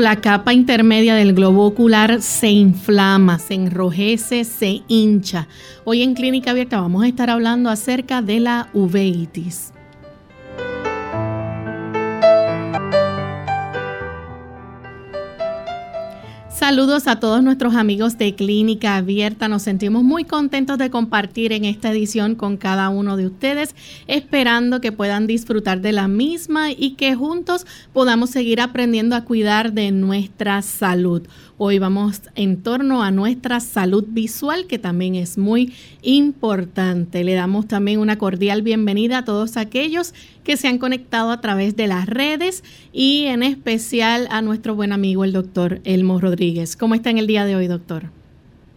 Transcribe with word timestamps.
La 0.00 0.16
capa 0.16 0.54
intermedia 0.54 1.14
del 1.14 1.34
globo 1.34 1.66
ocular 1.66 2.22
se 2.22 2.48
inflama, 2.48 3.38
se 3.38 3.52
enrojece, 3.52 4.44
se 4.44 4.80
hincha. 4.88 5.46
Hoy 5.84 6.02
en 6.02 6.14
Clínica 6.14 6.52
Abierta 6.52 6.80
vamos 6.80 7.04
a 7.04 7.06
estar 7.06 7.28
hablando 7.28 7.68
acerca 7.68 8.22
de 8.22 8.40
la 8.40 8.70
uveitis. 8.72 9.74
Saludos 16.70 17.08
a 17.08 17.18
todos 17.18 17.42
nuestros 17.42 17.74
amigos 17.74 18.16
de 18.16 18.36
Clínica 18.36 18.94
Abierta. 18.94 19.48
Nos 19.48 19.62
sentimos 19.62 20.04
muy 20.04 20.22
contentos 20.22 20.78
de 20.78 20.88
compartir 20.88 21.52
en 21.52 21.64
esta 21.64 21.90
edición 21.90 22.36
con 22.36 22.56
cada 22.56 22.90
uno 22.90 23.16
de 23.16 23.26
ustedes, 23.26 23.74
esperando 24.06 24.80
que 24.80 24.92
puedan 24.92 25.26
disfrutar 25.26 25.80
de 25.80 25.90
la 25.90 26.06
misma 26.06 26.70
y 26.70 26.92
que 26.92 27.16
juntos 27.16 27.66
podamos 27.92 28.30
seguir 28.30 28.60
aprendiendo 28.60 29.16
a 29.16 29.24
cuidar 29.24 29.72
de 29.72 29.90
nuestra 29.90 30.62
salud. 30.62 31.26
Hoy 31.62 31.78
vamos 31.78 32.22
en 32.36 32.62
torno 32.62 33.02
a 33.02 33.10
nuestra 33.10 33.60
salud 33.60 34.06
visual, 34.08 34.66
que 34.66 34.78
también 34.78 35.14
es 35.14 35.36
muy 35.36 35.74
importante. 36.00 37.22
Le 37.22 37.34
damos 37.34 37.68
también 37.68 38.00
una 38.00 38.16
cordial 38.16 38.62
bienvenida 38.62 39.18
a 39.18 39.24
todos 39.26 39.58
aquellos 39.58 40.14
que 40.42 40.56
se 40.56 40.68
han 40.68 40.78
conectado 40.78 41.30
a 41.30 41.42
través 41.42 41.76
de 41.76 41.86
las 41.86 42.06
redes 42.06 42.64
y 42.94 43.26
en 43.26 43.42
especial 43.42 44.26
a 44.30 44.40
nuestro 44.40 44.74
buen 44.74 44.90
amigo 44.90 45.22
el 45.22 45.34
doctor 45.34 45.82
Elmo 45.84 46.18
Rodríguez. 46.18 46.78
¿Cómo 46.78 46.94
está 46.94 47.10
en 47.10 47.18
el 47.18 47.26
día 47.26 47.44
de 47.44 47.56
hoy, 47.56 47.66
doctor? 47.66 48.04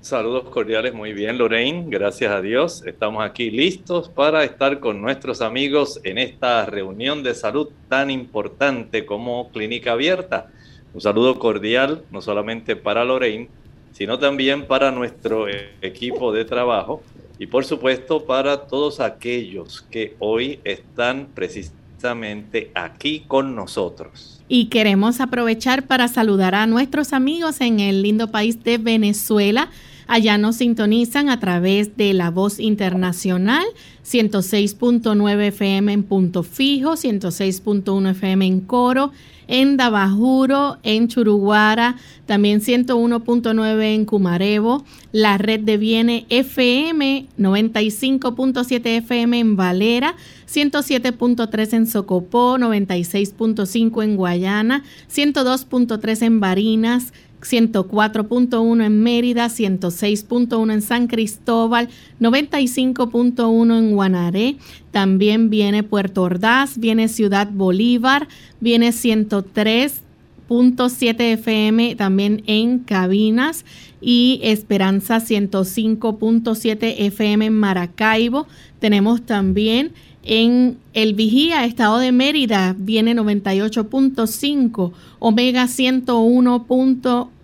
Saludos 0.02 0.50
cordiales, 0.50 0.94
muy 0.94 1.14
bien 1.14 1.38
Lorraine, 1.38 1.86
gracias 1.88 2.34
a 2.34 2.42
Dios. 2.42 2.84
Estamos 2.86 3.24
aquí 3.24 3.50
listos 3.50 4.10
para 4.10 4.44
estar 4.44 4.82
con 4.82 5.02
nuestros 5.02 5.42
amigos 5.42 6.02
en 6.04 6.18
esta 6.18 6.66
reunión 6.66 7.24
de 7.24 7.34
salud 7.34 7.70
tan 7.88 8.12
importante 8.12 9.06
como 9.06 9.50
Clínica 9.52 9.94
Abierta. 9.94 10.50
Un 10.94 11.02
saludo 11.02 11.40
cordial, 11.40 12.04
no 12.12 12.22
solamente 12.22 12.76
para 12.76 13.04
Lorraine, 13.04 13.50
sino 13.94 14.20
también 14.20 14.68
para 14.68 14.92
nuestro 14.92 15.48
equipo 15.82 16.32
de 16.32 16.46
trabajo 16.46 17.02
y 17.40 17.48
por 17.48 17.66
supuesto 17.66 18.26
para 18.26 18.68
todos 18.68 19.00
aquellos 19.00 19.82
que 19.90 20.16
hoy 20.20 20.60
están 20.64 21.30
precisamente 21.34 22.72
aquí 22.76 23.24
con 23.28 23.56
nosotros. 23.56 24.42
Y 24.48 24.66
queremos 24.66 25.20
aprovechar 25.20 25.88
para 25.88 26.08
saludar 26.08 26.54
a 26.54 26.68
nuestros 26.68 27.12
amigos 27.14 27.62
en 27.62 27.80
el 27.80 28.04
lindo 28.04 28.30
país 28.30 28.64
de 28.64 28.78
Venezuela. 28.78 29.70
Allá 30.06 30.38
nos 30.38 30.58
sintonizan 30.58 31.30
a 31.30 31.40
través 31.40 31.98
de 31.98 32.14
la 32.14 32.30
voz 32.30 32.60
internacional 32.60 33.64
106.9 34.06 35.42
FM 35.48 35.94
en 35.94 36.04
punto 36.04 36.44
fijo, 36.44 36.94
106.1 36.94 38.12
FM 38.12 38.46
en 38.46 38.60
coro 38.62 39.12
en 39.48 39.78
Dabajuro, 39.78 40.78
en 40.84 41.08
Churuguara, 41.08 41.98
también 42.26 42.62
101.9 42.62 43.84
en 43.96 44.06
Cumarevo, 44.06 44.84
la 45.12 45.38
red 45.38 45.60
de 45.60 45.78
Viene 45.78 46.26
FM, 46.30 47.28
95.7 47.38 48.86
FM 48.86 49.40
en 49.40 49.56
Valera, 49.56 50.16
107.3 50.48 51.74
en 51.74 51.88
Socopó, 51.88 52.58
96.5 52.58 54.04
en 54.04 54.16
Guayana, 54.16 54.84
102.3 55.14 56.22
en 56.22 56.40
Barinas, 56.40 57.14
104.1 57.44 58.86
en 58.86 59.04
Mérida, 59.04 59.48
106.1 59.48 60.74
en 60.74 60.82
San 60.82 61.08
Cristóbal, 61.08 61.88
95.1 62.20 63.78
en 63.78 63.94
Guanaré, 63.94 64.58
también 64.92 65.50
viene 65.50 65.84
Puerto 65.84 66.24
Ordaz, 66.24 66.78
viene 66.78 67.08
Ciudad 67.08 67.50
Bolívar, 67.52 68.28
viene 68.60 68.90
103.7 68.90 71.20
FM 71.20 71.96
también 71.96 72.44
en 72.48 72.80
Cabinas 72.80 73.64
y 74.02 74.42
Esperanza 74.44 75.18
105.7 75.18 76.96
FM 76.98 77.46
en 77.46 77.54
Maracaibo. 77.54 78.48
Tenemos 78.80 79.22
también 79.22 79.94
en 80.24 80.78
el 80.94 81.14
Vigía, 81.16 81.66
Estado 81.66 82.00
de 82.00 82.14
Mérida, 82.14 82.76
viene 82.78 83.14
98.5, 83.14 84.94
Omega 85.20 85.68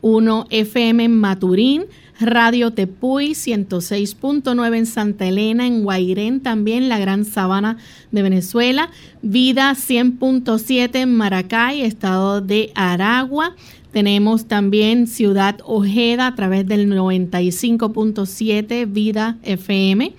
101.1 0.01 0.47
FM 0.49 1.03
en 1.03 1.17
Maturín, 1.17 1.85
Radio 2.19 2.71
Tepuy 2.71 3.31
106.9 3.31 4.77
en 4.77 4.85
Santa 4.85 5.25
Elena, 5.25 5.65
en 5.65 5.83
Guairén 5.83 6.41
también, 6.41 6.89
la 6.89 6.99
Gran 6.99 7.25
Sabana 7.25 7.77
de 8.11 8.21
Venezuela, 8.21 8.89
Vida 9.21 9.71
100.7 9.71 10.95
en 10.95 11.15
Maracay, 11.15 11.81
Estado 11.81 12.41
de 12.41 12.71
Aragua. 12.75 13.55
Tenemos 13.91 14.47
también 14.47 15.07
Ciudad 15.07 15.57
Ojeda 15.65 16.27
a 16.27 16.35
través 16.35 16.67
del 16.67 16.91
95.7 16.91 18.91
Vida 18.91 19.37
FM 19.43 20.13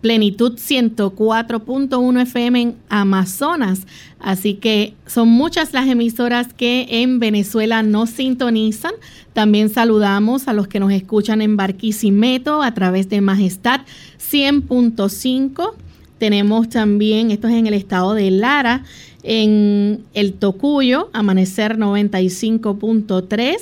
Plenitud 0.00 0.54
104.1 0.54 2.22
FM 2.22 2.60
en 2.60 2.76
Amazonas. 2.88 3.86
Así 4.18 4.54
que 4.54 4.94
son 5.06 5.28
muchas 5.28 5.72
las 5.72 5.88
emisoras 5.88 6.52
que 6.52 6.86
en 6.88 7.18
Venezuela 7.18 7.82
nos 7.82 8.10
sintonizan. 8.10 8.92
También 9.32 9.68
saludamos 9.68 10.48
a 10.48 10.52
los 10.52 10.68
que 10.68 10.80
nos 10.80 10.92
escuchan 10.92 11.42
en 11.42 11.56
Barquisimeto 11.56 12.62
a 12.62 12.72
través 12.74 13.08
de 13.08 13.20
Majestad 13.20 13.82
100.5. 14.18 15.72
Tenemos 16.18 16.68
también, 16.70 17.30
esto 17.30 17.48
es 17.48 17.54
en 17.54 17.66
el 17.66 17.74
estado 17.74 18.14
de 18.14 18.30
Lara, 18.30 18.84
en 19.22 20.04
el 20.14 20.32
Tocuyo, 20.32 21.10
Amanecer 21.12 21.76
95.3 21.76 23.56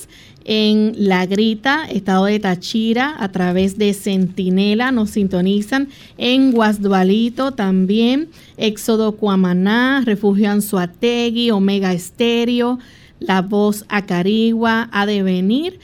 en 0.44 0.92
La 0.96 1.24
Grita, 1.26 1.86
estado 1.86 2.26
de 2.26 2.38
Tachira, 2.38 3.14
a 3.18 3.32
través 3.32 3.78
de 3.78 3.94
Centinela, 3.94 4.92
nos 4.92 5.10
sintonizan 5.10 5.88
en 6.18 6.52
Guasdualito 6.52 7.52
también, 7.52 8.28
Éxodo 8.56 9.12
Cuamaná, 9.12 10.02
Refugio 10.04 10.50
Anzuategui, 10.50 11.50
Omega 11.50 11.92
Estéreo, 11.92 12.78
La 13.20 13.40
Voz 13.40 13.86
Acarigua, 13.88 14.88
A 14.92 15.06
Devenir 15.06 15.78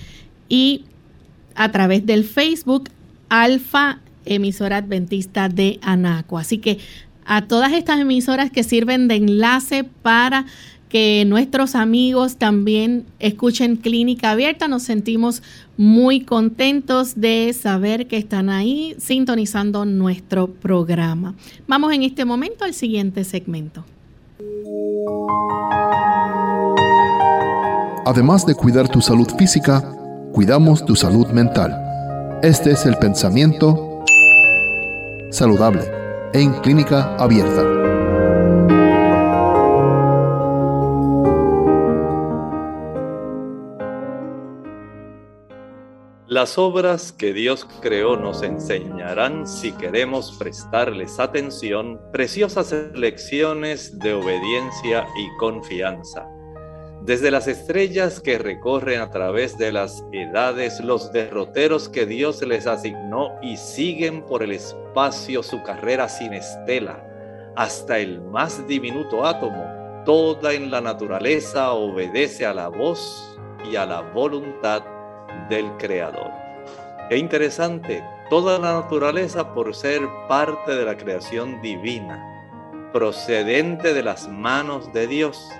y 0.48 0.84
a 1.54 1.70
través 1.72 2.04
del 2.04 2.24
Facebook 2.24 2.90
Alfa 3.30 4.00
Emisora 4.26 4.78
Adventista 4.78 5.48
de 5.48 5.78
Anaco. 5.82 6.38
Así 6.38 6.58
que 6.58 6.78
a 7.24 7.42
todas 7.42 7.72
estas 7.72 8.00
emisoras 8.00 8.50
que 8.50 8.64
sirven 8.64 9.08
de 9.08 9.16
enlace 9.16 9.84
para 9.84 10.46
que 10.90 11.24
nuestros 11.24 11.74
amigos 11.74 12.36
también 12.36 13.06
escuchen 13.20 13.76
Clínica 13.76 14.32
Abierta. 14.32 14.68
Nos 14.68 14.82
sentimos 14.82 15.42
muy 15.78 16.20
contentos 16.22 17.18
de 17.18 17.54
saber 17.54 18.08
que 18.08 18.18
están 18.18 18.50
ahí 18.50 18.94
sintonizando 18.98 19.86
nuestro 19.86 20.48
programa. 20.48 21.34
Vamos 21.66 21.94
en 21.94 22.02
este 22.02 22.26
momento 22.26 22.64
al 22.64 22.74
siguiente 22.74 23.24
segmento. 23.24 23.84
Además 28.04 28.44
de 28.44 28.54
cuidar 28.54 28.88
tu 28.88 29.00
salud 29.00 29.28
física, 29.38 29.82
cuidamos 30.32 30.84
tu 30.84 30.96
salud 30.96 31.28
mental. 31.28 31.72
Este 32.42 32.72
es 32.72 32.84
el 32.84 32.96
pensamiento 32.96 34.04
saludable 35.30 35.82
en 36.32 36.52
Clínica 36.60 37.14
Abierta. 37.16 37.89
Las 46.30 46.58
obras 46.58 47.10
que 47.10 47.32
Dios 47.32 47.66
creó 47.80 48.16
nos 48.16 48.44
enseñarán, 48.44 49.48
si 49.48 49.72
queremos 49.72 50.36
prestarles 50.38 51.18
atención, 51.18 52.00
preciosas 52.12 52.72
lecciones 52.94 53.98
de 53.98 54.14
obediencia 54.14 55.08
y 55.18 55.36
confianza. 55.38 56.28
desde 57.02 57.32
las 57.32 57.48
estrellas 57.48 58.20
que 58.20 58.38
recorren 58.38 59.00
a 59.00 59.10
través 59.10 59.58
de 59.58 59.72
las 59.72 60.04
edades 60.12 60.78
los 60.78 61.10
derroteros 61.12 61.88
que 61.88 62.06
Dios 62.06 62.42
les 62.42 62.68
asignó 62.68 63.30
y 63.42 63.56
siguen 63.56 64.22
por 64.22 64.44
el 64.44 64.52
espacio 64.52 65.42
su 65.42 65.60
carrera 65.64 66.08
sin 66.08 66.32
estela, 66.32 67.04
hasta 67.56 67.98
el 67.98 68.20
más 68.20 68.68
diminuto 68.68 69.26
átomo, 69.26 69.64
toda 70.04 70.52
en 70.52 70.70
la 70.70 70.80
naturaleza 70.80 71.72
obedece 71.72 72.46
a 72.46 72.54
la 72.54 72.68
voz 72.68 73.36
y 73.68 73.74
a 73.74 73.84
la 73.84 74.02
voluntad 74.02 74.84
del 75.50 75.70
Creador. 75.76 76.30
Qué 77.10 77.18
interesante, 77.18 78.02
toda 78.30 78.58
la 78.58 78.80
naturaleza 78.80 79.52
por 79.52 79.74
ser 79.74 80.00
parte 80.26 80.74
de 80.74 80.86
la 80.86 80.96
creación 80.96 81.60
divina, 81.60 82.24
procedente 82.94 83.92
de 83.92 84.02
las 84.02 84.26
manos 84.26 84.90
de 84.94 85.06
Dios 85.06 85.50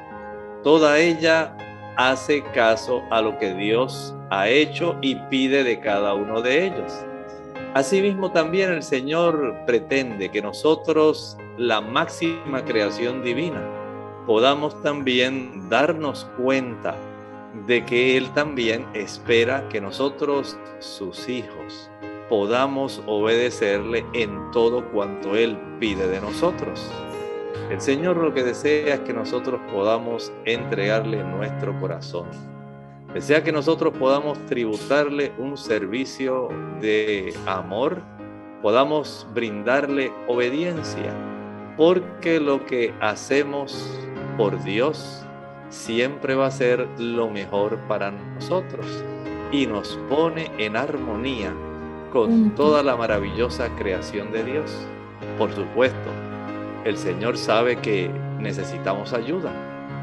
toda 0.62 0.98
ella 0.98 1.56
hace 1.96 2.42
caso 2.52 3.02
a 3.10 3.22
lo 3.22 3.38
que 3.38 3.54
Dios 3.54 4.14
ha 4.30 4.48
hecho 4.48 4.96
y 5.00 5.14
pide 5.14 5.64
de 5.64 5.80
cada 5.80 6.14
uno 6.14 6.42
de 6.42 6.66
ellos. 6.66 6.92
Asimismo 7.74 8.30
también 8.32 8.70
el 8.70 8.82
Señor 8.82 9.54
pretende 9.66 10.30
que 10.30 10.42
nosotros, 10.42 11.36
la 11.56 11.80
máxima 11.80 12.64
creación 12.64 13.22
divina, 13.22 13.62
podamos 14.26 14.80
también 14.82 15.68
darnos 15.70 16.28
cuenta 16.36 16.94
de 17.66 17.84
que 17.84 18.16
Él 18.16 18.30
también 18.30 18.86
espera 18.94 19.68
que 19.68 19.80
nosotros, 19.80 20.58
sus 20.78 21.28
hijos, 21.28 21.90
podamos 22.28 23.02
obedecerle 23.06 24.04
en 24.12 24.50
todo 24.52 24.88
cuanto 24.92 25.36
Él 25.36 25.58
pide 25.80 26.06
de 26.06 26.20
nosotros. 26.20 26.90
El 27.70 27.80
Señor 27.80 28.16
lo 28.16 28.32
que 28.34 28.42
desea 28.42 28.94
es 28.94 29.00
que 29.00 29.12
nosotros 29.12 29.60
podamos 29.72 30.32
entregarle 30.44 31.22
nuestro 31.22 31.78
corazón. 31.78 32.26
Desea 33.14 33.42
que 33.42 33.52
nosotros 33.52 33.92
podamos 33.98 34.38
tributarle 34.46 35.32
un 35.38 35.56
servicio 35.56 36.48
de 36.80 37.34
amor, 37.46 38.02
podamos 38.62 39.26
brindarle 39.34 40.12
obediencia, 40.28 41.12
porque 41.76 42.38
lo 42.38 42.64
que 42.66 42.94
hacemos 43.00 43.98
por 44.36 44.62
Dios 44.62 45.24
siempre 45.70 46.34
va 46.34 46.46
a 46.46 46.50
ser 46.50 46.86
lo 46.98 47.30
mejor 47.30 47.78
para 47.88 48.10
nosotros 48.10 48.86
y 49.52 49.66
nos 49.66 49.98
pone 50.08 50.50
en 50.58 50.76
armonía 50.76 51.54
con 52.12 52.54
toda 52.54 52.82
la 52.82 52.96
maravillosa 52.96 53.74
creación 53.76 54.32
de 54.32 54.44
Dios. 54.44 54.70
Por 55.38 55.52
supuesto, 55.52 56.10
el 56.84 56.96
Señor 56.96 57.38
sabe 57.38 57.76
que 57.76 58.10
necesitamos 58.40 59.12
ayuda, 59.12 59.52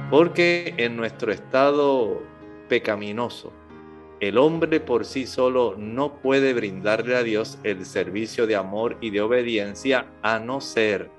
porque 0.10 0.74
en 0.78 0.96
nuestro 0.96 1.32
estado 1.32 2.22
pecaminoso, 2.70 3.52
el 4.20 4.38
hombre 4.38 4.80
por 4.80 5.06
sí 5.06 5.28
solo 5.28 5.76
no 5.78 6.22
puede 6.22 6.54
brindarle 6.54 7.16
a 7.16 7.24
Dios 7.24 7.60
el 7.64 7.86
servicio 7.86 8.48
de 8.48 8.56
amor 8.56 8.98
y 9.00 9.12
de 9.12 9.22
obediencia 9.22 10.08
a 10.24 10.40
no 10.40 10.60
ser 10.60 11.12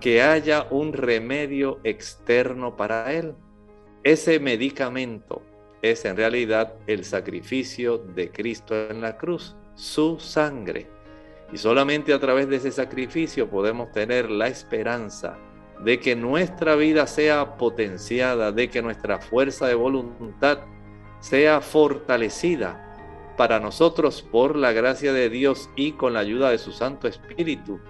que 0.00 0.22
haya 0.22 0.66
un 0.70 0.92
remedio 0.92 1.78
externo 1.84 2.76
para 2.76 3.12
él. 3.12 3.34
Ese 4.06 4.38
medicamento 4.38 5.42
es 5.82 6.04
en 6.04 6.16
realidad 6.16 6.74
el 6.86 7.04
sacrificio 7.04 7.98
de 7.98 8.30
Cristo 8.30 8.88
en 8.88 9.00
la 9.00 9.16
cruz, 9.16 9.56
su 9.74 10.20
sangre. 10.20 10.86
Y 11.52 11.58
solamente 11.58 12.14
a 12.14 12.20
través 12.20 12.48
de 12.48 12.54
ese 12.54 12.70
sacrificio 12.70 13.50
podemos 13.50 13.90
tener 13.90 14.30
la 14.30 14.46
esperanza 14.46 15.36
de 15.82 15.98
que 15.98 16.14
nuestra 16.14 16.76
vida 16.76 17.08
sea 17.08 17.56
potenciada, 17.56 18.52
de 18.52 18.70
que 18.70 18.80
nuestra 18.80 19.18
fuerza 19.18 19.66
de 19.66 19.74
voluntad 19.74 20.60
sea 21.18 21.60
fortalecida 21.60 23.34
para 23.36 23.58
nosotros 23.58 24.22
por 24.22 24.54
la 24.54 24.70
gracia 24.70 25.12
de 25.12 25.28
Dios 25.30 25.68
y 25.74 25.94
con 25.94 26.12
la 26.12 26.20
ayuda 26.20 26.50
de 26.50 26.58
su 26.58 26.70
Santo 26.70 27.08
Espíritu 27.08 27.80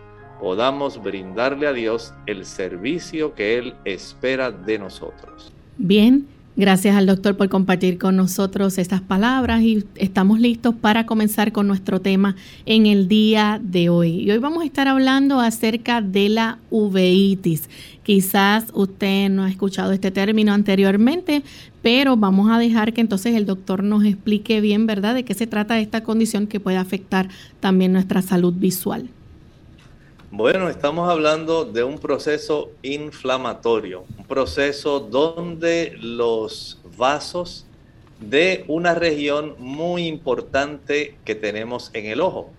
podamos 0.40 1.02
brindarle 1.02 1.66
a 1.66 1.74
Dios 1.74 2.14
el 2.24 2.46
servicio 2.46 3.34
que 3.34 3.58
Él 3.58 3.76
espera 3.84 4.50
de 4.50 4.78
nosotros. 4.78 5.52
Bien, 5.78 6.26
Gracias 6.58 6.96
al 6.96 7.05
doctor 7.05 7.37
por 7.37 7.50
compartir 7.50 7.99
con 7.99 8.17
nosotros 8.17 8.78
estas 8.78 9.02
palabras 9.02 9.61
y 9.61 9.84
estamos 9.96 10.40
listos 10.40 10.75
para 10.75 11.05
comenzar 11.05 11.52
con 11.52 11.69
nuestro 11.69 12.00
tema 12.00 12.34
en 12.64 12.87
el 12.87 13.08
día 13.08 13.61
de 13.62 13.90
hoy. 13.90 14.23
Y 14.23 14.31
hoy 14.31 14.38
vamos 14.38 14.62
a 14.62 14.64
estar 14.64 14.88
hablando 14.88 15.38
acerca 15.38 16.00
de 16.00 16.31
la 16.31 16.58
uveitis. 16.70 17.69
Quizás 18.05 18.69
usted 18.73 19.28
no 19.28 19.44
ha 19.44 19.50
escuchado 19.50 19.93
este 19.93 20.11
término 20.11 20.55
anteriormente, 20.55 21.43
pero 21.82 22.17
vamos 22.17 22.50
a 22.50 22.58
dejar 22.58 22.94
que 22.94 23.02
entonces 23.02 23.34
el 23.34 23.44
doctor 23.44 23.82
nos 23.82 24.06
explique 24.06 24.62
bien, 24.62 24.87
¿verdad?, 24.87 25.14
de 25.14 25.26
qué 25.26 25.34
se 25.34 25.46
trata 25.46 25.79
esta 25.79 26.02
condición 26.02 26.46
que 26.46 26.58
puede 26.58 26.79
afectar 26.79 27.29
también 27.61 27.93
nuestra 27.93 28.22
salud 28.22 28.55
visual. 28.55 29.11
Bueno, 30.38 30.68
estamos 30.68 31.08
hablando 31.08 31.64
de 31.64 31.82
un 31.82 31.98
proceso 31.98 32.70
inflamatorio, 32.82 34.04
un 34.18 34.26
proceso 34.26 35.00
donde 35.00 35.96
los 35.98 36.78
vasos 36.98 37.64
de 38.20 38.62
una 38.68 38.94
región 38.94 39.54
muy 39.58 40.06
importante 40.06 41.16
que 41.24 41.34
tenemos 41.34 41.90
en 41.94 42.04
el 42.04 42.20
ojo. 42.20 42.50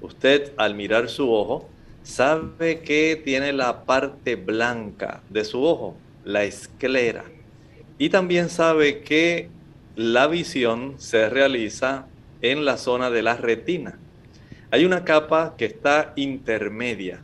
Usted 0.00 0.52
al 0.58 0.76
mirar 0.76 1.08
su 1.08 1.32
ojo 1.32 1.68
sabe 2.04 2.82
que 2.82 3.20
tiene 3.24 3.52
la 3.52 3.82
parte 3.82 4.36
blanca 4.36 5.20
de 5.28 5.44
su 5.44 5.64
ojo, 5.64 5.96
la 6.24 6.44
esclera. 6.44 7.24
Y 7.98 8.10
también 8.10 8.48
sabe 8.48 9.02
que 9.02 9.48
la 9.96 10.28
visión 10.28 10.94
se 10.98 11.28
realiza 11.28 12.06
en 12.42 12.64
la 12.64 12.76
zona 12.76 13.10
de 13.10 13.22
la 13.22 13.36
retina. 13.36 13.98
Hay 14.74 14.84
una 14.84 15.04
capa 15.04 15.54
que 15.56 15.66
está 15.66 16.12
intermedia 16.16 17.22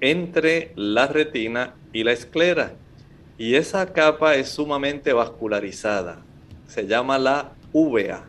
entre 0.00 0.72
la 0.76 1.06
retina 1.06 1.74
y 1.92 2.04
la 2.04 2.12
esclera. 2.12 2.72
Y 3.36 3.56
esa 3.56 3.92
capa 3.92 4.36
es 4.36 4.48
sumamente 4.48 5.12
vascularizada. 5.12 6.22
Se 6.66 6.86
llama 6.86 7.18
la 7.18 7.52
uvea. 7.74 8.24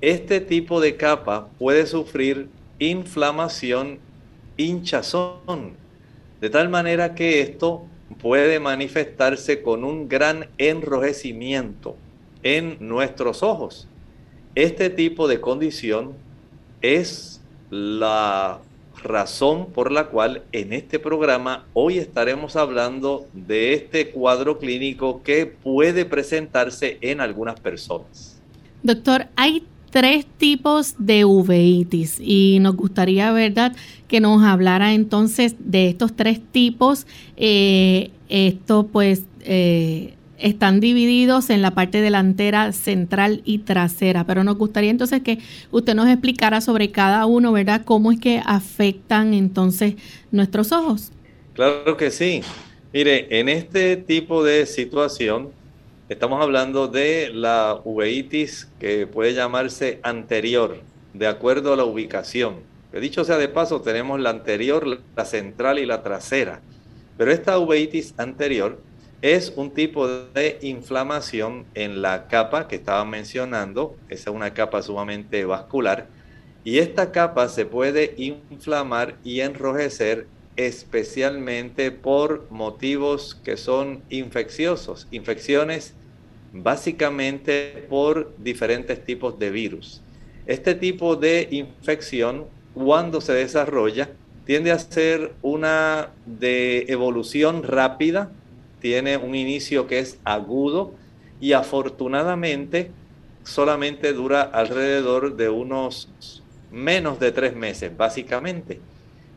Este 0.00 0.40
tipo 0.40 0.80
de 0.80 0.96
capa 0.96 1.46
puede 1.60 1.86
sufrir 1.86 2.48
inflamación, 2.80 4.00
hinchazón, 4.56 5.76
de 6.40 6.50
tal 6.50 6.70
manera 6.70 7.14
que 7.14 7.40
esto 7.40 7.86
puede 8.20 8.58
manifestarse 8.58 9.62
con 9.62 9.84
un 9.84 10.08
gran 10.08 10.48
enrojecimiento 10.58 11.94
en 12.42 12.78
nuestros 12.80 13.44
ojos. 13.44 13.86
Este 14.56 14.90
tipo 14.90 15.28
de 15.28 15.40
condición 15.40 16.14
es 16.80 17.41
la 17.72 18.60
razón 19.02 19.66
por 19.72 19.90
la 19.90 20.08
cual 20.08 20.42
en 20.52 20.74
este 20.74 20.98
programa 20.98 21.64
hoy 21.72 21.96
estaremos 21.96 22.54
hablando 22.54 23.26
de 23.32 23.72
este 23.72 24.10
cuadro 24.10 24.58
clínico 24.58 25.22
que 25.22 25.46
puede 25.46 26.04
presentarse 26.04 26.98
en 27.00 27.22
algunas 27.22 27.58
personas. 27.58 28.38
Doctor, 28.82 29.26
hay 29.36 29.64
tres 29.90 30.26
tipos 30.36 30.94
de 30.98 31.24
uveitis 31.24 32.20
y 32.20 32.58
nos 32.60 32.76
gustaría, 32.76 33.32
¿verdad?, 33.32 33.74
que 34.06 34.20
nos 34.20 34.42
hablara 34.42 34.92
entonces 34.92 35.56
de 35.58 35.88
estos 35.88 36.14
tres 36.14 36.40
tipos. 36.52 37.06
Eh, 37.38 38.10
esto 38.28 38.86
pues... 38.86 39.24
Eh, 39.44 40.14
están 40.38 40.80
divididos 40.80 41.50
en 41.50 41.62
la 41.62 41.72
parte 41.72 42.00
delantera, 42.00 42.72
central 42.72 43.42
y 43.44 43.58
trasera. 43.58 44.24
Pero 44.24 44.44
nos 44.44 44.56
gustaría 44.56 44.90
entonces 44.90 45.22
que 45.22 45.38
usted 45.70 45.94
nos 45.94 46.08
explicara 46.08 46.60
sobre 46.60 46.90
cada 46.90 47.26
uno, 47.26 47.52
¿verdad? 47.52 47.82
¿Cómo 47.84 48.12
es 48.12 48.20
que 48.20 48.42
afectan 48.44 49.34
entonces 49.34 49.94
nuestros 50.30 50.72
ojos? 50.72 51.12
Claro 51.54 51.96
que 51.96 52.10
sí. 52.10 52.42
Mire, 52.92 53.38
en 53.38 53.48
este 53.48 53.96
tipo 53.96 54.44
de 54.44 54.66
situación 54.66 55.50
estamos 56.08 56.42
hablando 56.42 56.88
de 56.88 57.30
la 57.32 57.80
uveitis 57.84 58.68
que 58.78 59.06
puede 59.06 59.34
llamarse 59.34 59.98
anterior, 60.02 60.78
de 61.14 61.26
acuerdo 61.26 61.72
a 61.72 61.76
la 61.76 61.84
ubicación. 61.84 62.56
Que 62.90 63.00
dicho 63.00 63.24
sea 63.24 63.38
de 63.38 63.48
paso, 63.48 63.80
tenemos 63.80 64.20
la 64.20 64.30
anterior, 64.30 65.00
la 65.16 65.24
central 65.24 65.78
y 65.78 65.86
la 65.86 66.02
trasera. 66.02 66.60
Pero 67.16 67.32
esta 67.32 67.58
uveitis 67.58 68.14
anterior 68.18 68.78
es 69.22 69.52
un 69.54 69.70
tipo 69.70 70.08
de 70.08 70.58
inflamación 70.62 71.64
en 71.74 72.02
la 72.02 72.26
capa 72.26 72.66
que 72.66 72.74
estaba 72.74 73.04
mencionando, 73.04 73.96
esa 74.08 74.30
es 74.30 74.36
una 74.36 74.52
capa 74.52 74.82
sumamente 74.82 75.44
vascular, 75.44 76.08
y 76.64 76.78
esta 76.78 77.12
capa 77.12 77.48
se 77.48 77.64
puede 77.64 78.14
inflamar 78.16 79.16
y 79.24 79.40
enrojecer 79.40 80.26
especialmente 80.56 81.92
por 81.92 82.50
motivos 82.50 83.36
que 83.44 83.56
son 83.56 84.02
infecciosos, 84.10 85.06
infecciones 85.12 85.94
básicamente 86.52 87.86
por 87.88 88.34
diferentes 88.38 89.04
tipos 89.04 89.38
de 89.38 89.50
virus. 89.50 90.02
Este 90.46 90.74
tipo 90.74 91.14
de 91.14 91.46
infección, 91.50 92.46
cuando 92.74 93.20
se 93.20 93.32
desarrolla, 93.32 94.10
tiende 94.44 94.72
a 94.72 94.78
ser 94.78 95.32
una 95.42 96.10
de 96.26 96.86
evolución 96.88 97.62
rápida, 97.62 98.32
tiene 98.82 99.16
un 99.16 99.34
inicio 99.34 99.86
que 99.86 100.00
es 100.00 100.18
agudo 100.24 100.92
y 101.40 101.52
afortunadamente 101.52 102.90
solamente 103.44 104.12
dura 104.12 104.42
alrededor 104.42 105.36
de 105.36 105.48
unos 105.48 106.42
menos 106.70 107.18
de 107.20 107.32
tres 107.32 107.54
meses, 107.54 107.96
básicamente. 107.96 108.80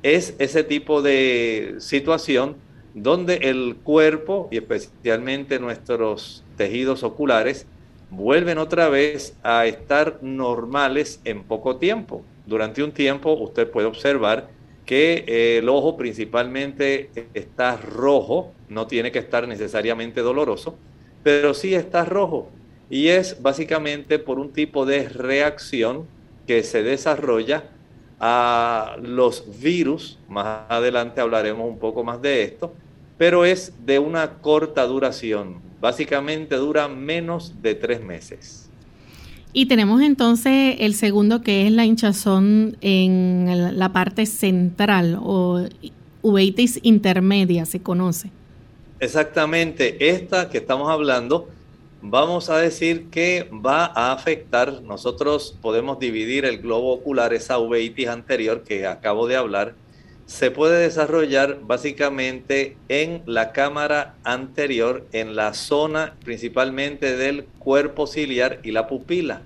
Es 0.03 0.35
ese 0.39 0.63
tipo 0.63 1.01
de 1.01 1.75
situación 1.79 2.57
donde 2.95 3.35
el 3.35 3.75
cuerpo 3.83 4.47
y 4.51 4.57
especialmente 4.57 5.59
nuestros 5.59 6.43
tejidos 6.57 7.03
oculares 7.03 7.67
vuelven 8.09 8.57
otra 8.57 8.89
vez 8.89 9.35
a 9.43 9.65
estar 9.65 10.19
normales 10.21 11.19
en 11.23 11.43
poco 11.43 11.75
tiempo. 11.77 12.23
Durante 12.45 12.83
un 12.83 12.91
tiempo 12.91 13.33
usted 13.33 13.69
puede 13.69 13.87
observar 13.87 14.49
que 14.85 15.25
eh, 15.27 15.57
el 15.57 15.69
ojo 15.69 15.97
principalmente 15.97 17.09
está 17.33 17.77
rojo, 17.77 18.53
no 18.69 18.87
tiene 18.87 19.11
que 19.11 19.19
estar 19.19 19.47
necesariamente 19.47 20.21
doloroso, 20.21 20.77
pero 21.23 21.53
sí 21.53 21.73
está 21.73 22.05
rojo. 22.05 22.49
Y 22.89 23.07
es 23.07 23.41
básicamente 23.41 24.19
por 24.19 24.37
un 24.37 24.53
tipo 24.53 24.85
de 24.85 25.09
reacción 25.09 26.05
que 26.45 26.61
se 26.63 26.83
desarrolla 26.83 27.63
a 28.19 28.97
los 29.01 29.59
virus. 29.59 30.19
Más 30.29 30.69
adelante 30.69 31.19
hablaremos 31.19 31.67
un 31.67 31.79
poco 31.79 32.03
más 32.03 32.21
de 32.21 32.43
esto, 32.43 32.73
pero 33.17 33.43
es 33.43 33.73
de 33.85 33.97
una 33.97 34.35
corta 34.35 34.85
duración. 34.85 35.61
Básicamente 35.81 36.55
dura 36.57 36.87
menos 36.87 37.61
de 37.61 37.75
tres 37.75 38.01
meses. 38.01 38.64
Y 39.57 39.67
tenemos 39.67 40.01
entonces 40.01 40.75
el 40.79 40.95
segundo 40.95 41.41
que 41.41 41.65
es 41.65 41.71
la 41.71 41.85
hinchazón 41.85 42.75
en 42.81 43.79
la 43.79 43.93
parte 43.93 44.25
central 44.25 45.17
o 45.21 45.63
uveitis 46.21 46.81
intermedia, 46.83 47.65
se 47.65 47.81
conoce. 47.81 48.31
Exactamente, 48.99 50.09
esta 50.09 50.49
que 50.49 50.57
estamos 50.57 50.89
hablando, 50.89 51.47
vamos 52.01 52.49
a 52.49 52.57
decir 52.57 53.05
que 53.05 53.49
va 53.49 53.85
a 53.85 54.11
afectar, 54.11 54.81
nosotros 54.81 55.57
podemos 55.61 55.99
dividir 55.99 56.43
el 56.43 56.57
globo 56.57 56.91
ocular, 56.91 57.33
esa 57.33 57.57
uveitis 57.57 58.09
anterior 58.09 58.61
que 58.61 58.85
acabo 58.85 59.25
de 59.25 59.37
hablar, 59.37 59.73
se 60.25 60.49
puede 60.49 60.81
desarrollar 60.81 61.59
básicamente 61.61 62.77
en 62.89 63.21
la 63.25 63.51
cámara 63.51 64.15
anterior, 64.23 65.05
en 65.11 65.35
la 65.35 65.53
zona 65.53 66.15
principalmente 66.23 67.15
del 67.15 67.45
cuerpo 67.59 68.07
ciliar 68.07 68.59
y 68.63 68.71
la 68.71 68.87
pupila. 68.87 69.41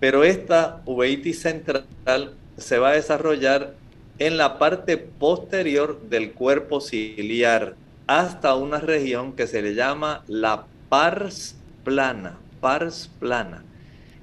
Pero 0.00 0.24
esta 0.24 0.82
uveitis 0.84 1.40
central 1.40 2.34
se 2.56 2.78
va 2.78 2.90
a 2.90 2.94
desarrollar 2.94 3.74
en 4.18 4.36
la 4.36 4.58
parte 4.58 4.96
posterior 4.98 6.00
del 6.08 6.32
cuerpo 6.32 6.80
ciliar 6.80 7.74
hasta 8.06 8.54
una 8.54 8.78
región 8.78 9.34
que 9.34 9.46
se 9.46 9.62
le 9.62 9.74
llama 9.74 10.24
la 10.26 10.66
pars 10.88 11.56
plana, 11.84 12.38
pars 12.60 13.10
plana. 13.20 13.62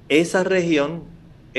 Esa 0.08 0.44
región 0.44 1.04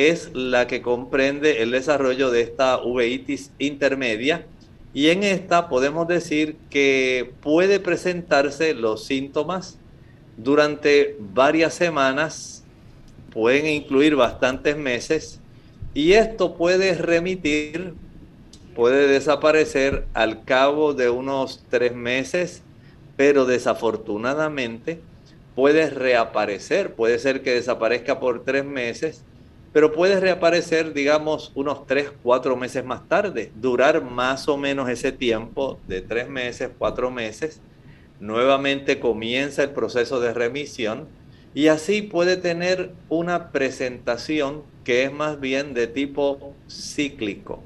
es 0.07 0.31
la 0.33 0.67
que 0.67 0.81
comprende 0.81 1.61
el 1.61 1.71
desarrollo 1.71 2.31
de 2.31 2.41
esta 2.41 2.81
uveitis 2.81 3.51
intermedia. 3.59 4.45
Y 4.93 5.09
en 5.09 5.23
esta 5.23 5.67
podemos 5.67 6.07
decir 6.07 6.55
que 6.69 7.33
puede 7.41 7.79
presentarse 7.79 8.73
los 8.73 9.05
síntomas. 9.05 9.77
Durante 10.37 11.17
varias 11.19 11.73
semanas, 11.73 12.63
pueden 13.33 13.67
incluir 13.67 14.15
bastantes 14.15 14.77
meses 14.77 15.39
y 15.93 16.13
esto 16.13 16.55
puede 16.55 16.95
remitir, 16.95 17.93
puede 18.75 19.07
desaparecer 19.07 20.05
al 20.13 20.45
cabo 20.45 20.93
de 20.93 21.09
unos 21.09 21.63
tres 21.69 21.93
meses, 21.93 22.63
pero 23.17 23.45
desafortunadamente 23.45 25.01
puede 25.55 25.89
reaparecer, 25.89 26.93
puede 26.93 27.19
ser 27.19 27.41
que 27.41 27.51
desaparezca 27.51 28.19
por 28.19 28.45
tres 28.45 28.63
meses 28.63 29.25
pero 29.71 29.91
puede 29.91 30.19
reaparecer, 30.19 30.93
digamos, 30.93 31.51
unos 31.55 31.85
3, 31.85 32.11
4 32.23 32.55
meses 32.55 32.83
más 32.83 33.07
tarde, 33.07 33.51
durar 33.55 34.03
más 34.03 34.47
o 34.47 34.57
menos 34.57 34.89
ese 34.89 35.11
tiempo 35.11 35.79
de 35.87 36.01
3 36.01 36.29
meses, 36.29 36.69
4 36.77 37.11
meses. 37.11 37.61
Nuevamente 38.19 38.99
comienza 38.99 39.63
el 39.63 39.69
proceso 39.71 40.19
de 40.19 40.33
remisión 40.33 41.07
y 41.53 41.67
así 41.67 42.01
puede 42.01 42.37
tener 42.37 42.91
una 43.09 43.51
presentación 43.51 44.63
que 44.83 45.03
es 45.03 45.13
más 45.13 45.39
bien 45.39 45.73
de 45.73 45.87
tipo 45.87 46.53
cíclico. 46.67 47.63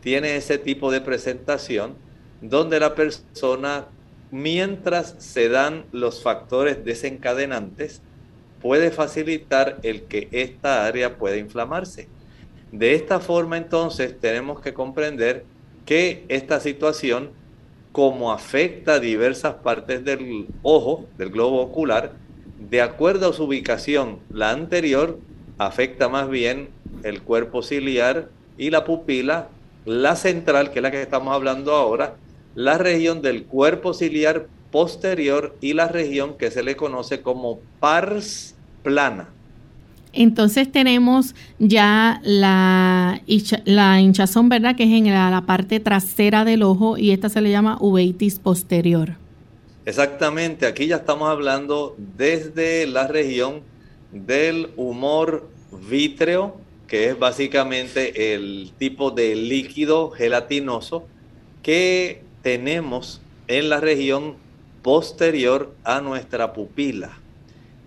Tiene 0.00 0.36
ese 0.36 0.58
tipo 0.58 0.90
de 0.92 1.00
presentación 1.00 1.94
donde 2.40 2.78
la 2.78 2.94
persona, 2.94 3.86
mientras 4.30 5.16
se 5.18 5.48
dan 5.48 5.86
los 5.92 6.22
factores 6.22 6.84
desencadenantes, 6.84 8.02
puede 8.60 8.90
facilitar 8.90 9.78
el 9.82 10.02
que 10.02 10.28
esta 10.32 10.86
área 10.86 11.16
pueda 11.16 11.36
inflamarse. 11.36 12.08
De 12.72 12.94
esta 12.94 13.20
forma 13.20 13.56
entonces 13.56 14.18
tenemos 14.18 14.60
que 14.60 14.74
comprender 14.74 15.44
que 15.86 16.24
esta 16.28 16.60
situación, 16.60 17.30
como 17.92 18.32
afecta 18.32 18.94
a 18.94 19.00
diversas 19.00 19.54
partes 19.54 20.04
del 20.04 20.46
ojo, 20.62 21.06
del 21.16 21.30
globo 21.30 21.62
ocular, 21.62 22.12
de 22.58 22.82
acuerdo 22.82 23.30
a 23.30 23.32
su 23.32 23.44
ubicación, 23.44 24.18
la 24.30 24.50
anterior 24.50 25.18
afecta 25.56 26.08
más 26.08 26.28
bien 26.28 26.68
el 27.04 27.22
cuerpo 27.22 27.62
ciliar 27.62 28.28
y 28.58 28.70
la 28.70 28.84
pupila, 28.84 29.48
la 29.84 30.16
central, 30.16 30.70
que 30.70 30.80
es 30.80 30.82
la 30.82 30.90
que 30.90 31.00
estamos 31.00 31.34
hablando 31.34 31.72
ahora, 31.74 32.16
la 32.54 32.76
región 32.76 33.22
del 33.22 33.44
cuerpo 33.44 33.94
ciliar 33.94 34.46
posterior 34.70 35.56
y 35.60 35.72
la 35.72 35.88
región 35.88 36.36
que 36.36 36.50
se 36.50 36.62
le 36.62 36.76
conoce 36.76 37.22
como 37.22 37.58
pars 37.80 38.54
plana. 38.82 39.28
Entonces 40.12 40.70
tenemos 40.72 41.34
ya 41.58 42.20
la, 42.24 43.20
la 43.64 44.00
hinchazón, 44.00 44.48
¿verdad? 44.48 44.74
Que 44.74 44.84
es 44.84 44.90
en 44.90 45.10
la, 45.12 45.44
parte 45.46 45.80
trasera 45.80 46.44
del 46.44 46.62
ojo 46.62 46.96
y 46.96 47.10
esta 47.10 47.28
se 47.28 47.40
le 47.40 47.50
llama 47.50 47.76
uveitis 47.80 48.38
posterior. 48.38 49.16
Exactamente, 49.84 50.66
aquí 50.66 50.86
ya 50.86 50.96
estamos 50.96 51.30
hablando 51.30 51.94
desde 52.16 52.86
la 52.86 53.06
región 53.06 53.62
del 54.12 54.70
humor 54.76 55.48
vítreo, 55.88 56.56
que 56.86 57.10
es 57.10 57.18
básicamente 57.18 58.34
el 58.34 58.72
tipo 58.78 59.10
de 59.10 59.34
líquido 59.34 60.10
gelatinoso 60.10 61.06
que 61.62 62.22
tenemos 62.42 63.20
en 63.46 63.68
la 63.68 63.80
región 63.80 64.36
posterior 64.82 65.74
a 65.84 66.00
nuestra 66.00 66.52
pupila. 66.52 67.18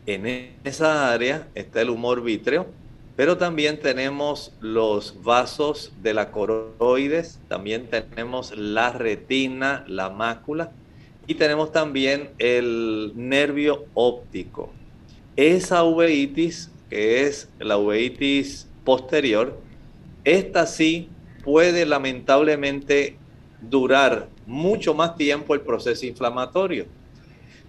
En 0.05 0.55
esa 0.63 1.12
área 1.12 1.48
está 1.55 1.81
el 1.81 1.89
humor 1.89 2.24
vítreo, 2.24 2.67
pero 3.15 3.38
también 3.38 3.79
tenemos 3.79 4.53
los 4.62 5.21
vasos 5.24 5.91
de 6.01 6.13
la 6.13 6.31
coroides, 6.31 7.39
también 7.48 7.88
tenemos 7.88 8.57
la 8.57 8.91
retina, 8.91 9.83
la 9.88 10.10
mácula 10.10 10.71
y 11.27 11.36
tenemos 11.36 11.71
también 11.71 12.31
el 12.39 13.12
nervio 13.15 13.86
óptico. 13.93 14.71
Esa 15.36 15.83
uveitis, 15.83 16.71
que 16.89 17.27
es 17.27 17.48
la 17.60 17.77
uveitis 17.77 18.67
posterior, 18.83 19.57
esta 20.24 20.65
sí 20.65 21.10
puede 21.43 21.86
lamentablemente 21.86 23.17
durar 23.61 24.27
mucho 24.45 24.93
más 24.93 25.15
tiempo 25.15 25.53
el 25.53 25.61
proceso 25.61 26.05
inflamatorio. 26.05 26.85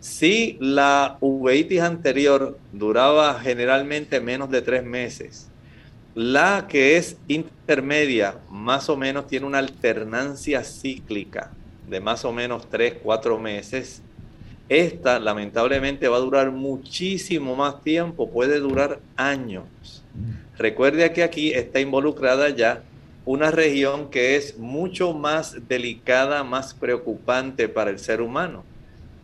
Si 0.00 0.56
la 0.61 1.16
uveitis 1.20 1.80
anterior 1.80 2.58
duraba 2.72 3.38
generalmente 3.38 4.20
menos 4.20 4.50
de 4.50 4.62
tres 4.62 4.84
meses, 4.84 5.49
la 6.14 6.66
que 6.68 6.96
es 6.96 7.16
intermedia 7.28 8.38
más 8.50 8.88
o 8.88 8.96
menos 8.96 9.26
tiene 9.26 9.46
una 9.46 9.58
alternancia 9.58 10.64
cíclica 10.64 11.52
de 11.88 12.00
más 12.00 12.25
o 12.25 12.32
menos 12.32 12.68
tres, 12.68 12.94
cuatro 13.02 13.38
meses. 13.38 14.02
Esta 14.68 15.20
lamentablemente 15.20 16.08
va 16.08 16.16
a 16.16 16.20
durar 16.20 16.50
muchísimo 16.50 17.54
más 17.54 17.82
tiempo, 17.82 18.30
puede 18.30 18.58
durar 18.58 19.00
años. 19.16 19.64
Recuerde 20.58 21.12
que 21.12 21.22
aquí 21.22 21.52
está 21.52 21.80
involucrada 21.80 22.49
ya 22.50 22.82
una 23.25 23.50
región 23.50 24.11
que 24.11 24.37
es 24.37 24.59
mucho 24.59 25.12
más 25.12 25.69
delicada, 25.69 26.45
más 26.45 26.75
preocupante 26.75 27.69
para 27.69 27.91
el 27.91 27.99
ser 27.99 28.21
humano 28.21 28.64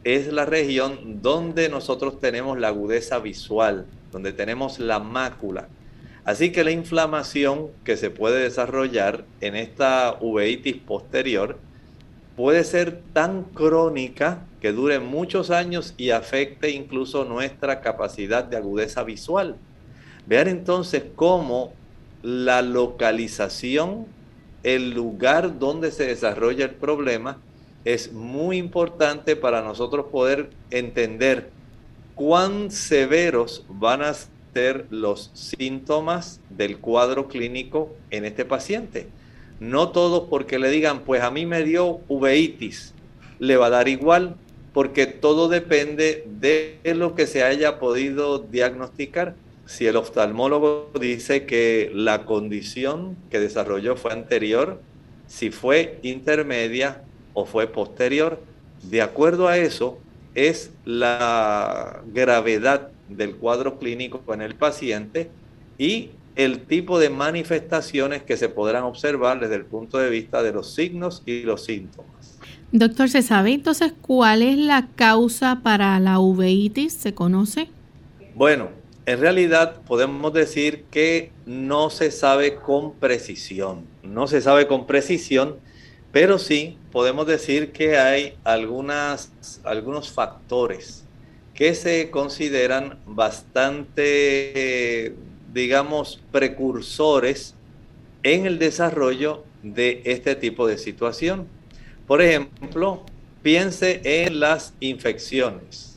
es 0.04 0.32
la 0.32 0.46
región 0.46 1.20
donde 1.22 1.68
nosotros 1.68 2.20
tenemos 2.20 2.58
la 2.58 2.68
agudeza 2.68 3.18
visual, 3.18 3.86
donde 4.12 4.32
tenemos 4.32 4.78
la 4.78 5.00
mácula. 5.00 5.68
Así 6.24 6.52
que 6.52 6.64
la 6.64 6.70
inflamación 6.70 7.68
que 7.84 7.96
se 7.96 8.10
puede 8.10 8.42
desarrollar 8.42 9.24
en 9.40 9.56
esta 9.56 10.16
uveitis 10.20 10.76
posterior 10.76 11.58
puede 12.36 12.64
ser 12.64 13.00
tan 13.12 13.44
crónica 13.44 14.46
que 14.60 14.72
dure 14.72 14.98
muchos 15.00 15.50
años 15.50 15.94
y 15.96 16.10
afecte 16.10 16.70
incluso 16.70 17.24
nuestra 17.24 17.80
capacidad 17.80 18.44
de 18.44 18.56
agudeza 18.56 19.02
visual. 19.02 19.56
Vean 20.26 20.48
entonces 20.48 21.04
cómo 21.16 21.72
la 22.22 22.62
localización, 22.62 24.06
el 24.62 24.90
lugar 24.90 25.58
donde 25.58 25.90
se 25.90 26.06
desarrolla 26.06 26.64
el 26.64 26.72
problema, 26.72 27.38
es 27.84 28.12
muy 28.12 28.58
importante 28.58 29.36
para 29.36 29.62
nosotros 29.62 30.06
poder 30.10 30.50
entender 30.70 31.50
cuán 32.14 32.70
severos 32.70 33.64
van 33.68 34.02
a 34.02 34.14
ser 34.52 34.86
los 34.90 35.30
síntomas 35.34 36.40
del 36.50 36.78
cuadro 36.78 37.28
clínico 37.28 37.94
en 38.10 38.24
este 38.24 38.44
paciente. 38.44 39.06
No 39.60 39.90
todos 39.90 40.28
porque 40.28 40.58
le 40.58 40.70
digan, 40.70 41.00
pues 41.00 41.22
a 41.22 41.30
mí 41.30 41.46
me 41.46 41.62
dio 41.62 42.00
uveitis, 42.08 42.94
le 43.38 43.56
va 43.56 43.66
a 43.66 43.70
dar 43.70 43.88
igual, 43.88 44.36
porque 44.72 45.06
todo 45.06 45.48
depende 45.48 46.24
de 46.40 46.78
lo 46.94 47.14
que 47.14 47.26
se 47.26 47.42
haya 47.42 47.78
podido 47.78 48.38
diagnosticar. 48.38 49.34
Si 49.68 49.86
el 49.86 49.96
oftalmólogo 49.96 50.90
dice 50.98 51.44
que 51.44 51.92
la 51.94 52.24
condición 52.24 53.18
que 53.30 53.38
desarrolló 53.38 53.96
fue 53.96 54.14
anterior, 54.14 54.80
si 55.26 55.50
fue 55.50 55.98
intermedia 56.02 57.02
o 57.34 57.44
fue 57.44 57.66
posterior, 57.66 58.40
de 58.82 59.02
acuerdo 59.02 59.46
a 59.46 59.58
eso 59.58 59.98
es 60.34 60.70
la 60.86 62.00
gravedad 62.06 62.88
del 63.10 63.36
cuadro 63.36 63.78
clínico 63.78 64.22
en 64.32 64.40
el 64.40 64.54
paciente 64.54 65.30
y 65.76 66.12
el 66.34 66.60
tipo 66.60 66.98
de 66.98 67.10
manifestaciones 67.10 68.22
que 68.22 68.38
se 68.38 68.48
podrán 68.48 68.84
observar 68.84 69.38
desde 69.38 69.56
el 69.56 69.66
punto 69.66 69.98
de 69.98 70.08
vista 70.08 70.42
de 70.42 70.52
los 70.52 70.74
signos 70.74 71.22
y 71.26 71.42
los 71.42 71.66
síntomas. 71.66 72.38
Doctor, 72.72 73.10
¿se 73.10 73.20
sabe 73.20 73.52
entonces 73.52 73.92
cuál 74.00 74.40
es 74.40 74.56
la 74.56 74.88
causa 74.96 75.60
para 75.62 76.00
la 76.00 76.20
uveitis? 76.20 76.94
¿Se 76.94 77.12
conoce? 77.12 77.68
Bueno, 78.34 78.77
en 79.08 79.20
realidad 79.20 79.80
podemos 79.86 80.32
decir 80.32 80.84
que 80.90 81.32
no 81.46 81.90
se 81.90 82.10
sabe 82.10 82.56
con 82.56 82.94
precisión. 82.94 83.86
No 84.02 84.26
se 84.26 84.40
sabe 84.40 84.66
con 84.66 84.86
precisión, 84.86 85.56
pero 86.12 86.38
sí 86.38 86.76
podemos 86.92 87.26
decir 87.26 87.72
que 87.72 87.96
hay 87.96 88.34
algunas, 88.44 89.32
algunos 89.64 90.10
factores 90.10 91.04
que 91.54 91.74
se 91.74 92.10
consideran 92.10 92.98
bastante 93.06 94.48
digamos, 95.52 96.20
precursores 96.30 97.54
en 98.22 98.46
el 98.46 98.58
desarrollo 98.58 99.44
de 99.62 100.02
este 100.04 100.34
tipo 100.34 100.66
de 100.66 100.78
situación. 100.78 101.46
Por 102.06 102.22
ejemplo, 102.22 103.04
piense 103.42 104.00
en 104.04 104.40
las 104.40 104.74
infecciones. 104.80 105.87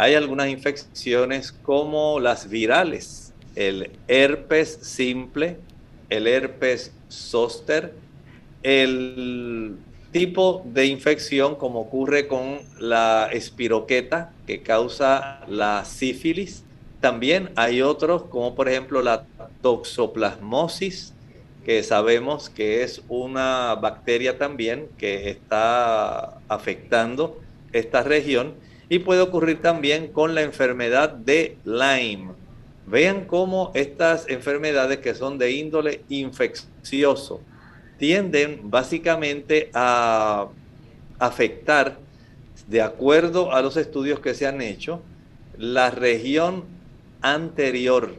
Hay 0.00 0.14
algunas 0.14 0.48
infecciones 0.48 1.52
como 1.52 2.20
las 2.20 2.48
virales, 2.48 3.34
el 3.54 3.90
herpes 4.08 4.78
simple, 4.80 5.58
el 6.08 6.26
herpes 6.26 6.94
zóster, 7.10 7.92
el 8.62 9.76
tipo 10.10 10.62
de 10.64 10.86
infección 10.86 11.54
como 11.54 11.80
ocurre 11.80 12.28
con 12.28 12.60
la 12.78 13.28
espiroqueta 13.30 14.32
que 14.46 14.62
causa 14.62 15.42
la 15.48 15.84
sífilis, 15.84 16.64
también 17.02 17.50
hay 17.56 17.82
otros, 17.82 18.22
como 18.22 18.54
por 18.54 18.70
ejemplo 18.70 19.02
la 19.02 19.26
toxoplasmosis, 19.60 21.12
que 21.62 21.82
sabemos 21.82 22.48
que 22.48 22.84
es 22.84 23.02
una 23.10 23.74
bacteria 23.74 24.38
también 24.38 24.88
que 24.96 25.28
está 25.28 26.38
afectando 26.48 27.38
esta 27.74 28.02
región 28.02 28.54
y 28.90 28.98
puede 28.98 29.22
ocurrir 29.22 29.62
también 29.62 30.08
con 30.08 30.34
la 30.34 30.42
enfermedad 30.42 31.10
de 31.10 31.56
Lyme. 31.64 32.32
Vean 32.86 33.24
cómo 33.24 33.70
estas 33.74 34.28
enfermedades 34.28 34.98
que 34.98 35.14
son 35.14 35.38
de 35.38 35.52
índole 35.52 36.02
infeccioso 36.08 37.40
tienden 37.98 38.68
básicamente 38.68 39.70
a 39.74 40.48
afectar, 41.20 41.98
de 42.66 42.82
acuerdo 42.82 43.52
a 43.52 43.62
los 43.62 43.76
estudios 43.76 44.18
que 44.18 44.34
se 44.34 44.48
han 44.48 44.60
hecho, 44.60 45.00
la 45.56 45.90
región 45.90 46.64
anterior 47.22 48.16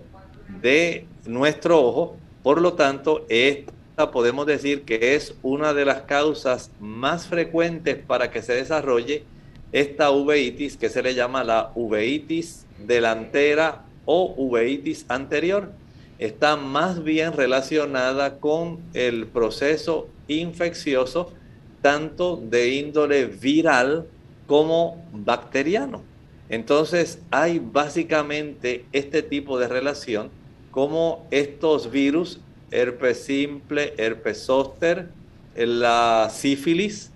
de 0.61 1.05
nuestro 1.25 1.81
ojo. 1.85 2.17
Por 2.43 2.61
lo 2.61 2.73
tanto, 2.73 3.25
esta 3.27 4.09
podemos 4.11 4.45
decir 4.45 4.83
que 4.83 5.15
es 5.15 5.35
una 5.41 5.73
de 5.73 5.83
las 5.83 6.03
causas 6.03 6.71
más 6.79 7.27
frecuentes 7.27 7.97
para 7.97 8.31
que 8.31 8.41
se 8.41 8.53
desarrolle 8.53 9.25
esta 9.71 10.11
uveitis 10.11 10.77
que 10.77 10.89
se 10.89 11.01
le 11.01 11.13
llama 11.13 11.43
la 11.43 11.71
uveitis 11.75 12.65
delantera 12.85 13.83
o 14.05 14.33
uveitis 14.37 15.05
anterior. 15.07 15.71
Está 16.19 16.55
más 16.55 17.03
bien 17.03 17.33
relacionada 17.33 18.39
con 18.39 18.79
el 18.93 19.27
proceso 19.27 20.07
infeccioso 20.27 21.33
tanto 21.81 22.37
de 22.37 22.75
índole 22.75 23.25
viral 23.25 24.05
como 24.45 25.03
bacteriano. 25.11 26.03
Entonces 26.49 27.19
hay 27.31 27.59
básicamente 27.59 28.85
este 28.91 29.23
tipo 29.23 29.57
de 29.57 29.67
relación 29.67 30.29
como 30.69 31.27
estos 31.31 31.91
virus, 31.91 32.39
herpes 32.71 33.23
simple, 33.23 33.93
herpes 33.97 34.45
zóster, 34.45 35.09
la 35.55 36.29
sífilis, 36.31 37.10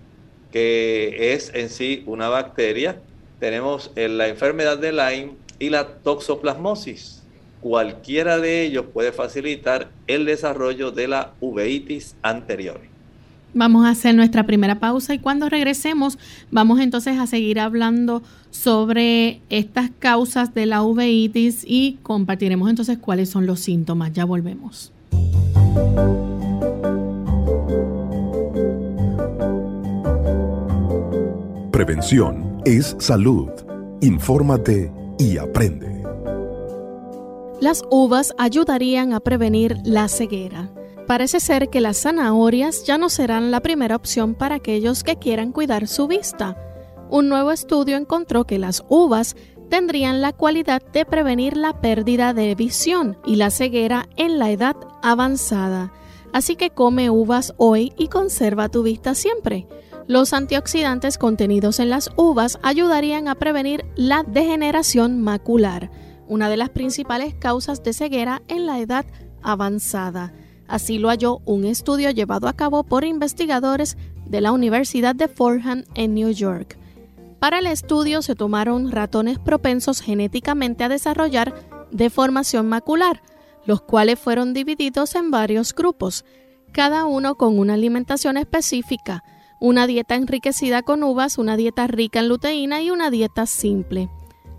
que 0.56 1.34
es 1.34 1.52
en 1.54 1.68
sí 1.68 2.02
una 2.06 2.30
bacteria, 2.30 2.98
tenemos 3.40 3.90
la 3.94 4.26
enfermedad 4.26 4.78
de 4.78 4.90
Lyme 4.90 5.32
y 5.58 5.68
la 5.68 5.86
toxoplasmosis. 5.86 7.22
Cualquiera 7.60 8.38
de 8.38 8.62
ellos 8.62 8.86
puede 8.90 9.12
facilitar 9.12 9.90
el 10.06 10.24
desarrollo 10.24 10.92
de 10.92 11.08
la 11.08 11.34
uveitis 11.40 12.16
anterior. 12.22 12.80
Vamos 13.52 13.84
a 13.84 13.90
hacer 13.90 14.14
nuestra 14.14 14.46
primera 14.46 14.80
pausa 14.80 15.12
y 15.12 15.18
cuando 15.18 15.50
regresemos 15.50 16.18
vamos 16.50 16.80
entonces 16.80 17.18
a 17.18 17.26
seguir 17.26 17.60
hablando 17.60 18.22
sobre 18.50 19.42
estas 19.50 19.90
causas 19.98 20.54
de 20.54 20.64
la 20.64 20.82
uveitis 20.82 21.64
y 21.66 21.98
compartiremos 22.02 22.70
entonces 22.70 22.96
cuáles 22.96 23.28
son 23.28 23.44
los 23.44 23.60
síntomas. 23.60 24.14
Ya 24.14 24.24
volvemos. 24.24 24.90
Prevención 31.76 32.62
es 32.64 32.96
salud. 32.98 33.50
Infórmate 34.00 34.90
y 35.18 35.36
aprende. 35.36 36.02
Las 37.60 37.84
uvas 37.90 38.32
ayudarían 38.38 39.12
a 39.12 39.20
prevenir 39.20 39.76
la 39.84 40.08
ceguera. 40.08 40.70
Parece 41.06 41.38
ser 41.38 41.68
que 41.68 41.82
las 41.82 41.98
zanahorias 41.98 42.84
ya 42.86 42.96
no 42.96 43.10
serán 43.10 43.50
la 43.50 43.60
primera 43.60 43.94
opción 43.94 44.34
para 44.34 44.54
aquellos 44.54 45.04
que 45.04 45.16
quieran 45.16 45.52
cuidar 45.52 45.86
su 45.86 46.06
vista. 46.06 46.56
Un 47.10 47.28
nuevo 47.28 47.52
estudio 47.52 47.98
encontró 47.98 48.44
que 48.44 48.58
las 48.58 48.82
uvas 48.88 49.36
tendrían 49.68 50.22
la 50.22 50.32
cualidad 50.32 50.80
de 50.94 51.04
prevenir 51.04 51.58
la 51.58 51.82
pérdida 51.82 52.32
de 52.32 52.54
visión 52.54 53.18
y 53.26 53.36
la 53.36 53.50
ceguera 53.50 54.08
en 54.16 54.38
la 54.38 54.50
edad 54.50 54.76
avanzada. 55.02 55.92
Así 56.32 56.56
que 56.56 56.70
come 56.70 57.10
uvas 57.10 57.52
hoy 57.58 57.92
y 57.98 58.08
conserva 58.08 58.70
tu 58.70 58.82
vista 58.82 59.14
siempre. 59.14 59.66
Los 60.08 60.32
antioxidantes 60.32 61.18
contenidos 61.18 61.80
en 61.80 61.90
las 61.90 62.10
uvas 62.16 62.60
ayudarían 62.62 63.26
a 63.26 63.34
prevenir 63.34 63.84
la 63.96 64.22
degeneración 64.22 65.20
macular, 65.20 65.90
una 66.28 66.48
de 66.48 66.56
las 66.56 66.70
principales 66.70 67.34
causas 67.34 67.82
de 67.82 67.92
ceguera 67.92 68.40
en 68.46 68.66
la 68.66 68.78
edad 68.78 69.04
avanzada. 69.42 70.32
Así 70.68 70.98
lo 70.98 71.08
halló 71.08 71.40
un 71.44 71.64
estudio 71.64 72.10
llevado 72.10 72.46
a 72.46 72.52
cabo 72.52 72.84
por 72.84 73.04
investigadores 73.04 73.96
de 74.26 74.40
la 74.40 74.52
Universidad 74.52 75.14
de 75.16 75.26
Fordham 75.26 75.84
en 75.94 76.14
New 76.14 76.30
York. 76.30 76.78
Para 77.40 77.58
el 77.58 77.66
estudio 77.66 78.22
se 78.22 78.36
tomaron 78.36 78.92
ratones 78.92 79.40
propensos 79.40 80.00
genéticamente 80.00 80.84
a 80.84 80.88
desarrollar 80.88 81.52
deformación 81.90 82.68
macular, 82.68 83.22
los 83.64 83.80
cuales 83.80 84.20
fueron 84.20 84.54
divididos 84.54 85.16
en 85.16 85.32
varios 85.32 85.74
grupos, 85.74 86.24
cada 86.72 87.06
uno 87.06 87.34
con 87.34 87.58
una 87.58 87.74
alimentación 87.74 88.36
específica, 88.36 89.24
una 89.60 89.86
dieta 89.86 90.14
enriquecida 90.14 90.82
con 90.82 91.02
uvas, 91.02 91.38
una 91.38 91.56
dieta 91.56 91.86
rica 91.86 92.20
en 92.20 92.28
luteína 92.28 92.82
y 92.82 92.90
una 92.90 93.10
dieta 93.10 93.46
simple. 93.46 94.08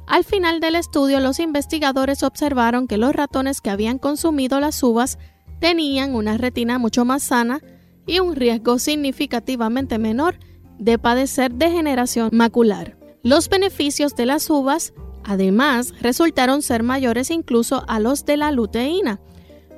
Al 0.08 0.24
final 0.24 0.60
del 0.60 0.76
estudio, 0.76 1.20
los 1.20 1.40
investigadores 1.40 2.24
observaron 2.24 2.88
que 2.88 2.98
los 2.98 3.14
ratones 3.14 3.60
que 3.60 3.70
habían 3.70 4.00
consumido 4.00 4.60
las 4.60 4.82
uvas 4.82 5.20
tenían 5.60 6.16
una 6.16 6.38
retina 6.38 6.78
mucho 6.80 7.04
más 7.04 7.24
sana 7.24 7.62
y 8.06 8.20
un 8.20 8.36
riesgo 8.36 8.80
significativamente 8.80 9.98
menor 9.98 10.40
de 10.80 10.98
padecer 10.98 11.54
degeneración 11.54 12.30
macular. 12.32 12.98
Los 13.22 13.50
beneficios 13.50 14.16
de 14.16 14.26
las 14.26 14.50
uvas, 14.50 14.94
además, 15.26 15.94
resultaron 16.00 16.62
ser 16.62 16.84
mayores 16.84 17.30
incluso 17.30 17.84
a 17.88 18.00
los 18.00 18.26
de 18.26 18.38
la 18.38 18.52
luteína. 18.52 19.20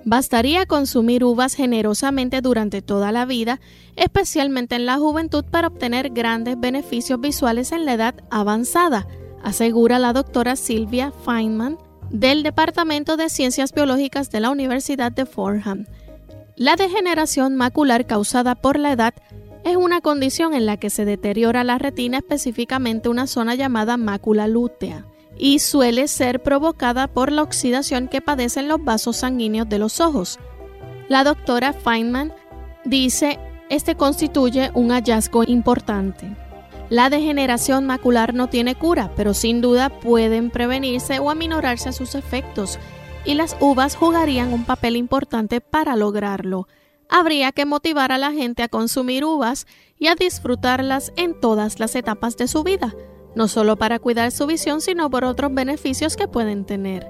Bastaría 0.05 0.65
consumir 0.65 1.23
uvas 1.23 1.55
generosamente 1.55 2.41
durante 2.41 2.81
toda 2.81 3.11
la 3.11 3.25
vida, 3.25 3.59
especialmente 3.95 4.75
en 4.75 4.85
la 4.85 4.97
juventud, 4.97 5.43
para 5.43 5.67
obtener 5.67 6.09
grandes 6.09 6.59
beneficios 6.59 7.19
visuales 7.19 7.71
en 7.71 7.85
la 7.85 7.93
edad 7.93 8.15
avanzada, 8.29 9.07
asegura 9.43 9.99
la 9.99 10.13
doctora 10.13 10.55
Silvia 10.55 11.11
Feynman, 11.25 11.77
del 12.09 12.43
Departamento 12.43 13.17
de 13.17 13.29
Ciencias 13.29 13.73
Biológicas 13.73 14.31
de 14.31 14.39
la 14.39 14.49
Universidad 14.49 15.11
de 15.11 15.25
Fordham. 15.25 15.85
La 16.55 16.75
degeneración 16.75 17.55
macular 17.55 18.05
causada 18.05 18.55
por 18.55 18.79
la 18.79 18.93
edad 18.93 19.13
es 19.63 19.75
una 19.75 20.01
condición 20.01 20.53
en 20.53 20.65
la 20.65 20.77
que 20.77 20.89
se 20.89 21.05
deteriora 21.05 21.63
la 21.63 21.77
retina, 21.77 22.17
específicamente 22.17 23.09
una 23.09 23.27
zona 23.27 23.55
llamada 23.55 23.97
mácula 23.97 24.47
lútea, 24.47 25.05
y 25.39 25.59
suele 25.59 26.09
ser 26.09 26.43
provocada 26.43 27.07
por 27.07 27.31
la 27.31 27.41
oxidación 27.41 28.09
que 28.09 28.21
padecen 28.21 28.67
los 28.67 28.83
vasos 28.83 29.17
sanguíneos 29.17 29.67
de 29.69 29.79
los 29.79 30.01
ojos. 30.01 30.37
La 31.07 31.23
doctora 31.23 31.73
Feynman 31.73 32.33
dice, 32.83 33.39
este 33.69 33.95
constituye 33.95 34.69
un 34.73 34.91
hallazgo 34.91 35.43
importante. 35.47 36.35
La 36.89 37.09
degeneración 37.09 37.85
macular 37.85 38.33
no 38.33 38.49
tiene 38.49 38.75
cura, 38.75 39.11
pero 39.15 39.33
sin 39.33 39.61
duda 39.61 39.89
pueden 39.89 40.49
prevenirse 40.49 41.19
o 41.19 41.29
aminorarse 41.29 41.93
sus 41.93 42.15
efectos, 42.15 42.77
y 43.25 43.35
las 43.35 43.55
uvas 43.59 43.95
jugarían 43.95 44.53
un 44.53 44.65
papel 44.65 44.97
importante 44.97 45.61
para 45.61 45.95
lograrlo. 45.95 46.67
Habría 47.09 47.51
que 47.51 47.65
motivar 47.65 48.11
a 48.11 48.17
la 48.17 48.31
gente 48.31 48.63
a 48.63 48.67
consumir 48.67 49.23
uvas 49.23 49.67
y 49.97 50.07
a 50.07 50.15
disfrutarlas 50.15 51.13
en 51.15 51.39
todas 51.39 51.79
las 51.79 51.95
etapas 51.95 52.37
de 52.37 52.47
su 52.47 52.63
vida 52.63 52.93
no 53.35 53.47
solo 53.47 53.77
para 53.77 53.99
cuidar 53.99 54.31
su 54.31 54.47
visión, 54.47 54.81
sino 54.81 55.09
por 55.09 55.23
otros 55.23 55.53
beneficios 55.53 56.15
que 56.15 56.27
pueden 56.27 56.65
tener. 56.65 57.07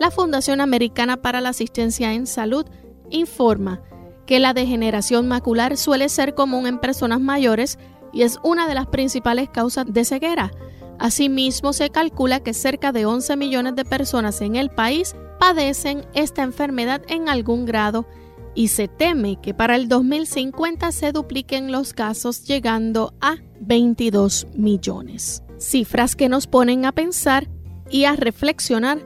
La 0.00 0.10
Fundación 0.10 0.60
Americana 0.60 1.22
para 1.22 1.40
la 1.40 1.50
Asistencia 1.50 2.12
en 2.12 2.26
Salud 2.26 2.66
informa 3.10 3.82
que 4.26 4.40
la 4.40 4.54
degeneración 4.54 5.28
macular 5.28 5.76
suele 5.76 6.08
ser 6.08 6.34
común 6.34 6.66
en 6.66 6.78
personas 6.78 7.20
mayores 7.20 7.78
y 8.12 8.22
es 8.22 8.38
una 8.42 8.66
de 8.66 8.74
las 8.74 8.86
principales 8.86 9.48
causas 9.50 9.86
de 9.88 10.04
ceguera. 10.04 10.50
Asimismo, 10.98 11.72
se 11.72 11.90
calcula 11.90 12.40
que 12.40 12.54
cerca 12.54 12.92
de 12.92 13.06
11 13.06 13.36
millones 13.36 13.76
de 13.76 13.84
personas 13.84 14.40
en 14.40 14.56
el 14.56 14.70
país 14.70 15.16
padecen 15.38 16.04
esta 16.14 16.42
enfermedad 16.42 17.02
en 17.08 17.28
algún 17.28 17.64
grado 17.64 18.06
y 18.54 18.68
se 18.68 18.86
teme 18.86 19.40
que 19.40 19.54
para 19.54 19.76
el 19.76 19.88
2050 19.88 20.92
se 20.92 21.12
dupliquen 21.12 21.72
los 21.72 21.94
casos 21.94 22.44
llegando 22.44 23.14
a 23.20 23.36
22 23.60 24.48
millones 24.54 25.42
cifras 25.62 26.16
que 26.16 26.28
nos 26.28 26.46
ponen 26.46 26.84
a 26.84 26.92
pensar 26.92 27.48
y 27.90 28.04
a 28.04 28.16
reflexionar 28.16 28.98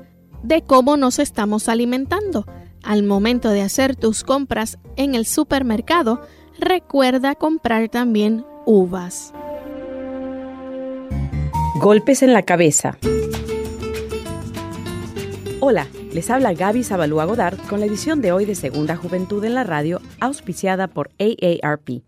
de 0.42 0.62
cómo 0.62 0.96
nos 0.96 1.18
estamos 1.18 1.68
alimentando. 1.68 2.46
Al 2.82 3.02
momento 3.02 3.50
de 3.50 3.62
hacer 3.62 3.96
tus 3.96 4.22
compras 4.22 4.78
en 4.96 5.14
el 5.14 5.26
supermercado, 5.26 6.20
recuerda 6.58 7.34
comprar 7.34 7.88
también 7.88 8.44
uvas. 8.64 9.32
Golpes 11.80 12.22
en 12.22 12.32
la 12.32 12.42
cabeza. 12.42 12.96
Hola, 15.60 15.88
les 16.12 16.30
habla 16.30 16.54
Gaby 16.54 16.84
Zabalúa 16.84 17.24
Godard 17.24 17.58
con 17.68 17.80
la 17.80 17.86
edición 17.86 18.22
de 18.22 18.30
hoy 18.30 18.44
de 18.44 18.54
Segunda 18.54 18.96
Juventud 18.96 19.44
en 19.44 19.54
la 19.54 19.64
Radio, 19.64 20.00
auspiciada 20.20 20.86
por 20.86 21.10
AARP. 21.18 22.02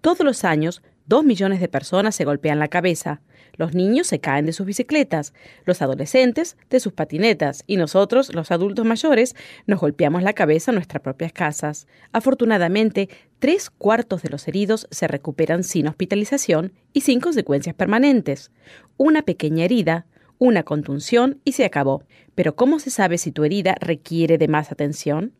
Todos 0.00 0.20
los 0.20 0.44
años, 0.44 0.82
dos 1.06 1.24
millones 1.24 1.60
de 1.60 1.68
personas 1.68 2.14
se 2.16 2.24
golpean 2.24 2.58
la 2.58 2.68
cabeza. 2.68 3.22
Los 3.56 3.74
niños 3.74 4.06
se 4.06 4.20
caen 4.20 4.46
de 4.46 4.52
sus 4.52 4.66
bicicletas, 4.66 5.32
los 5.64 5.82
adolescentes 5.82 6.56
de 6.70 6.80
sus 6.80 6.92
patinetas 6.92 7.64
y 7.66 7.76
nosotros, 7.76 8.34
los 8.34 8.50
adultos 8.50 8.84
mayores, 8.84 9.36
nos 9.66 9.80
golpeamos 9.80 10.22
la 10.22 10.32
cabeza 10.32 10.70
en 10.70 10.76
nuestras 10.76 11.02
propias 11.02 11.32
casas. 11.32 11.86
Afortunadamente, 12.12 13.08
tres 13.38 13.70
cuartos 13.70 14.22
de 14.22 14.30
los 14.30 14.48
heridos 14.48 14.88
se 14.90 15.06
recuperan 15.06 15.62
sin 15.62 15.86
hospitalización 15.86 16.72
y 16.92 17.02
sin 17.02 17.20
consecuencias 17.20 17.74
permanentes. 17.74 18.50
Una 18.96 19.22
pequeña 19.22 19.64
herida, 19.64 20.06
una 20.38 20.62
contunción 20.62 21.40
y 21.44 21.52
se 21.52 21.64
acabó. 21.64 22.04
Pero 22.34 22.56
¿cómo 22.56 22.78
se 22.80 22.90
sabe 22.90 23.18
si 23.18 23.30
tu 23.30 23.44
herida 23.44 23.76
requiere 23.80 24.38
de 24.38 24.48
más 24.48 24.72
atención? 24.72 25.32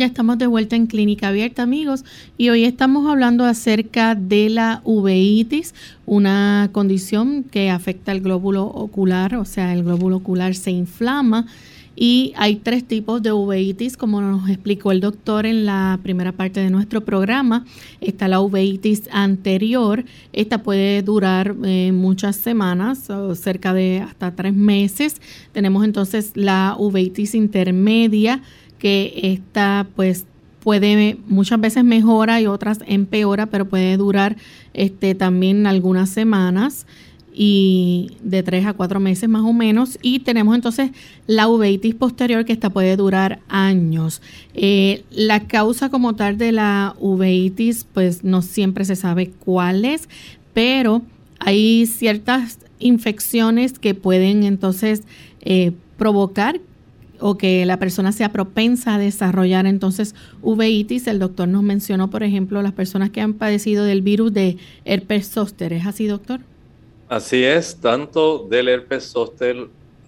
Ya 0.00 0.06
estamos 0.06 0.38
de 0.38 0.46
vuelta 0.46 0.76
en 0.76 0.86
Clínica 0.86 1.28
Abierta, 1.28 1.62
amigos, 1.62 2.06
y 2.38 2.48
hoy 2.48 2.64
estamos 2.64 3.06
hablando 3.06 3.44
acerca 3.44 4.14
de 4.14 4.48
la 4.48 4.80
uveitis, 4.84 5.74
una 6.06 6.70
condición 6.72 7.42
que 7.42 7.68
afecta 7.68 8.10
el 8.12 8.22
glóbulo 8.22 8.64
ocular, 8.64 9.36
o 9.36 9.44
sea, 9.44 9.74
el 9.74 9.84
glóbulo 9.84 10.16
ocular 10.16 10.54
se 10.54 10.70
inflama 10.70 11.44
y 12.02 12.32
hay 12.36 12.56
tres 12.56 12.84
tipos 12.84 13.22
de 13.22 13.30
uveitis, 13.30 13.98
como 13.98 14.22
nos 14.22 14.48
explicó 14.48 14.90
el 14.90 15.00
doctor 15.00 15.44
en 15.44 15.66
la 15.66 15.98
primera 16.02 16.32
parte 16.32 16.60
de 16.60 16.70
nuestro 16.70 17.02
programa. 17.02 17.66
Está 18.00 18.26
la 18.26 18.40
uveitis 18.40 19.02
anterior, 19.12 20.06
esta 20.32 20.62
puede 20.62 21.02
durar 21.02 21.54
eh, 21.62 21.92
muchas 21.92 22.36
semanas, 22.36 23.10
o 23.10 23.34
cerca 23.34 23.74
de 23.74 24.00
hasta 24.00 24.34
tres 24.34 24.54
meses. 24.54 25.20
Tenemos 25.52 25.84
entonces 25.84 26.32
la 26.36 26.74
uveitis 26.78 27.34
intermedia, 27.34 28.40
que 28.80 29.12
esta 29.22 29.86
pues 29.94 30.26
puede 30.60 31.18
muchas 31.26 31.60
veces 31.60 31.84
mejora 31.84 32.40
y 32.40 32.46
otras 32.46 32.80
empeora, 32.86 33.46
pero 33.46 33.68
puede 33.68 33.96
durar 33.96 34.36
este 34.74 35.14
también 35.14 35.66
algunas 35.66 36.10
semanas 36.10 36.86
y 37.32 38.16
de 38.22 38.42
tres 38.42 38.66
a 38.66 38.74
cuatro 38.74 39.00
meses 39.00 39.28
más 39.28 39.42
o 39.42 39.52
menos. 39.52 39.98
Y 40.02 40.20
tenemos 40.20 40.54
entonces 40.54 40.90
la 41.26 41.48
uveitis 41.48 41.94
posterior 41.94 42.44
que 42.44 42.52
esta 42.52 42.70
puede 42.70 42.96
durar 42.96 43.40
años. 43.48 44.20
Eh, 44.54 45.04
la 45.10 45.46
causa 45.46 45.90
como 45.90 46.14
tal 46.16 46.36
de 46.38 46.52
la 46.52 46.94
uveitis, 46.98 47.86
pues 47.92 48.24
no 48.24 48.42
siempre 48.42 48.84
se 48.84 48.96
sabe 48.96 49.30
cuál 49.30 49.84
es, 49.84 50.08
pero 50.52 51.02
hay 51.38 51.86
ciertas 51.86 52.58
infecciones 52.78 53.78
que 53.78 53.94
pueden 53.94 54.42
entonces 54.42 55.02
eh, 55.40 55.72
provocar 55.96 56.60
o 57.20 57.36
que 57.38 57.64
la 57.66 57.78
persona 57.78 58.12
sea 58.12 58.32
propensa 58.32 58.94
a 58.94 58.98
desarrollar 58.98 59.66
entonces 59.66 60.14
uveitis. 60.42 61.06
El 61.06 61.18
doctor 61.18 61.48
nos 61.48 61.62
mencionó, 61.62 62.10
por 62.10 62.22
ejemplo, 62.22 62.62
las 62.62 62.72
personas 62.72 63.10
que 63.10 63.20
han 63.20 63.34
padecido 63.34 63.84
del 63.84 64.02
virus 64.02 64.32
de 64.32 64.56
herpes 64.84 65.28
zóster. 65.30 65.72
¿Es 65.72 65.86
así, 65.86 66.06
doctor? 66.06 66.40
Así 67.08 67.42
es, 67.42 67.76
tanto 67.80 68.46
del 68.48 68.68
herpes 68.68 69.12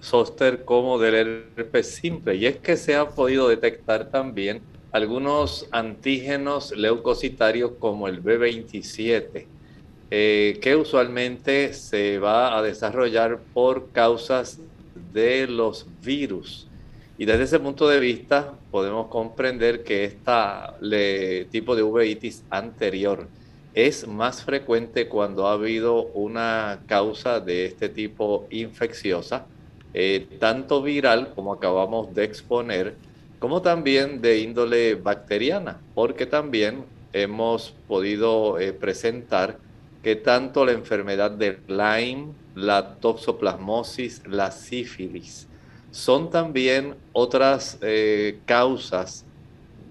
zóster, 0.01 0.65
como 0.65 0.99
del 0.99 1.45
herpes 1.57 1.89
simple. 1.89 2.37
Y 2.37 2.47
es 2.47 2.57
que 2.59 2.77
se 2.77 2.95
ha 2.95 3.09
podido 3.09 3.49
detectar 3.49 4.11
también 4.11 4.61
algunos 4.93 5.67
antígenos 5.73 6.73
leucocitarios 6.77 7.73
como 7.79 8.09
el 8.09 8.23
B27, 8.23 9.47
eh, 10.11 10.59
que 10.61 10.77
usualmente 10.77 11.73
se 11.73 12.19
va 12.19 12.57
a 12.57 12.63
desarrollar 12.63 13.41
por 13.53 13.91
causas 13.91 14.61
de 15.13 15.47
los 15.47 15.87
virus. 16.05 16.69
Y 17.23 17.25
desde 17.25 17.45
ese 17.45 17.61
punto 17.61 17.87
de 17.89 18.01
vista 18.01 18.53
podemos 18.73 19.07
comprender 19.07 19.85
que 19.85 20.03
este 20.03 21.47
tipo 21.53 21.77
de 21.77 21.85
uveitis 21.85 22.43
anterior 22.51 23.29
es 23.75 24.09
más 24.09 24.43
frecuente 24.43 25.07
cuando 25.07 25.47
ha 25.47 25.53
habido 25.53 26.03
una 26.15 26.81
causa 26.89 27.39
de 27.39 27.67
este 27.67 27.89
tipo 27.89 28.49
infecciosa, 28.51 29.47
eh, 29.95 30.27
tanto 30.41 30.83
viral 30.83 31.33
como 31.33 31.53
acabamos 31.53 32.13
de 32.13 32.25
exponer, 32.25 32.97
como 33.39 33.63
también 33.63 34.21
de 34.21 34.41
índole 34.41 34.97
bacteriana, 34.97 35.81
porque 35.95 36.27
también 36.27 36.85
hemos 37.13 37.73
podido 37.87 38.59
eh, 38.59 38.73
presentar 38.73 39.59
que 40.03 40.17
tanto 40.17 40.67
la 40.67 40.73
enfermedad 40.73 41.31
de 41.31 41.61
Lyme, 41.69 42.33
la 42.57 42.97
toxoplasmosis, 42.97 44.27
la 44.27 44.51
sífilis, 44.51 45.47
son 45.93 46.31
también 46.31 46.97
otras 47.13 47.79
eh, 47.81 48.41
causas 48.45 49.25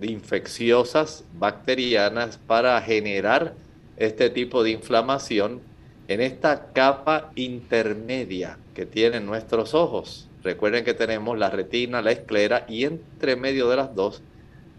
infecciosas 0.02 1.24
bacterianas 1.34 2.38
para 2.46 2.82
generar 2.82 3.54
este 3.96 4.30
tipo 4.30 4.64
de 4.64 4.72
inflamación 4.72 5.62
en 6.10 6.20
esta 6.20 6.74
capa 6.74 7.32
intermedia 7.36 8.58
que 8.74 8.86
tienen 8.86 9.26
nuestros 9.26 9.74
ojos. 9.74 10.28
Recuerden 10.44 10.84
que 10.84 10.94
tenemos 10.94 11.38
la 11.38 11.50
retina, 11.50 12.02
la 12.02 12.12
esclera 12.12 12.66
y 12.68 12.84
entre 12.84 13.36
medio 13.36 13.70
de 13.70 13.78
las 13.78 13.96
dos 13.96 14.22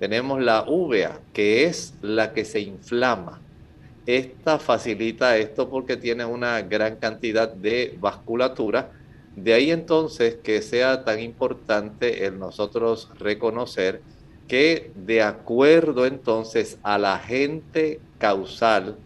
tenemos 0.03 0.43
la 0.43 0.65
uvea, 0.67 1.21
que 1.33 1.65
es 1.67 1.95
la 2.03 2.33
que 2.33 2.45
se 2.45 2.59
inflama. 2.59 3.41
Esta 4.05 4.59
facilita 4.59 5.37
esto 5.37 5.71
porque 5.71 5.97
tiene 5.97 6.25
una 6.25 6.61
gran 6.63 6.97
cantidad 6.97 7.49
de 7.49 7.97
vasculatura. 8.01 8.91
De 9.37 9.55
ahí 9.55 9.71
entonces 9.71 10.37
que 10.43 10.61
sea 10.61 11.05
tan 11.05 11.21
importante 11.21 12.27
el 12.27 12.39
nosotros 12.39 13.09
reconocer 13.19 14.03
que 14.47 14.91
de 14.95 15.23
acuerdo 15.23 16.05
entonces 16.05 16.79
a 16.83 16.99
la 16.99 17.15
agente 17.15 18.01
causal 18.19 18.97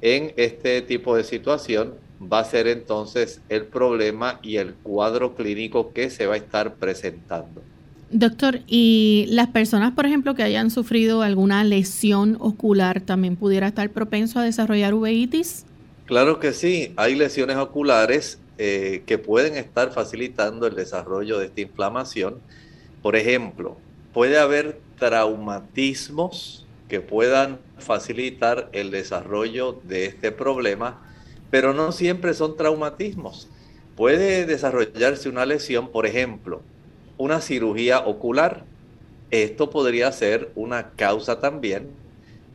en 0.00 0.32
este 0.36 0.80
tipo 0.82 1.16
de 1.16 1.24
situación 1.24 1.94
va 2.20 2.38
a 2.40 2.44
ser 2.44 2.66
entonces 2.68 3.40
el 3.48 3.64
problema 3.64 4.40
y 4.42 4.56
el 4.56 4.74
cuadro 4.74 5.34
clínico 5.34 5.92
que 5.92 6.08
se 6.08 6.26
va 6.26 6.34
a 6.34 6.38
estar 6.38 6.76
presentando. 6.76 7.62
Doctor, 8.10 8.60
¿y 8.66 9.26
las 9.30 9.48
personas, 9.48 9.92
por 9.92 10.06
ejemplo, 10.06 10.34
que 10.34 10.42
hayan 10.42 10.70
sufrido 10.70 11.22
alguna 11.22 11.64
lesión 11.64 12.36
ocular 12.38 13.00
también 13.00 13.36
pudiera 13.36 13.66
estar 13.66 13.90
propenso 13.90 14.38
a 14.38 14.44
desarrollar 14.44 14.94
uveitis? 14.94 15.66
Claro 16.06 16.38
que 16.38 16.52
sí, 16.52 16.92
hay 16.96 17.14
lesiones 17.14 17.56
oculares 17.56 18.38
eh, 18.58 19.02
que 19.06 19.18
pueden 19.18 19.56
estar 19.56 19.92
facilitando 19.92 20.66
el 20.66 20.74
desarrollo 20.74 21.38
de 21.38 21.46
esta 21.46 21.60
inflamación. 21.60 22.40
Por 23.02 23.16
ejemplo, 23.16 23.76
puede 24.12 24.38
haber 24.38 24.80
traumatismos 24.98 26.64
que 26.88 27.00
puedan 27.00 27.58
facilitar 27.78 28.68
el 28.72 28.90
desarrollo 28.90 29.80
de 29.82 30.06
este 30.06 30.30
problema, 30.30 31.02
pero 31.50 31.74
no 31.74 31.92
siempre 31.92 32.34
son 32.34 32.56
traumatismos. 32.56 33.48
Puede 33.96 34.46
desarrollarse 34.46 35.28
una 35.28 35.46
lesión, 35.46 35.90
por 35.90 36.06
ejemplo, 36.06 36.62
una 37.16 37.40
cirugía 37.40 38.00
ocular. 38.00 38.64
Esto 39.30 39.70
podría 39.70 40.12
ser 40.12 40.50
una 40.54 40.90
causa 40.90 41.40
también 41.40 41.88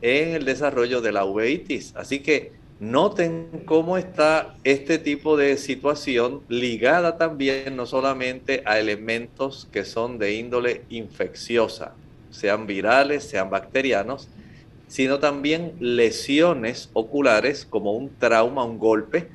en 0.02 0.34
el 0.34 0.44
desarrollo 0.44 1.00
de 1.00 1.12
la 1.12 1.24
uveitis. 1.24 1.94
Así 1.96 2.20
que 2.20 2.52
noten 2.80 3.62
cómo 3.66 3.98
está 3.98 4.56
este 4.64 4.98
tipo 4.98 5.36
de 5.36 5.58
situación 5.58 6.40
ligada 6.48 7.18
también 7.18 7.76
no 7.76 7.84
solamente 7.84 8.62
a 8.64 8.78
elementos 8.78 9.68
que 9.70 9.84
son 9.84 10.18
de 10.18 10.34
índole 10.34 10.82
infecciosa, 10.88 11.92
sean 12.30 12.66
virales, 12.66 13.24
sean 13.24 13.50
bacterianos, 13.50 14.28
sino 14.88 15.18
también 15.18 15.74
lesiones 15.78 16.88
oculares 16.94 17.66
como 17.68 17.92
un 17.92 18.10
trauma, 18.18 18.64
un 18.64 18.78
golpe, 18.78 19.28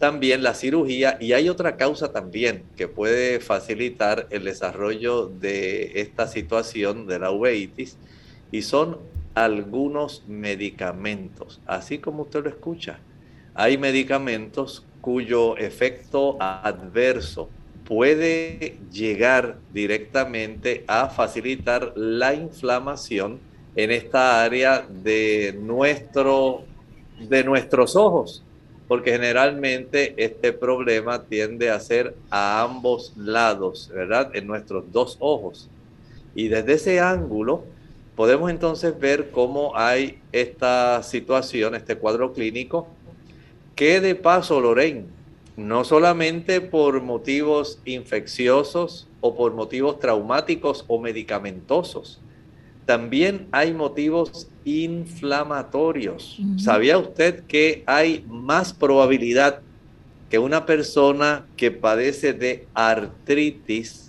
también 0.00 0.42
la 0.42 0.54
cirugía. 0.54 1.16
Y 1.20 1.32
hay 1.32 1.48
otra 1.48 1.76
causa 1.76 2.12
también 2.12 2.64
que 2.76 2.88
puede 2.88 3.38
facilitar 3.40 4.26
el 4.30 4.44
desarrollo 4.44 5.26
de 5.26 6.00
esta 6.00 6.26
situación 6.26 7.06
de 7.06 7.20
la 7.20 7.30
uveitis 7.30 7.96
y 8.50 8.62
son 8.62 8.98
algunos 9.44 10.24
medicamentos, 10.26 11.60
así 11.66 11.98
como 11.98 12.22
usted 12.22 12.44
lo 12.44 12.50
escucha. 12.50 12.98
Hay 13.54 13.78
medicamentos 13.78 14.84
cuyo 15.00 15.56
efecto 15.56 16.36
adverso 16.40 17.48
puede 17.84 18.78
llegar 18.92 19.58
directamente 19.72 20.84
a 20.86 21.08
facilitar 21.08 21.92
la 21.96 22.34
inflamación 22.34 23.38
en 23.74 23.90
esta 23.90 24.42
área 24.42 24.86
de, 24.88 25.58
nuestro, 25.60 26.64
de 27.28 27.44
nuestros 27.44 27.96
ojos 27.96 28.44
porque 28.88 29.12
generalmente 29.12 30.14
este 30.16 30.54
problema 30.54 31.22
tiende 31.22 31.70
a 31.70 31.78
ser 31.78 32.14
a 32.30 32.62
ambos 32.62 33.12
lados, 33.16 33.90
¿verdad? 33.94 34.34
En 34.34 34.46
nuestros 34.46 34.90
dos 34.90 35.18
ojos. 35.20 35.68
Y 36.34 36.48
desde 36.48 36.72
ese 36.72 36.98
ángulo 36.98 37.64
podemos 38.18 38.50
entonces 38.50 38.98
ver 38.98 39.30
cómo 39.30 39.76
hay 39.76 40.18
esta 40.32 41.04
situación, 41.04 41.76
este 41.76 41.94
cuadro 41.94 42.32
clínico, 42.32 42.88
que 43.76 44.00
de 44.00 44.16
paso, 44.16 44.60
Lorraine, 44.60 45.04
no 45.56 45.84
solamente 45.84 46.60
por 46.60 47.00
motivos 47.00 47.78
infecciosos 47.84 49.06
o 49.20 49.36
por 49.36 49.54
motivos 49.54 50.00
traumáticos 50.00 50.84
o 50.88 50.98
medicamentosos, 50.98 52.20
también 52.86 53.46
hay 53.52 53.72
motivos 53.72 54.48
inflamatorios. 54.64 56.40
¿Sabía 56.56 56.98
usted 56.98 57.44
que 57.44 57.84
hay 57.86 58.24
más 58.26 58.72
probabilidad 58.72 59.60
que 60.28 60.40
una 60.40 60.66
persona 60.66 61.46
que 61.56 61.70
padece 61.70 62.32
de 62.32 62.66
artritis 62.74 64.07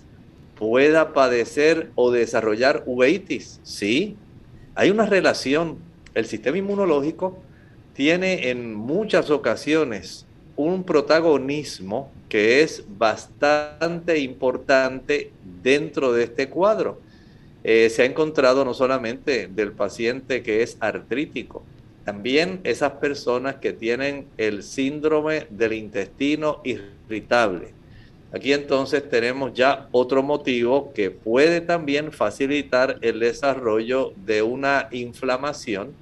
pueda 0.60 1.14
padecer 1.14 1.90
o 1.96 2.12
desarrollar 2.12 2.84
uveitis? 2.84 3.60
Sí, 3.64 4.16
hay 4.74 4.90
una 4.90 5.06
relación. 5.06 5.78
El 6.14 6.26
sistema 6.26 6.58
inmunológico 6.58 7.38
tiene 7.94 8.50
en 8.50 8.74
muchas 8.74 9.30
ocasiones 9.30 10.26
un 10.56 10.84
protagonismo 10.84 12.12
que 12.28 12.62
es 12.62 12.84
bastante 12.86 14.18
importante 14.18 15.32
dentro 15.62 16.12
de 16.12 16.24
este 16.24 16.50
cuadro. 16.50 17.00
Eh, 17.64 17.88
se 17.88 18.02
ha 18.02 18.04
encontrado 18.04 18.64
no 18.64 18.74
solamente 18.74 19.48
del 19.48 19.72
paciente 19.72 20.42
que 20.42 20.62
es 20.62 20.76
artrítico, 20.80 21.62
también 22.04 22.60
esas 22.64 22.92
personas 22.92 23.56
que 23.56 23.72
tienen 23.72 24.26
el 24.36 24.62
síndrome 24.62 25.46
del 25.48 25.72
intestino 25.72 26.60
irritable. 26.64 27.79
Aquí 28.32 28.52
entonces 28.52 29.08
tenemos 29.08 29.54
ya 29.54 29.88
otro 29.90 30.22
motivo 30.22 30.92
que 30.92 31.10
puede 31.10 31.60
también 31.60 32.12
facilitar 32.12 32.98
el 33.00 33.18
desarrollo 33.18 34.12
de 34.24 34.42
una 34.42 34.88
inflamación 34.92 35.92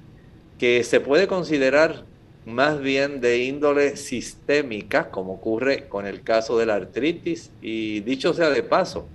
que 0.59 0.83
se 0.83 0.99
puede 0.99 1.27
considerar 1.27 2.03
más 2.45 2.79
bien 2.79 3.19
de 3.19 3.43
índole 3.45 3.97
sistémica, 3.97 5.09
como 5.09 5.33
ocurre 5.33 5.87
con 5.87 6.05
el 6.05 6.21
caso 6.21 6.57
de 6.59 6.67
la 6.67 6.75
artritis. 6.75 7.51
Y 7.61 8.01
dicho 8.01 8.33
sea 8.35 8.49
de 8.49 8.61
paso, 8.61 9.07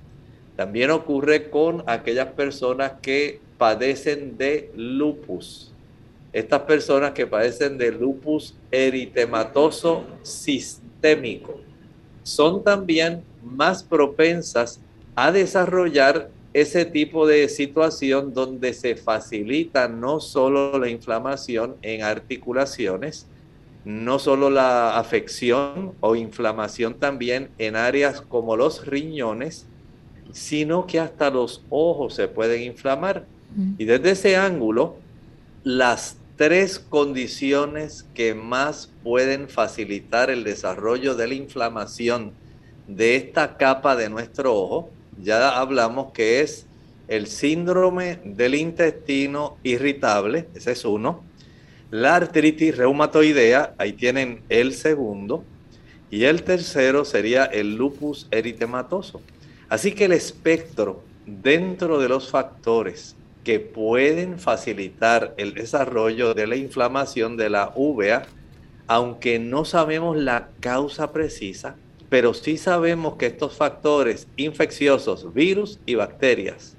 también 0.56 0.90
ocurre 0.90 1.50
con 1.50 1.84
aquellas 1.86 2.32
personas 2.32 2.94
que 3.00 3.40
padecen 3.58 4.36
de 4.36 4.72
lupus. 4.74 5.72
Estas 6.32 6.62
personas 6.62 7.12
que 7.12 7.28
padecen 7.28 7.78
de 7.78 7.92
lupus 7.92 8.56
eritematoso 8.72 10.04
sistémico 10.22 11.60
son 12.24 12.64
también 12.64 13.22
más 13.44 13.84
propensas 13.84 14.80
a 15.14 15.30
desarrollar 15.30 16.30
ese 16.52 16.84
tipo 16.84 17.26
de 17.26 17.48
situación 17.48 18.34
donde 18.34 18.74
se 18.74 18.96
facilita 18.96 19.88
no 19.88 20.20
solo 20.20 20.78
la 20.78 20.88
inflamación 20.88 21.76
en 21.82 22.02
articulaciones, 22.02 23.26
no 23.84 24.18
solo 24.18 24.50
la 24.50 24.98
afección 24.98 25.92
o 26.00 26.16
inflamación 26.16 26.94
también 26.94 27.50
en 27.58 27.76
áreas 27.76 28.20
como 28.20 28.56
los 28.56 28.86
riñones, 28.86 29.66
sino 30.32 30.86
que 30.86 30.98
hasta 31.00 31.30
los 31.30 31.62
ojos 31.70 32.14
se 32.14 32.28
pueden 32.28 32.62
inflamar. 32.62 33.26
Y 33.78 33.84
desde 33.84 34.12
ese 34.12 34.36
ángulo, 34.36 34.96
las 35.62 36.16
tres 36.36 36.78
condiciones 36.78 38.06
que 38.14 38.34
más 38.34 38.90
pueden 39.02 39.48
facilitar 39.48 40.30
el 40.30 40.44
desarrollo 40.44 41.14
de 41.14 41.28
la 41.28 41.34
inflamación 41.34 42.32
de 42.88 43.16
esta 43.16 43.56
capa 43.56 43.96
de 43.96 44.10
nuestro 44.10 44.54
ojo, 44.54 44.90
ya 45.22 45.58
hablamos 45.58 46.12
que 46.12 46.40
es 46.40 46.66
el 47.06 47.26
síndrome 47.26 48.18
del 48.24 48.54
intestino 48.54 49.58
irritable, 49.62 50.48
ese 50.54 50.72
es 50.72 50.84
uno, 50.84 51.22
la 51.90 52.16
artritis 52.16 52.76
reumatoidea, 52.76 53.74
ahí 53.78 53.92
tienen 53.92 54.42
el 54.48 54.74
segundo, 54.74 55.44
y 56.10 56.24
el 56.24 56.42
tercero 56.42 57.04
sería 57.04 57.44
el 57.44 57.76
lupus 57.76 58.26
eritematoso. 58.30 59.20
Así 59.68 59.92
que 59.92 60.06
el 60.06 60.12
espectro 60.12 61.02
dentro 61.26 61.98
de 61.98 62.08
los 62.08 62.30
factores 62.30 63.16
que 63.44 63.60
pueden 63.60 64.38
facilitar 64.38 65.34
el 65.36 65.54
desarrollo 65.54 66.34
de 66.34 66.46
la 66.46 66.56
inflamación 66.56 67.36
de 67.36 67.50
la 67.50 67.72
uvea, 67.76 68.26
aunque 68.86 69.38
no 69.38 69.64
sabemos 69.64 70.16
la 70.16 70.48
causa 70.60 71.12
precisa, 71.12 71.76
pero 72.08 72.34
sí 72.34 72.56
sabemos 72.56 73.16
que 73.16 73.26
estos 73.26 73.56
factores 73.56 74.26
infecciosos, 74.36 75.32
virus 75.34 75.78
y 75.86 75.94
bacterias, 75.94 76.76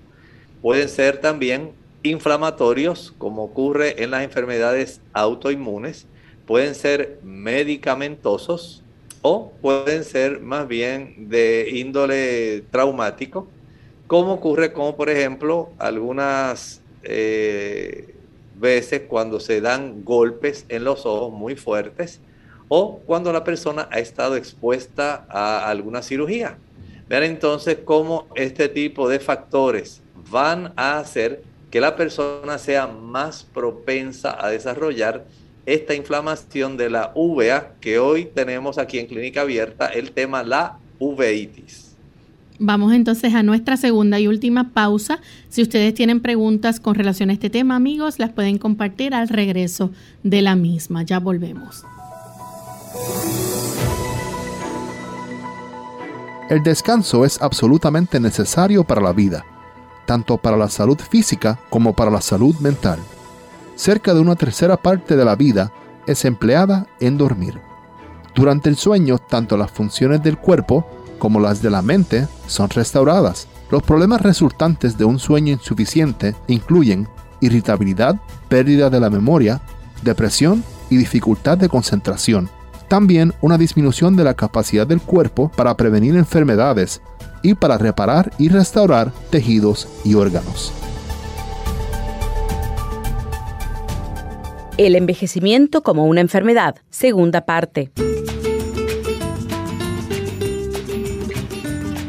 pueden 0.61 0.89
ser 0.89 1.21
también 1.21 1.71
inflamatorios, 2.03 3.13
como 3.17 3.43
ocurre 3.43 4.03
en 4.03 4.11
las 4.11 4.23
enfermedades 4.23 5.01
autoinmunes, 5.13 6.07
pueden 6.45 6.75
ser 6.75 7.19
medicamentosos, 7.23 8.83
o 9.27 9.51
pueden 9.59 10.03
ser 10.03 10.39
más 10.39 10.67
bien 10.67 11.29
de 11.29 11.67
índole 11.73 12.63
traumático, 12.69 13.47
como 14.07 14.33
ocurre 14.33 14.73
como 14.73 14.95
por 14.95 15.09
ejemplo 15.09 15.69
algunas 15.79 16.81
eh, 17.03 18.15
veces 18.59 19.03
cuando 19.07 19.39
se 19.39 19.61
dan 19.61 20.03
golpes 20.03 20.65
en 20.69 20.83
los 20.83 21.05
ojos 21.05 21.33
muy 21.33 21.55
fuertes 21.55 22.21
o 22.67 22.99
cuando 23.05 23.31
la 23.31 23.43
persona 23.43 23.87
ha 23.91 23.99
estado 23.99 24.35
expuesta 24.35 25.25
a 25.29 25.69
alguna 25.69 26.01
cirugía. 26.01 26.57
Vean 27.07 27.23
entonces 27.23 27.77
cómo 27.85 28.27
este 28.35 28.69
tipo 28.69 29.07
de 29.07 29.19
factores 29.19 30.01
van 30.31 30.73
a 30.75 30.97
hacer 30.97 31.43
que 31.69 31.79
la 31.79 31.95
persona 31.95 32.57
sea 32.57 32.87
más 32.87 33.43
propensa 33.43 34.35
a 34.43 34.49
desarrollar 34.49 35.25
esta 35.65 35.93
inflamación 35.93 36.77
de 36.77 36.89
la 36.89 37.11
uvea 37.15 37.73
que 37.81 37.99
hoy 37.99 38.25
tenemos 38.25 38.77
aquí 38.77 38.99
en 38.99 39.07
Clínica 39.07 39.41
Abierta, 39.41 39.87
el 39.87 40.11
tema 40.11 40.43
la 40.43 40.79
uveitis. 40.99 41.84
Vamos 42.59 42.93
entonces 42.93 43.33
a 43.33 43.43
nuestra 43.43 43.75
segunda 43.75 44.19
y 44.19 44.27
última 44.27 44.69
pausa. 44.69 45.19
Si 45.49 45.61
ustedes 45.61 45.93
tienen 45.93 46.21
preguntas 46.21 46.79
con 46.79 46.95
relación 46.95 47.29
a 47.29 47.33
este 47.33 47.49
tema, 47.49 47.75
amigos, 47.75 48.17
las 48.17 48.31
pueden 48.31 48.57
compartir 48.57 49.13
al 49.13 49.27
regreso 49.27 49.91
de 50.23 50.41
la 50.41 50.55
misma. 50.55 51.03
Ya 51.03 51.19
volvemos. 51.19 51.83
El 56.49 56.63
descanso 56.63 57.25
es 57.25 57.41
absolutamente 57.41 58.19
necesario 58.19 58.83
para 58.83 59.01
la 59.01 59.11
vida, 59.11 59.43
tanto 60.05 60.37
para 60.37 60.55
la 60.55 60.69
salud 60.69 60.99
física 60.99 61.59
como 61.69 61.93
para 61.93 62.11
la 62.11 62.21
salud 62.21 62.55
mental. 62.59 62.99
Cerca 63.75 64.13
de 64.13 64.21
una 64.21 64.35
tercera 64.35 64.77
parte 64.77 65.17
de 65.17 65.25
la 65.25 65.35
vida 65.35 65.73
es 66.07 66.23
empleada 66.23 66.87
en 66.99 67.17
dormir. 67.17 67.59
Durante 68.35 68.69
el 68.69 68.75
sueño, 68.77 69.17
tanto 69.17 69.57
las 69.57 69.71
funciones 69.71 70.21
del 70.21 70.37
cuerpo 70.37 70.85
como 71.19 71.39
las 71.39 71.61
de 71.61 71.69
la 71.69 71.81
mente 71.81 72.27
son 72.47 72.69
restauradas. 72.69 73.47
Los 73.71 73.83
problemas 73.83 74.21
resultantes 74.21 74.97
de 74.97 75.05
un 75.05 75.19
sueño 75.19 75.53
insuficiente 75.53 76.35
incluyen 76.47 77.07
irritabilidad, 77.41 78.15
pérdida 78.47 78.89
de 78.89 78.99
la 78.99 79.09
memoria, 79.09 79.61
depresión 80.03 80.63
y 80.89 80.97
dificultad 80.97 81.57
de 81.57 81.69
concentración. 81.69 82.49
También 82.87 83.33
una 83.41 83.57
disminución 83.57 84.15
de 84.15 84.23
la 84.23 84.35
capacidad 84.35 84.85
del 84.85 85.01
cuerpo 85.01 85.51
para 85.55 85.75
prevenir 85.75 86.15
enfermedades 86.15 87.01
y 87.41 87.55
para 87.55 87.77
reparar 87.77 88.31
y 88.37 88.49
restaurar 88.49 89.11
tejidos 89.29 89.87
y 90.03 90.13
órganos. 90.13 90.71
El 94.77 94.95
envejecimiento 94.95 95.83
como 95.83 96.05
una 96.05 96.21
enfermedad, 96.21 96.75
segunda 96.89 97.45
parte. 97.45 97.91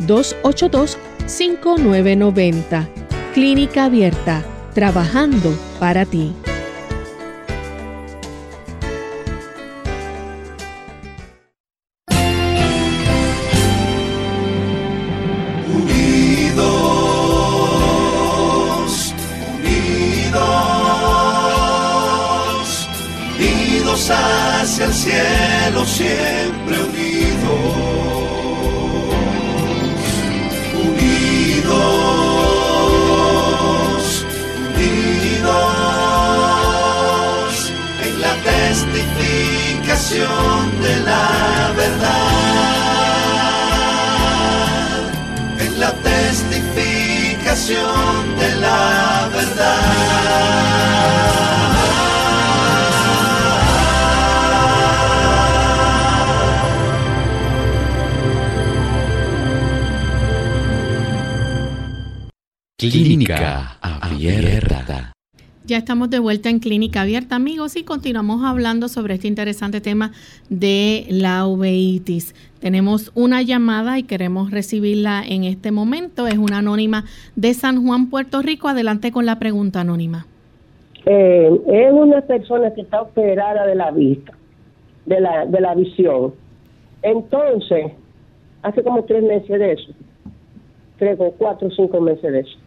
282-5990. 0.00 2.88
Clínica 3.34 3.84
Abierta, 3.84 4.42
trabajando 4.74 5.56
para 5.78 6.04
ti. 6.04 6.34
Clínica 66.90 67.02
Abierta, 67.02 67.36
amigos, 67.36 67.76
y 67.76 67.84
continuamos 67.84 68.42
hablando 68.44 68.88
sobre 68.88 69.14
este 69.14 69.28
interesante 69.28 69.80
tema 69.80 70.10
de 70.48 71.04
la 71.08 71.46
uveitis. 71.46 72.34
Tenemos 72.58 73.12
una 73.14 73.42
llamada 73.42 73.96
y 74.00 74.02
queremos 74.02 74.50
recibirla 74.50 75.22
en 75.24 75.44
este 75.44 75.70
momento. 75.70 76.26
Es 76.26 76.36
una 76.36 76.58
anónima 76.58 77.04
de 77.36 77.54
San 77.54 77.86
Juan, 77.86 78.10
Puerto 78.10 78.42
Rico. 78.42 78.66
Adelante 78.66 79.12
con 79.12 79.24
la 79.24 79.38
pregunta 79.38 79.82
anónima. 79.82 80.26
Eh, 81.06 81.60
es 81.68 81.92
una 81.92 82.22
persona 82.22 82.74
que 82.74 82.80
está 82.80 83.02
operada 83.02 83.66
de 83.66 83.76
la 83.76 83.92
vista, 83.92 84.32
de 85.06 85.20
la, 85.20 85.46
de 85.46 85.60
la 85.60 85.76
visión. 85.76 86.34
Entonces, 87.02 87.92
hace 88.62 88.82
como 88.82 89.04
tres 89.04 89.22
meses 89.22 89.60
de 89.60 89.72
eso, 89.74 89.92
tres 90.98 91.16
o 91.20 91.30
cuatro 91.38 91.68
o 91.68 91.70
cinco 91.70 92.00
meses 92.00 92.32
de 92.32 92.40
eso 92.40 92.58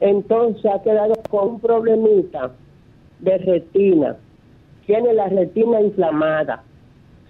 entonces 0.00 0.66
ha 0.66 0.82
quedado 0.82 1.14
con 1.30 1.48
un 1.48 1.60
problemita 1.60 2.52
de 3.20 3.38
retina. 3.38 4.16
Tiene 4.86 5.14
la 5.14 5.28
retina 5.28 5.80
inflamada. 5.80 6.62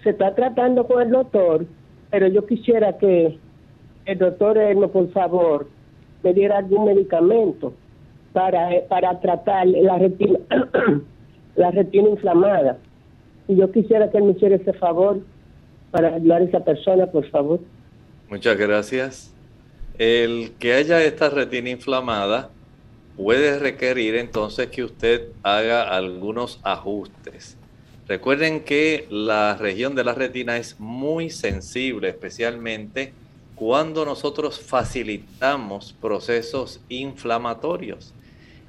Se 0.02 0.10
está 0.10 0.34
tratando 0.34 0.86
con 0.86 1.02
el 1.02 1.10
doctor, 1.10 1.66
pero 2.10 2.28
yo 2.28 2.46
quisiera 2.46 2.98
que 2.98 3.38
el 4.04 4.18
doctor 4.18 4.58
Hermo, 4.58 4.88
por 4.88 5.10
favor, 5.12 5.68
me 6.22 6.32
diera 6.34 6.58
algún 6.58 6.86
medicamento 6.86 7.72
para, 8.32 8.74
eh, 8.74 8.84
para 8.88 9.20
tratar 9.20 9.66
la 9.66 9.98
retina, 9.98 10.38
la 11.56 11.70
retina 11.70 12.08
inflamada. 12.10 12.78
Y 13.46 13.56
yo 13.56 13.70
quisiera 13.70 14.10
que 14.10 14.18
él 14.18 14.24
me 14.24 14.32
hiciera 14.32 14.56
ese 14.56 14.72
favor 14.74 15.20
para 15.90 16.14
ayudar 16.14 16.42
a 16.42 16.44
esa 16.44 16.60
persona, 16.60 17.06
por 17.06 17.28
favor. 17.30 17.60
Muchas 18.28 18.56
gracias. 18.56 19.34
El 19.96 20.52
que 20.58 20.72
haya 20.72 21.02
esta 21.04 21.30
retina 21.30 21.70
inflamada 21.70 22.50
puede 23.16 23.58
requerir 23.58 24.16
entonces 24.16 24.68
que 24.68 24.84
usted 24.84 25.28
haga 25.42 25.82
algunos 25.82 26.60
ajustes. 26.62 27.56
Recuerden 28.06 28.64
que 28.64 29.06
la 29.08 29.56
región 29.56 29.94
de 29.94 30.04
la 30.04 30.14
retina 30.14 30.56
es 30.58 30.78
muy 30.78 31.30
sensible, 31.30 32.08
especialmente 32.10 33.14
cuando 33.54 34.04
nosotros 34.04 34.60
facilitamos 34.60 35.94
procesos 36.00 36.80
inflamatorios. 36.88 38.12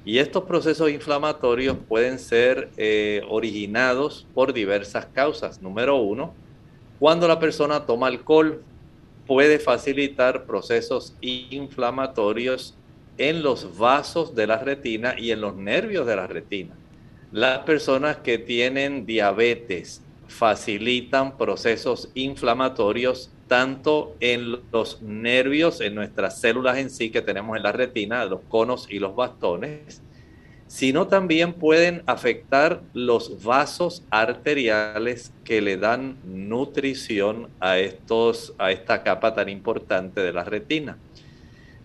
Y 0.04 0.18
estos 0.18 0.44
procesos 0.44 0.90
inflamatorios 0.90 1.76
pueden 1.88 2.18
ser 2.18 2.70
eh, 2.76 3.22
originados 3.28 4.26
por 4.34 4.52
diversas 4.52 5.06
causas. 5.06 5.60
Número 5.60 5.96
uno, 5.96 6.32
cuando 7.00 7.26
la 7.26 7.40
persona 7.40 7.84
toma 7.84 8.06
alcohol, 8.06 8.62
puede 9.26 9.58
facilitar 9.58 10.46
procesos 10.46 11.14
inflamatorios 11.20 12.74
en 13.18 13.42
los 13.42 13.76
vasos 13.78 14.34
de 14.34 14.46
la 14.46 14.58
retina 14.58 15.14
y 15.18 15.30
en 15.30 15.40
los 15.40 15.56
nervios 15.56 16.06
de 16.06 16.16
la 16.16 16.26
retina. 16.26 16.74
Las 17.32 17.60
personas 17.60 18.18
que 18.18 18.38
tienen 18.38 19.06
diabetes 19.06 20.02
facilitan 20.28 21.36
procesos 21.36 22.10
inflamatorios 22.14 23.30
tanto 23.48 24.16
en 24.20 24.58
los 24.72 25.02
nervios, 25.02 25.80
en 25.80 25.94
nuestras 25.94 26.40
células 26.40 26.78
en 26.78 26.90
sí 26.90 27.10
que 27.10 27.22
tenemos 27.22 27.56
en 27.56 27.62
la 27.62 27.72
retina, 27.72 28.24
los 28.24 28.40
conos 28.48 28.88
y 28.90 28.98
los 28.98 29.14
bastones, 29.14 30.02
sino 30.66 31.06
también 31.06 31.52
pueden 31.52 32.02
afectar 32.06 32.82
los 32.92 33.44
vasos 33.44 34.02
arteriales 34.10 35.32
que 35.44 35.60
le 35.60 35.76
dan 35.76 36.16
nutrición 36.24 37.48
a, 37.60 37.78
estos, 37.78 38.52
a 38.58 38.72
esta 38.72 39.04
capa 39.04 39.32
tan 39.34 39.48
importante 39.48 40.20
de 40.22 40.32
la 40.32 40.42
retina. 40.42 40.98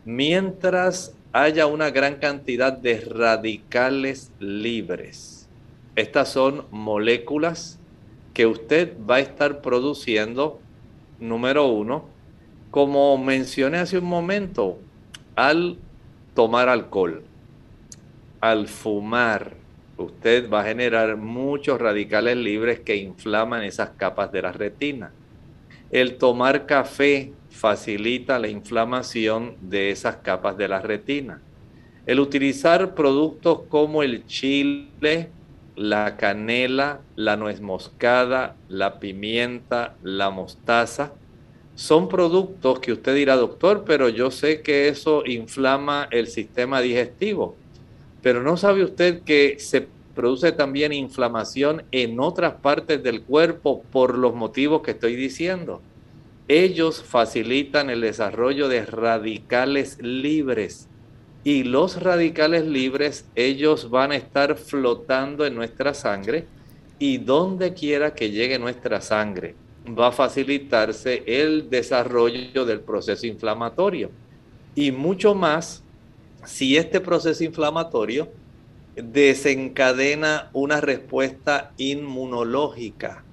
Mientras 0.03 1.15
haya 1.33 1.67
una 1.67 1.89
gran 1.91 2.15
cantidad 2.15 2.73
de 2.73 3.01
radicales 3.01 4.31
libres, 4.39 5.47
estas 5.95 6.29
son 6.29 6.65
moléculas 6.71 7.79
que 8.33 8.45
usted 8.45 8.93
va 9.09 9.15
a 9.15 9.19
estar 9.19 9.61
produciendo, 9.61 10.59
número 11.19 11.67
uno, 11.67 12.05
como 12.69 13.17
mencioné 13.17 13.79
hace 13.79 13.97
un 13.97 14.05
momento, 14.05 14.79
al 15.35 15.77
tomar 16.33 16.69
alcohol 16.69 17.23
al 18.41 18.67
fumar, 18.67 19.53
usted 19.97 20.49
va 20.49 20.61
a 20.61 20.65
generar 20.65 21.15
muchos 21.15 21.79
radicales 21.79 22.35
libres 22.35 22.79
que 22.79 22.95
inflaman 22.95 23.63
esas 23.63 23.91
capas 23.91 24.31
de 24.31 24.41
la 24.41 24.51
retina. 24.51 25.11
El 25.91 26.17
tomar 26.17 26.65
café 26.65 27.31
facilita 27.61 28.39
la 28.39 28.47
inflamación 28.47 29.55
de 29.61 29.91
esas 29.91 30.15
capas 30.15 30.57
de 30.57 30.67
la 30.67 30.81
retina. 30.81 31.43
El 32.07 32.19
utilizar 32.19 32.95
productos 32.95 33.59
como 33.69 34.01
el 34.01 34.25
chile, 34.25 35.29
la 35.75 36.17
canela, 36.17 37.01
la 37.15 37.37
nuez 37.37 37.61
moscada, 37.61 38.55
la 38.67 38.99
pimienta, 38.99 39.95
la 40.01 40.31
mostaza, 40.31 41.13
son 41.75 42.09
productos 42.09 42.79
que 42.79 42.93
usted 42.93 43.13
dirá, 43.13 43.35
doctor, 43.35 43.83
pero 43.85 44.09
yo 44.09 44.31
sé 44.31 44.63
que 44.63 44.87
eso 44.87 45.23
inflama 45.27 46.07
el 46.09 46.25
sistema 46.25 46.81
digestivo. 46.81 47.55
Pero 48.23 48.41
no 48.41 48.57
sabe 48.57 48.83
usted 48.83 49.21
que 49.21 49.59
se 49.59 49.87
produce 50.15 50.51
también 50.51 50.93
inflamación 50.93 51.83
en 51.91 52.19
otras 52.21 52.55
partes 52.55 53.03
del 53.03 53.21
cuerpo 53.21 53.83
por 53.91 54.17
los 54.17 54.33
motivos 54.33 54.81
que 54.81 54.91
estoy 54.91 55.15
diciendo. 55.15 55.79
Ellos 56.53 57.01
facilitan 57.01 57.89
el 57.89 58.01
desarrollo 58.01 58.67
de 58.67 58.85
radicales 58.85 59.97
libres 60.01 60.89
y 61.45 61.63
los 61.63 62.03
radicales 62.03 62.65
libres, 62.65 63.23
ellos 63.35 63.89
van 63.89 64.11
a 64.11 64.17
estar 64.17 64.57
flotando 64.57 65.45
en 65.45 65.55
nuestra 65.55 65.93
sangre 65.93 66.43
y 66.99 67.19
donde 67.19 67.73
quiera 67.73 68.13
que 68.13 68.31
llegue 68.31 68.59
nuestra 68.59 68.99
sangre 68.99 69.55
va 69.97 70.07
a 70.07 70.11
facilitarse 70.11 71.23
el 71.25 71.69
desarrollo 71.69 72.65
del 72.65 72.81
proceso 72.81 73.25
inflamatorio. 73.27 74.11
Y 74.75 74.91
mucho 74.91 75.33
más 75.33 75.81
si 76.43 76.75
este 76.75 76.99
proceso 76.99 77.45
inflamatorio 77.45 78.27
desencadena 78.97 80.49
una 80.51 80.81
respuesta 80.81 81.71
inmunológica. 81.77 83.23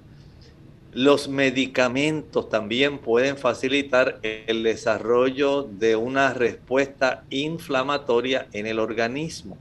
Los 0.92 1.28
medicamentos 1.28 2.48
también 2.48 2.98
pueden 2.98 3.36
facilitar 3.36 4.20
el 4.22 4.62
desarrollo 4.62 5.64
de 5.64 5.96
una 5.96 6.32
respuesta 6.32 7.24
inflamatoria 7.28 8.46
en 8.52 8.66
el 8.66 8.78
organismo. 8.78 9.58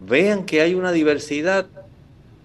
Vean 0.00 0.46
que 0.46 0.60
hay 0.60 0.74
una 0.74 0.92
diversidad. 0.92 1.66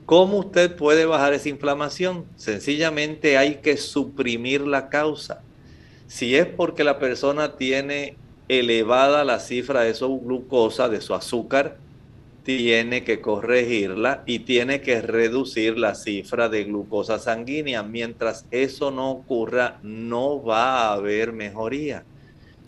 ¿Cómo 0.07 0.39
usted 0.39 0.76
puede 0.76 1.05
bajar 1.05 1.34
esa 1.34 1.49
inflamación? 1.49 2.26
Sencillamente 2.36 3.38
hay 3.38 3.57
que 3.57 3.78
suprimir 3.78 4.61
la 4.61 4.89
causa. 4.89 5.41
Si 6.07 6.36
es 6.36 6.47
porque 6.47 6.84
la 6.84 6.97
persona 6.97 7.57
tiene 7.57 8.17
elevada 8.47 9.23
la 9.23 9.39
cifra 9.39 9.82
de 9.82 9.93
su 9.93 10.19
glucosa, 10.19 10.89
de 10.89 11.01
su 11.01 11.13
azúcar, 11.13 11.78
tiene 12.46 13.04
que 13.04 13.22
corregirla 13.22 14.22
y 14.28 14.39
tiene 14.39 14.80
que 14.80 15.02
reducir 15.02 15.80
la 15.80 15.96
cifra 15.96 16.48
de 16.48 16.64
glucosa 16.64 17.18
sanguínea. 17.18 17.82
Mientras 17.82 18.46
eso 18.52 18.91
no 18.91 19.10
ocurra, 19.10 19.80
no 19.82 20.43
va 20.43 20.84
a 20.84 20.93
haber 20.93 21.34
mejoría. 21.34 22.04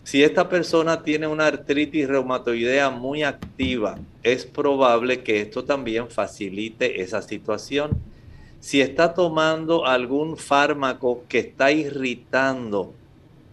Si 0.02 0.24
esta 0.24 0.48
persona 0.48 1.04
tiene 1.04 1.28
una 1.28 1.46
artritis 1.46 2.08
reumatoidea 2.08 2.90
muy 2.90 3.22
activa, 3.22 3.98
es 4.24 4.44
probable 4.46 5.22
que 5.22 5.42
esto 5.42 5.62
también 5.62 6.08
facilite 6.08 7.00
esa 7.00 7.22
situación. 7.22 8.00
Si 8.58 8.80
está 8.80 9.14
tomando 9.14 9.86
algún 9.86 10.36
fármaco 10.36 11.22
que 11.28 11.38
está 11.38 11.70
irritando 11.70 12.94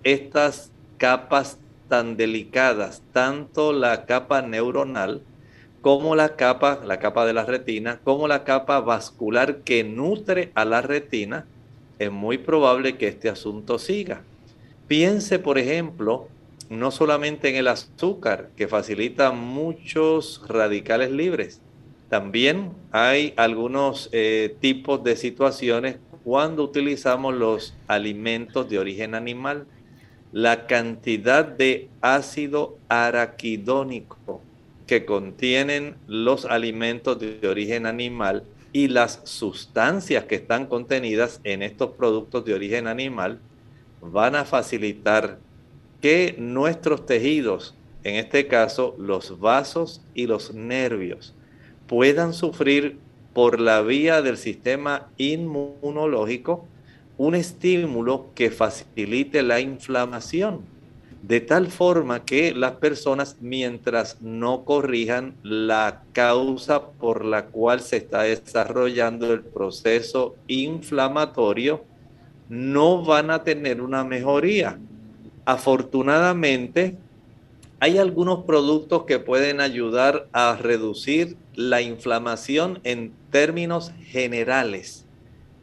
estas 0.04 0.72
capas 0.98 1.60
tan 1.88 2.18
delicadas, 2.18 3.04
tanto 3.14 3.74
la 3.74 4.06
capa 4.08 4.42
neuronal 4.42 5.22
como 5.86 6.16
la 6.16 6.36
capa, 6.36 6.82
la 6.84 6.98
capa 6.98 7.28
de 7.28 7.34
la 7.34 7.46
retina, 7.46 8.00
como 8.04 8.28
la 8.28 8.44
capa 8.44 8.80
vascular 8.80 9.58
que 9.58 9.84
nutre 9.84 10.52
a 10.56 10.66
la 10.66 10.82
retina, 10.82 11.46
es 12.00 12.12
muy 12.12 12.40
probable 12.40 12.98
que 12.98 13.08
este 13.08 13.30
asunto 13.30 13.78
siga. 13.78 14.24
Piense, 14.88 15.38
por 15.38 15.60
ejemplo, 15.60 16.28
no 16.72 16.90
solamente 16.90 17.50
en 17.50 17.56
el 17.58 17.68
azúcar, 17.68 18.50
que 18.58 18.68
facilita 18.68 19.32
muchos 19.32 20.42
radicales 20.48 21.12
libres, 21.12 21.62
también 22.10 22.72
hay 22.92 23.36
algunos 23.38 24.10
eh, 24.12 24.56
tipos 24.60 25.04
de 25.04 25.16
situaciones 25.16 25.98
cuando 26.24 26.64
utilizamos 26.64 27.36
los 27.36 27.76
alimentos 27.86 28.68
de 28.68 28.80
origen 28.80 29.14
animal 29.14 29.68
la 30.32 30.66
cantidad 30.66 31.46
de 31.46 31.90
ácido 32.02 32.76
araquidónico 32.90 34.42
que 34.88 35.06
contienen 35.06 35.96
los 36.08 36.46
alimentos 36.46 37.20
de 37.20 37.48
origen 37.48 37.86
animal 37.86 38.44
y 38.72 38.88
las 38.88 39.22
sustancias 39.24 40.26
que 40.26 40.36
están 40.36 40.68
contenidas 40.68 41.40
en 41.44 41.62
estos 41.62 41.92
productos 41.92 42.46
de 42.46 42.54
origen 42.54 42.88
animal 42.88 43.40
van 44.02 44.36
a 44.36 44.46
facilitar 44.46 45.40
que 46.02 46.36
nuestros 46.38 47.06
tejidos, 47.06 47.74
en 48.04 48.16
este 48.16 48.48
caso 48.48 48.96
los 49.00 49.40
vasos 49.40 50.02
y 50.14 50.28
los 50.28 50.54
nervios, 50.54 51.34
puedan 51.88 52.34
sufrir 52.34 52.98
por 53.34 53.60
la 53.60 53.82
vía 53.82 54.22
del 54.22 54.38
sistema 54.38 55.10
inmunológico 55.18 56.68
un 57.18 57.36
estímulo 57.36 58.28
que 58.36 58.52
facilite 58.52 59.42
la 59.42 59.60
inflamación, 59.60 60.62
de 61.28 61.42
tal 61.42 61.72
forma 61.72 62.24
que 62.24 62.54
las 62.54 62.74
personas, 62.74 63.38
mientras 63.42 64.22
no 64.22 64.64
corrijan 64.64 65.34
la 65.42 66.04
causa 66.14 66.90
por 66.92 67.26
la 67.26 67.48
cual 67.48 67.82
se 67.82 67.98
está 67.98 68.24
desarrollando 68.24 69.34
el 69.34 69.42
proceso 69.42 70.36
inflamatorio, 70.48 71.84
no 72.48 73.04
van 73.04 73.32
a 73.32 73.44
tener 73.44 73.82
una 73.82 74.04
mejoría. 74.04 74.78
Afortunadamente, 75.46 76.96
hay 77.80 77.98
algunos 77.98 78.46
productos 78.46 79.06
que 79.06 79.18
pueden 79.18 79.62
ayudar 79.62 80.28
a 80.32 80.56
reducir 80.56 81.38
la 81.56 81.82
inflamación 81.82 82.80
en 82.84 83.14
términos 83.32 83.92
generales. 84.04 85.06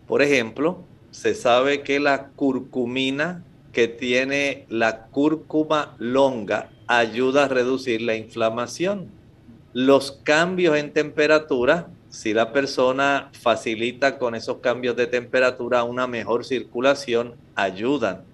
Por 0.09 0.23
ejemplo, 0.23 0.83
se 1.13 1.37
sabe 1.37 1.83
que 1.83 2.01
la 2.01 2.31
curcumina 2.31 3.45
que 3.73 3.89
tiene 3.89 4.66
la 4.68 5.07
cúrcuma 5.07 5.97
longa 5.99 6.70
ayuda 6.87 7.45
a 7.45 7.49
reducir 7.49 8.03
la 8.03 8.16
inflamación. 8.16 9.09
Los 9.73 10.12
cambios 10.12 10.77
en 10.77 10.93
temperatura, 10.93 11.89
si 12.11 12.35
la 12.35 12.53
persona 12.53 13.31
facilita 13.33 14.18
con 14.18 14.35
esos 14.35 14.59
cambios 14.59 14.97
de 14.97 15.07
temperatura 15.07 15.85
una 15.85 16.07
mejor 16.07 16.45
circulación, 16.45 17.35
ayudan. 17.55 18.25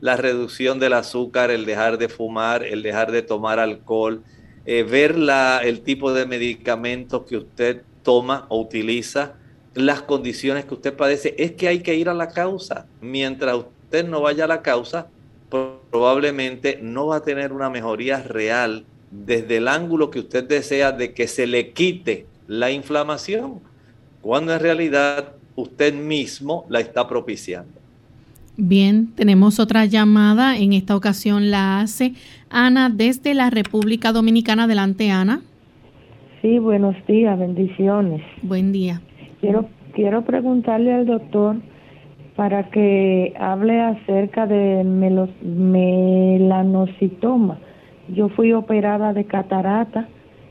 La 0.00 0.16
reducción 0.16 0.78
del 0.78 0.92
azúcar, 0.92 1.50
el 1.50 1.64
dejar 1.64 1.98
de 1.98 2.08
fumar, 2.08 2.62
el 2.62 2.82
dejar 2.82 3.10
de 3.10 3.22
tomar 3.22 3.58
alcohol, 3.58 4.22
eh, 4.66 4.84
ver 4.84 5.18
la, 5.18 5.60
el 5.64 5.80
tipo 5.80 6.12
de 6.12 6.26
medicamentos 6.26 7.24
que 7.24 7.38
usted 7.38 7.82
toma 8.02 8.46
o 8.48 8.60
utiliza, 8.60 9.34
las 9.74 10.02
condiciones 10.02 10.66
que 10.66 10.74
usted 10.74 10.94
padece, 10.94 11.34
es 11.36 11.52
que 11.52 11.66
hay 11.66 11.80
que 11.80 11.96
ir 11.96 12.08
a 12.08 12.14
la 12.14 12.28
causa. 12.28 12.86
Mientras 13.00 13.64
usted 13.84 14.08
no 14.08 14.20
vaya 14.20 14.44
a 14.44 14.48
la 14.48 14.62
causa, 14.62 15.08
probablemente 15.90 16.78
no 16.82 17.06
va 17.06 17.16
a 17.16 17.22
tener 17.22 17.52
una 17.52 17.70
mejoría 17.70 18.22
real 18.22 18.84
desde 19.10 19.58
el 19.58 19.68
ángulo 19.68 20.10
que 20.10 20.18
usted 20.18 20.48
desea 20.48 20.90
de 20.90 21.14
que 21.14 21.28
se 21.28 21.46
le 21.46 21.70
quite 21.70 22.26
la 22.48 22.70
inflamación, 22.70 23.60
cuando 24.20 24.52
en 24.52 24.60
realidad 24.60 25.34
usted 25.54 25.94
mismo 25.94 26.66
la 26.68 26.80
está 26.80 27.06
propiciando. 27.06 27.72
Bien, 28.56 29.08
tenemos 29.14 29.58
otra 29.58 29.84
llamada. 29.84 30.56
En 30.56 30.72
esta 30.72 30.96
ocasión 30.96 31.50
la 31.50 31.80
hace 31.80 32.14
Ana 32.50 32.88
desde 32.88 33.34
la 33.34 33.50
República 33.50 34.12
Dominicana. 34.12 34.64
Adelante, 34.64 35.10
Ana. 35.10 35.42
Sí, 36.40 36.58
buenos 36.58 36.94
días, 37.06 37.38
bendiciones. 37.38 38.22
Buen 38.42 38.72
día. 38.72 39.00
Quiero, 39.40 39.68
quiero 39.94 40.24
preguntarle 40.24 40.92
al 40.92 41.06
doctor 41.06 41.56
para 42.36 42.70
que 42.70 43.34
hable 43.38 43.80
acerca 43.80 44.46
de 44.46 44.84
melanocitoma. 44.84 47.58
Yo 48.08 48.28
fui 48.30 48.52
operada 48.52 49.12
de 49.12 49.24
catarata 49.24 50.08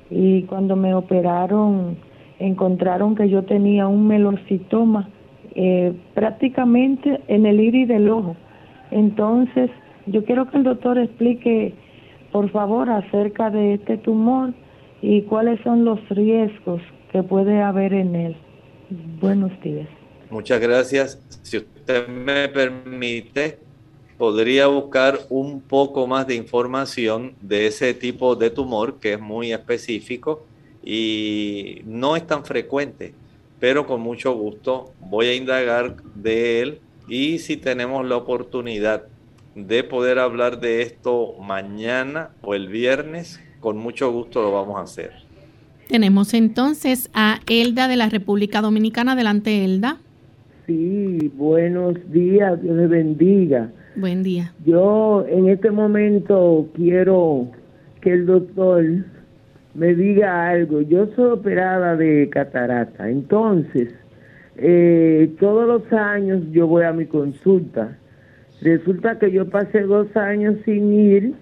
y 0.09 0.43
cuando 0.43 0.75
me 0.75 0.93
operaron 0.93 1.97
encontraron 2.39 3.15
que 3.15 3.29
yo 3.29 3.43
tenía 3.43 3.87
un 3.87 4.07
melocitoma 4.07 5.07
eh, 5.55 5.93
prácticamente 6.13 7.21
en 7.27 7.45
el 7.45 7.59
iris 7.59 7.87
del 7.87 8.09
ojo. 8.09 8.35
Entonces, 8.91 9.69
yo 10.07 10.25
quiero 10.25 10.49
que 10.49 10.57
el 10.57 10.63
doctor 10.63 10.97
explique, 10.97 11.73
por 12.31 12.49
favor, 12.49 12.89
acerca 12.89 13.49
de 13.49 13.75
este 13.75 13.97
tumor 13.97 14.53
y 15.01 15.21
cuáles 15.23 15.59
son 15.61 15.85
los 15.85 15.99
riesgos 16.09 16.81
que 17.11 17.23
puede 17.23 17.61
haber 17.61 17.93
en 17.93 18.15
él. 18.15 18.35
Buenos 19.21 19.51
días. 19.61 19.87
Muchas 20.33 20.59
gracias. 20.59 21.19
Si 21.43 21.57
usted 21.57 22.07
me 22.07 22.47
permite, 22.49 23.59
podría 24.17 24.65
buscar 24.65 25.19
un 25.29 25.61
poco 25.61 26.07
más 26.07 26.25
de 26.25 26.33
información 26.33 27.35
de 27.39 27.67
ese 27.67 27.93
tipo 27.93 28.35
de 28.35 28.49
tumor 28.49 28.99
que 28.99 29.13
es 29.13 29.19
muy 29.19 29.53
específico 29.53 30.43
y 30.83 31.83
no 31.85 32.15
es 32.15 32.25
tan 32.25 32.43
frecuente, 32.43 33.13
pero 33.59 33.85
con 33.85 34.01
mucho 34.01 34.33
gusto 34.33 34.91
voy 35.01 35.27
a 35.27 35.35
indagar 35.35 35.97
de 36.15 36.61
él 36.61 36.79
y 37.07 37.37
si 37.37 37.55
tenemos 37.55 38.03
la 38.03 38.17
oportunidad 38.17 39.03
de 39.53 39.83
poder 39.83 40.17
hablar 40.17 40.59
de 40.59 40.81
esto 40.81 41.35
mañana 41.41 42.31
o 42.41 42.55
el 42.55 42.69
viernes, 42.69 43.39
con 43.59 43.77
mucho 43.77 44.11
gusto 44.11 44.41
lo 44.41 44.51
vamos 44.51 44.79
a 44.79 44.81
hacer. 44.81 45.11
Tenemos 45.87 46.33
entonces 46.33 47.11
a 47.13 47.39
Elda 47.47 47.87
de 47.87 47.97
la 47.97 48.09
República 48.09 48.61
Dominicana. 48.61 49.11
Adelante, 49.11 49.63
Elda. 49.63 49.99
Sí, 50.65 51.31
buenos 51.35 51.95
días, 52.11 52.61
Dios 52.61 52.77
le 52.77 52.87
bendiga. 52.87 53.69
Buen 53.97 54.23
día. 54.23 54.53
Yo 54.65 55.25
en 55.27 55.49
este 55.49 55.71
momento 55.71 56.69
quiero 56.73 57.47
que 57.99 58.13
el 58.13 58.25
doctor 58.25 58.83
me 59.73 59.93
diga 59.93 60.47
algo. 60.47 60.81
Yo 60.81 61.07
soy 61.15 61.31
operada 61.31 61.97
de 61.97 62.29
catarata, 62.29 63.09
entonces 63.09 63.93
eh, 64.55 65.33
todos 65.39 65.67
los 65.67 65.91
años 65.91 66.41
yo 66.51 66.65
voy 66.65 66.85
a 66.85 66.93
mi 66.93 67.07
consulta. 67.07 67.97
Resulta 68.61 69.19
que 69.19 69.31
yo 69.31 69.49
pasé 69.49 69.81
dos 69.81 70.15
años 70.15 70.55
sin 70.63 70.93
ir. 70.93 71.33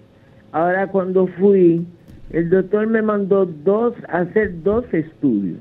Ahora 0.50 0.88
cuando 0.88 1.28
fui, 1.28 1.86
el 2.30 2.50
doctor 2.50 2.88
me 2.88 3.02
mandó 3.02 3.46
dos 3.46 3.94
hacer 4.08 4.62
dos 4.64 4.84
estudios. 4.92 5.60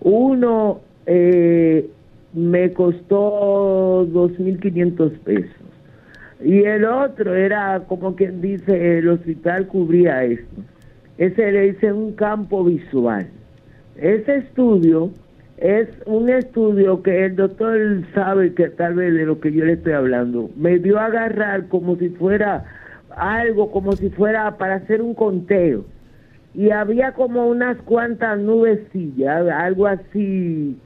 Uno 0.00 0.80
eh, 1.06 1.88
me 2.32 2.72
costó 2.72 4.06
2.500 4.06 5.18
pesos. 5.20 5.56
Y 6.42 6.64
el 6.64 6.84
otro 6.84 7.34
era, 7.34 7.80
como 7.86 8.16
quien 8.16 8.40
dice, 8.40 8.98
el 8.98 9.08
hospital 9.08 9.66
cubría 9.68 10.24
esto. 10.24 10.62
Ese 11.18 11.52
le 11.52 11.68
hice 11.68 11.92
un 11.92 12.12
campo 12.14 12.64
visual. 12.64 13.28
Ese 13.96 14.36
estudio 14.36 15.10
es 15.58 15.88
un 16.06 16.30
estudio 16.30 17.02
que 17.02 17.26
el 17.26 17.36
doctor 17.36 17.78
sabe 18.14 18.54
que 18.54 18.70
tal 18.70 18.94
vez 18.94 19.14
de 19.14 19.26
lo 19.26 19.38
que 19.38 19.52
yo 19.52 19.64
le 19.64 19.74
estoy 19.74 19.92
hablando. 19.92 20.50
Me 20.56 20.78
dio 20.78 20.98
a 20.98 21.06
agarrar 21.06 21.68
como 21.68 21.96
si 21.96 22.08
fuera 22.08 22.64
algo, 23.10 23.70
como 23.70 23.92
si 23.92 24.10
fuera 24.10 24.56
para 24.56 24.76
hacer 24.76 25.02
un 25.02 25.14
conteo. 25.14 25.84
Y 26.54 26.70
había 26.70 27.12
como 27.12 27.46
unas 27.46 27.76
cuantas 27.82 28.38
nubecillas, 28.40 29.48
algo 29.48 29.86
así 29.86 30.76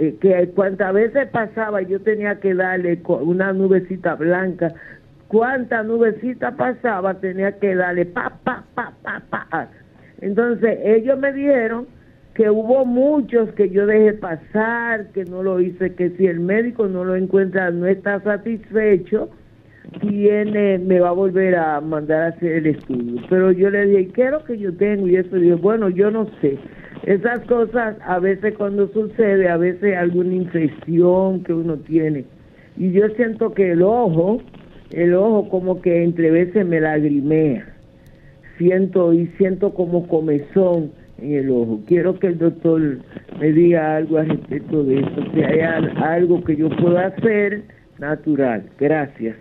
eh, 0.00 0.16
que 0.18 0.48
cuantas 0.54 0.94
veces 0.94 1.28
pasaba 1.28 1.82
yo 1.82 2.00
tenía 2.00 2.40
que 2.40 2.54
darle 2.54 3.02
una 3.06 3.52
nubecita 3.52 4.14
blanca, 4.14 4.72
cuánta 5.28 5.82
nubecita 5.82 6.52
pasaba 6.52 7.20
tenía 7.20 7.52
que 7.58 7.74
darle 7.74 8.06
pa, 8.06 8.32
pa, 8.42 8.64
pa, 8.74 8.94
pa, 9.02 9.22
pa. 9.28 9.68
Entonces 10.22 10.78
ellos 10.84 11.18
me 11.18 11.34
dijeron 11.34 11.86
que 12.32 12.48
hubo 12.48 12.86
muchos 12.86 13.50
que 13.50 13.68
yo 13.68 13.84
dejé 13.84 14.14
pasar, 14.14 15.08
que 15.12 15.26
no 15.26 15.42
lo 15.42 15.60
hice, 15.60 15.94
que 15.94 16.08
si 16.16 16.26
el 16.26 16.40
médico 16.40 16.86
no 16.86 17.04
lo 17.04 17.14
encuentra, 17.14 17.70
no 17.70 17.84
está 17.84 18.20
satisfecho, 18.20 19.28
tiene, 20.00 20.78
me 20.78 20.98
va 20.98 21.10
a 21.10 21.12
volver 21.12 21.56
a 21.56 21.78
mandar 21.82 22.22
a 22.22 22.26
hacer 22.28 22.52
el 22.52 22.66
estudio. 22.68 23.20
Pero 23.28 23.52
yo 23.52 23.68
le 23.68 23.84
dije, 23.84 24.08
¿qué 24.14 24.24
es 24.24 24.30
lo 24.30 24.44
que 24.44 24.56
yo 24.56 24.74
tengo? 24.74 25.06
Y 25.08 25.16
eso 25.16 25.36
dijo, 25.36 25.58
bueno, 25.58 25.90
yo 25.90 26.10
no 26.10 26.26
sé. 26.40 26.58
Esas 27.04 27.40
cosas 27.46 27.96
a 28.04 28.18
veces 28.18 28.54
cuando 28.56 28.88
sucede, 28.88 29.48
a 29.48 29.56
veces 29.56 29.96
alguna 29.96 30.34
infección 30.34 31.42
que 31.44 31.52
uno 31.52 31.76
tiene. 31.78 32.24
Y 32.76 32.92
yo 32.92 33.08
siento 33.10 33.52
que 33.54 33.72
el 33.72 33.82
ojo, 33.82 34.42
el 34.90 35.14
ojo 35.14 35.48
como 35.48 35.80
que 35.80 36.02
entre 36.02 36.30
veces 36.30 36.66
me 36.66 36.80
lagrimea. 36.80 37.74
Siento 38.58 39.14
y 39.14 39.26
siento 39.38 39.72
como 39.72 40.06
comezón 40.08 40.92
en 41.18 41.32
el 41.32 41.50
ojo. 41.50 41.80
Quiero 41.86 42.18
que 42.18 42.28
el 42.28 42.38
doctor 42.38 42.98
me 43.38 43.52
diga 43.52 43.96
algo 43.96 44.18
al 44.18 44.28
respecto 44.28 44.84
de 44.84 45.00
eso, 45.00 45.24
si 45.32 45.42
hay 45.42 45.60
algo 45.60 46.44
que 46.44 46.56
yo 46.56 46.68
pueda 46.70 47.06
hacer 47.06 47.62
natural. 47.98 48.68
Gracias. 48.78 49.36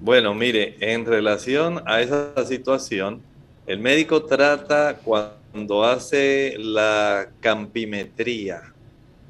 Bueno, 0.00 0.34
mire, 0.34 0.76
en 0.80 1.04
relación 1.04 1.80
a 1.86 2.00
esa 2.00 2.32
situación, 2.44 3.20
el 3.66 3.80
médico 3.80 4.22
trata 4.24 4.98
cuando 5.04 5.39
cuando 5.52 5.84
hace 5.84 6.56
la 6.58 7.30
campimetría, 7.40 8.72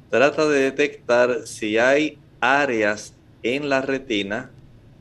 trata 0.09 0.47
de 0.47 0.59
detectar 0.59 1.47
si 1.47 1.77
hay 1.77 2.17
áreas 2.39 3.15
en 3.43 3.69
la 3.69 3.81
retina 3.81 4.51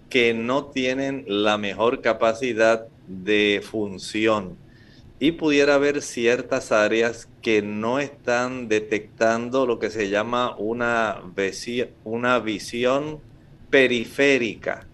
que 0.09 0.35
no 0.35 0.66
tienen 0.66 1.25
la 1.27 1.59
mejor 1.59 2.01
capacidad 2.01 2.87
de 3.07 3.62
función 3.62 4.57
y 5.18 5.33
pudiera 5.33 5.75
haber 5.75 6.01
ciertas 6.01 6.73
áreas 6.73 7.29
que 7.43 7.61
no 7.61 7.99
están 7.99 8.68
detectando 8.68 9.66
lo 9.66 9.79
que 9.79 9.91
se 9.91 10.09
llama 10.09 10.57
una, 10.57 11.21
una 12.05 12.39
visión 12.39 13.21
periférica. 13.68 14.87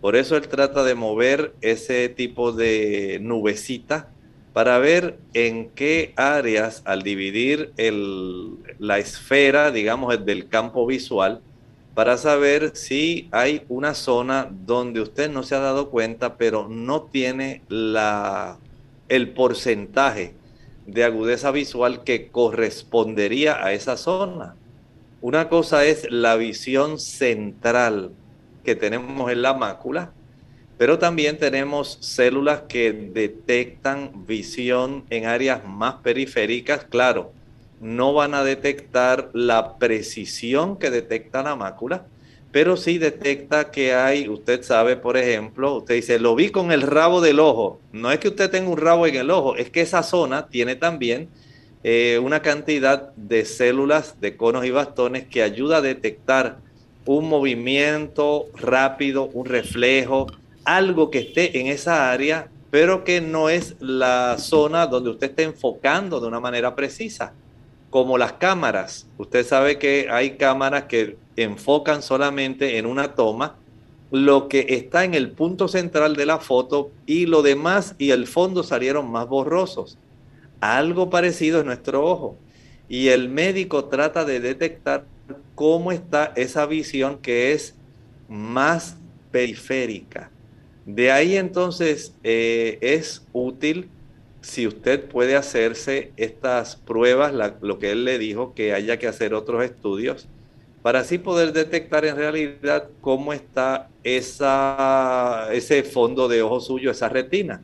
Por 0.00 0.16
eso 0.16 0.36
él 0.36 0.48
trata 0.48 0.84
de 0.84 0.94
mover 0.94 1.54
ese 1.60 2.08
tipo 2.08 2.52
de 2.52 3.18
nubecita 3.20 4.08
para 4.54 4.78
ver 4.78 5.18
en 5.34 5.68
qué 5.70 6.14
áreas, 6.16 6.80
al 6.86 7.02
dividir 7.02 7.72
la 8.78 8.98
esfera, 8.98 9.72
digamos, 9.72 10.24
del 10.24 10.48
campo 10.48 10.86
visual, 10.86 11.42
para 11.94 12.16
saber 12.16 12.76
si 12.76 13.28
hay 13.32 13.64
una 13.68 13.94
zona 13.94 14.48
donde 14.50 15.00
usted 15.00 15.28
no 15.28 15.42
se 15.42 15.56
ha 15.56 15.58
dado 15.58 15.90
cuenta, 15.90 16.36
pero 16.36 16.68
no 16.68 17.02
tiene 17.02 17.62
el 17.68 19.30
porcentaje 19.30 20.34
de 20.86 21.02
agudeza 21.02 21.50
visual 21.50 22.04
que 22.04 22.28
correspondería 22.28 23.64
a 23.64 23.72
esa 23.72 23.96
zona. 23.96 24.54
Una 25.20 25.48
cosa 25.48 25.84
es 25.84 26.08
la 26.10 26.36
visión 26.36 27.00
central 27.00 28.12
que 28.62 28.76
tenemos 28.76 29.32
en 29.32 29.42
la 29.42 29.54
mácula, 29.54 30.12
pero 30.76 30.98
también 30.98 31.38
tenemos 31.38 31.98
células 32.00 32.62
que 32.68 32.92
detectan 32.92 34.26
visión 34.26 35.04
en 35.10 35.26
áreas 35.26 35.64
más 35.64 35.96
periféricas. 35.96 36.84
Claro, 36.84 37.32
no 37.80 38.12
van 38.12 38.34
a 38.34 38.44
detectar 38.44 39.30
la 39.32 39.76
precisión 39.78 40.78
que 40.78 40.90
detecta 40.90 41.42
la 41.42 41.54
mácula, 41.54 42.06
pero 42.50 42.76
sí 42.76 42.98
detecta 42.98 43.70
que 43.70 43.94
hay, 43.94 44.28
usted 44.28 44.62
sabe, 44.62 44.96
por 44.96 45.16
ejemplo, 45.16 45.78
usted 45.78 45.96
dice, 45.96 46.18
lo 46.18 46.34
vi 46.34 46.50
con 46.50 46.72
el 46.72 46.82
rabo 46.82 47.20
del 47.20 47.40
ojo. 47.40 47.80
No 47.92 48.12
es 48.12 48.18
que 48.20 48.28
usted 48.28 48.50
tenga 48.50 48.70
un 48.70 48.78
rabo 48.78 49.06
en 49.06 49.16
el 49.16 49.30
ojo, 49.30 49.56
es 49.56 49.70
que 49.70 49.80
esa 49.80 50.02
zona 50.02 50.48
tiene 50.48 50.76
también 50.76 51.28
eh, 51.82 52.18
una 52.22 52.42
cantidad 52.42 53.12
de 53.16 53.44
células, 53.44 54.20
de 54.20 54.36
conos 54.36 54.64
y 54.64 54.70
bastones 54.70 55.26
que 55.26 55.42
ayuda 55.42 55.78
a 55.78 55.82
detectar 55.82 56.58
un 57.06 57.28
movimiento 57.28 58.46
rápido, 58.54 59.26
un 59.26 59.46
reflejo, 59.46 60.28
algo 60.64 61.10
que 61.10 61.18
esté 61.18 61.60
en 61.60 61.66
esa 61.66 62.10
área, 62.10 62.48
pero 62.70 63.04
que 63.04 63.20
no 63.20 63.48
es 63.48 63.76
la 63.80 64.36
zona 64.38 64.86
donde 64.86 65.10
usted 65.10 65.30
esté 65.30 65.44
enfocando 65.44 66.20
de 66.20 66.26
una 66.26 66.40
manera 66.40 66.74
precisa 66.74 67.32
como 67.90 68.18
las 68.18 68.32
cámaras. 68.32 69.06
Usted 69.18 69.46
sabe 69.46 69.78
que 69.78 70.08
hay 70.10 70.36
cámaras 70.36 70.84
que 70.84 71.16
enfocan 71.36 72.02
solamente 72.02 72.78
en 72.78 72.86
una 72.86 73.14
toma 73.14 73.56
lo 74.10 74.48
que 74.48 74.66
está 74.68 75.04
en 75.04 75.14
el 75.14 75.30
punto 75.30 75.66
central 75.66 76.14
de 76.16 76.26
la 76.26 76.38
foto 76.38 76.90
y 77.06 77.26
lo 77.26 77.42
demás 77.42 77.94
y 77.98 78.10
el 78.10 78.26
fondo 78.26 78.62
salieron 78.62 79.10
más 79.10 79.28
borrosos. 79.28 79.98
Algo 80.60 81.10
parecido 81.10 81.60
en 81.60 81.66
nuestro 81.66 82.04
ojo. 82.04 82.36
Y 82.88 83.08
el 83.08 83.28
médico 83.28 83.86
trata 83.86 84.24
de 84.24 84.40
detectar 84.40 85.04
cómo 85.54 85.90
está 85.90 86.32
esa 86.36 86.66
visión 86.66 87.18
que 87.18 87.52
es 87.52 87.74
más 88.28 88.96
periférica. 89.30 90.30
De 90.86 91.10
ahí 91.10 91.36
entonces 91.36 92.14
eh, 92.22 92.78
es 92.80 93.26
útil 93.32 93.88
si 94.42 94.66
usted 94.66 95.08
puede 95.08 95.36
hacerse 95.36 96.12
estas 96.18 96.76
pruebas, 96.76 97.32
lo 97.62 97.78
que 97.78 97.92
él 97.92 98.04
le 98.04 98.18
dijo, 98.18 98.52
que 98.52 98.74
haya 98.74 98.98
que 98.98 99.06
hacer 99.06 99.32
otros 99.32 99.64
estudios, 99.64 100.28
para 100.82 101.00
así 101.00 101.16
poder 101.16 101.54
detectar 101.54 102.04
en 102.04 102.16
realidad 102.16 102.90
cómo 103.00 103.32
está 103.32 103.88
ese 104.02 105.82
fondo 105.82 106.28
de 106.28 106.42
ojo 106.42 106.60
suyo, 106.60 106.90
esa 106.90 107.08
retina. 107.08 107.62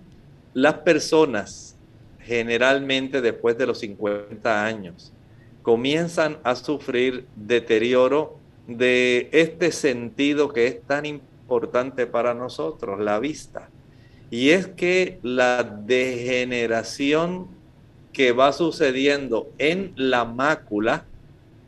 Las 0.54 0.74
personas 0.78 1.76
generalmente 2.20 3.20
después 3.20 3.58
de 3.58 3.66
los 3.66 3.80
50 3.80 4.64
años 4.64 5.12
comienzan 5.60 6.38
a 6.44 6.54
sufrir 6.54 7.26
deterioro 7.36 8.38
de 8.66 9.28
este 9.32 9.70
sentido 9.70 10.50
que 10.50 10.66
es 10.66 10.82
tan 10.82 11.04
importante 11.04 11.30
para 12.06 12.34
nosotros, 12.34 13.00
la 13.00 13.18
vista. 13.18 13.68
Y 14.30 14.50
es 14.50 14.68
que 14.68 15.18
la 15.22 15.64
degeneración 15.64 17.48
que 18.12 18.32
va 18.32 18.52
sucediendo 18.52 19.48
en 19.58 19.92
la 19.96 20.24
mácula 20.24 21.04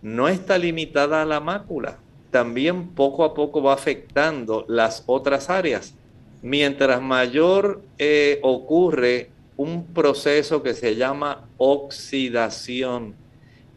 no 0.03 0.29
está 0.29 0.59
limitada 0.59 1.23
a 1.23 1.25
la 1.27 1.41
mácula, 1.41 1.99
también 2.31 2.89
poco 2.89 3.25
a 3.25 3.35
poco 3.35 3.63
va 3.63 3.75
afectando 3.75 4.65
las 4.69 5.05
otras 5.07 5.51
áreas. 5.51 5.95
Mientras 6.43 7.01
mayor 7.01 7.83
eh, 7.99 8.41
ocurre 8.43 9.31
un 9.57 9.87
proceso 9.87 10.63
que 10.63 10.75
se 10.75 10.97
llama 10.97 11.49
oxidación 11.59 13.15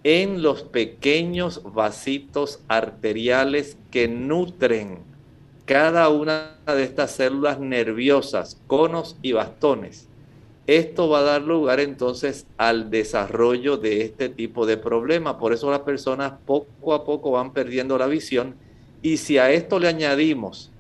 en 0.04 0.42
los 0.42 0.64
pequeños 0.64 1.62
vasitos 1.64 2.60
arteriales 2.68 3.78
que 3.92 4.08
nutren 4.08 5.15
cada 5.66 6.10
una 6.10 6.56
de 6.66 6.84
estas 6.84 7.12
células 7.12 7.60
nerviosas, 7.60 8.62
conos 8.68 9.18
y 9.22 9.32
bastones. 9.34 10.08
Esto 10.68 11.10
va 11.10 11.20
a 11.20 11.24
dar 11.24 11.42
lugar 11.42 11.80
entonces 11.80 12.48
al 12.58 12.90
desarrollo 12.90 13.78
de 13.78 14.02
este 14.02 14.30
tipo 14.30 14.66
de 14.66 14.78
problema. 14.78 15.38
Por 15.38 15.54
eso 15.54 15.70
las 15.70 15.82
personas 15.82 16.34
poco 16.46 16.94
a 16.94 17.04
poco 17.04 17.32
van 17.32 17.54
perdiendo 17.54 17.98
la 17.98 18.08
visión. 18.08 18.56
Y 19.02 19.18
si 19.18 19.38
a 19.38 19.52
esto 19.52 19.80
le 19.80 19.88
añadimos 19.88 20.72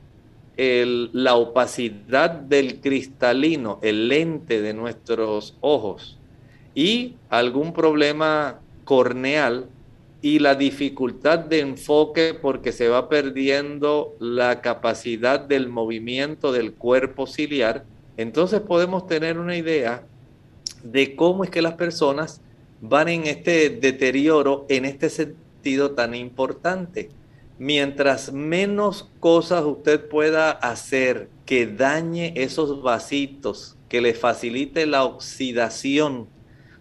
la 0.57 1.35
opacidad 1.35 2.31
del 2.31 2.79
cristalino, 2.79 3.79
el 3.81 4.07
lente 4.07 4.61
de 4.61 4.73
nuestros 4.73 5.55
ojos, 5.61 6.17
y 6.73 7.15
algún 7.29 7.73
problema 7.73 8.59
corneal, 8.85 9.67
y 10.25 10.39
la 10.39 10.55
dificultad 10.55 11.37
de 11.37 11.59
enfoque 11.59 12.33
porque 12.33 12.71
se 12.71 12.87
va 12.89 13.09
perdiendo 13.09 14.15
la 14.19 14.59
capacidad 14.59 15.39
del 15.39 15.69
movimiento 15.69 16.51
del 16.51 16.73
cuerpo 16.73 17.27
ciliar, 17.27 17.85
entonces 18.17 18.61
podemos 18.61 19.05
tener 19.05 19.37
una 19.37 19.55
idea 19.55 20.03
de 20.81 21.15
cómo 21.15 21.43
es 21.43 21.51
que 21.51 21.61
las 21.61 21.75
personas 21.75 22.41
van 22.81 23.07
en 23.09 23.27
este 23.27 23.69
deterioro, 23.69 24.65
en 24.67 24.85
este 24.85 25.11
sentido 25.11 25.91
tan 25.91 26.15
importante. 26.15 27.11
Mientras 27.59 28.33
menos 28.33 29.07
cosas 29.19 29.63
usted 29.63 30.09
pueda 30.09 30.49
hacer 30.49 31.29
que 31.45 31.67
dañe 31.67 32.33
esos 32.35 32.81
vasitos, 32.81 33.77
que 33.89 34.01
le 34.01 34.15
facilite 34.15 34.87
la 34.87 35.03
oxidación, 35.03 36.29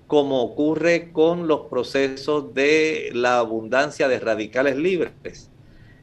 como 0.06 0.42
ocurre 0.42 1.10
con 1.12 1.48
los 1.48 1.62
procesos 1.62 2.54
de 2.54 3.10
la 3.14 3.38
abundancia 3.38 4.08
de 4.08 4.18
radicales 4.18 4.76
libres. 4.76 5.50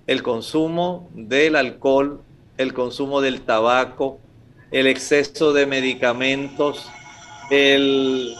El 0.07 0.23
consumo 0.23 1.09
del 1.13 1.55
alcohol, 1.55 2.21
el 2.57 2.73
consumo 2.73 3.21
del 3.21 3.41
tabaco, 3.41 4.19
el 4.71 4.87
exceso 4.87 5.53
de 5.53 5.65
medicamentos, 5.65 6.89
el 7.49 8.33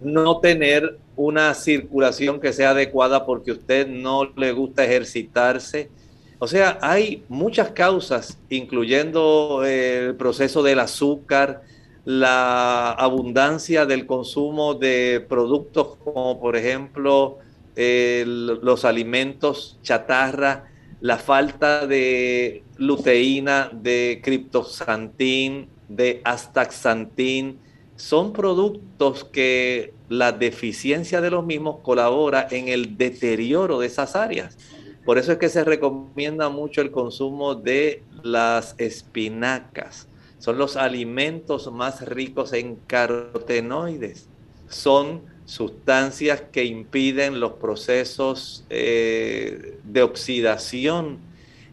no 0.00 0.40
tener 0.40 0.98
una 1.14 1.54
circulación 1.54 2.40
que 2.40 2.52
sea 2.52 2.70
adecuada 2.70 3.26
porque 3.26 3.52
usted 3.52 3.86
no 3.86 4.24
le 4.36 4.52
gusta 4.52 4.84
ejercitarse. 4.84 5.90
O 6.38 6.48
sea, 6.48 6.78
hay 6.82 7.22
muchas 7.28 7.70
causas, 7.70 8.38
incluyendo 8.48 9.62
el 9.64 10.16
proceso 10.16 10.62
del 10.62 10.80
azúcar, 10.80 11.62
la 12.04 12.90
abundancia 12.92 13.86
del 13.86 14.06
consumo 14.06 14.74
de 14.74 15.24
productos 15.28 15.96
como 16.02 16.40
por 16.40 16.56
ejemplo 16.56 17.38
los 17.74 18.84
alimentos 18.84 19.78
chatarra, 19.82 20.68
la 21.00 21.16
falta 21.16 21.86
de 21.86 22.64
luteína, 22.76 23.70
de 23.72 24.20
criptoxantín, 24.22 25.68
de 25.88 26.20
astaxantín, 26.24 27.58
son 27.96 28.32
productos 28.32 29.24
que 29.24 29.94
la 30.08 30.32
deficiencia 30.32 31.20
de 31.20 31.30
los 31.30 31.46
mismos 31.46 31.78
colabora 31.82 32.46
en 32.50 32.68
el 32.68 32.96
deterioro 32.98 33.78
de 33.78 33.86
esas 33.86 34.16
áreas. 34.16 34.58
Por 35.04 35.18
eso 35.18 35.32
es 35.32 35.38
que 35.38 35.48
se 35.48 35.64
recomienda 35.64 36.48
mucho 36.48 36.80
el 36.80 36.90
consumo 36.90 37.54
de 37.54 38.02
las 38.22 38.74
espinacas 38.78 40.08
son 40.42 40.58
los 40.58 40.76
alimentos 40.76 41.70
más 41.70 42.04
ricos 42.04 42.52
en 42.52 42.74
carotenoides. 42.88 44.28
Son 44.68 45.22
sustancias 45.44 46.42
que 46.50 46.64
impiden 46.64 47.38
los 47.38 47.52
procesos 47.52 48.64
eh, 48.68 49.78
de 49.84 50.02
oxidación 50.02 51.18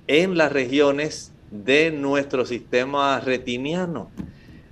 en 0.06 0.38
las 0.38 0.52
regiones 0.52 1.32
de 1.50 1.90
nuestro 1.90 2.46
sistema 2.46 3.20
retiniano. 3.20 4.12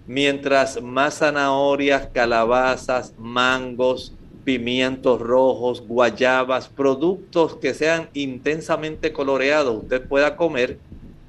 Mientras 0.06 0.80
más 0.80 1.18
zanahorias, 1.18 2.10
calabazas, 2.14 3.16
mangos, 3.18 4.14
pimientos 4.44 5.20
rojos, 5.20 5.82
guayabas, 5.82 6.70
productos 6.70 7.56
que 7.56 7.74
sean 7.74 8.10
intensamente 8.14 9.12
coloreados 9.12 9.82
usted 9.82 10.08
pueda 10.08 10.36
comer 10.36 10.78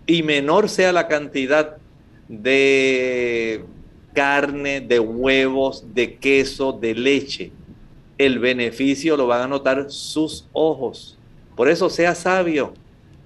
y 0.06 0.22
menor 0.22 0.68
sea 0.68 0.92
la 0.92 1.08
cantidad 1.08 1.78
de 2.28 3.64
carne, 4.12 4.80
de 4.80 5.00
huevos, 5.00 5.84
de 5.94 6.16
queso, 6.16 6.72
de 6.72 6.94
leche. 6.94 7.52
El 8.18 8.38
beneficio 8.38 9.16
lo 9.16 9.26
van 9.26 9.42
a 9.42 9.48
notar 9.48 9.86
sus 9.90 10.48
ojos. 10.52 11.18
Por 11.56 11.68
eso 11.68 11.88
sea 11.88 12.14
sabio, 12.14 12.72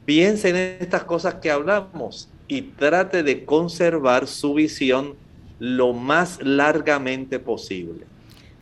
piense 0.05 0.50
en 0.50 0.57
estas 0.80 1.05
cosas 1.05 1.34
que 1.34 1.50
hablamos 1.50 2.28
y 2.48 2.62
trate 2.62 3.22
de 3.22 3.44
conservar 3.44 4.26
su 4.26 4.55
visión 4.55 5.14
lo 5.59 5.92
más 5.92 6.42
largamente 6.42 7.38
posible. 7.38 8.05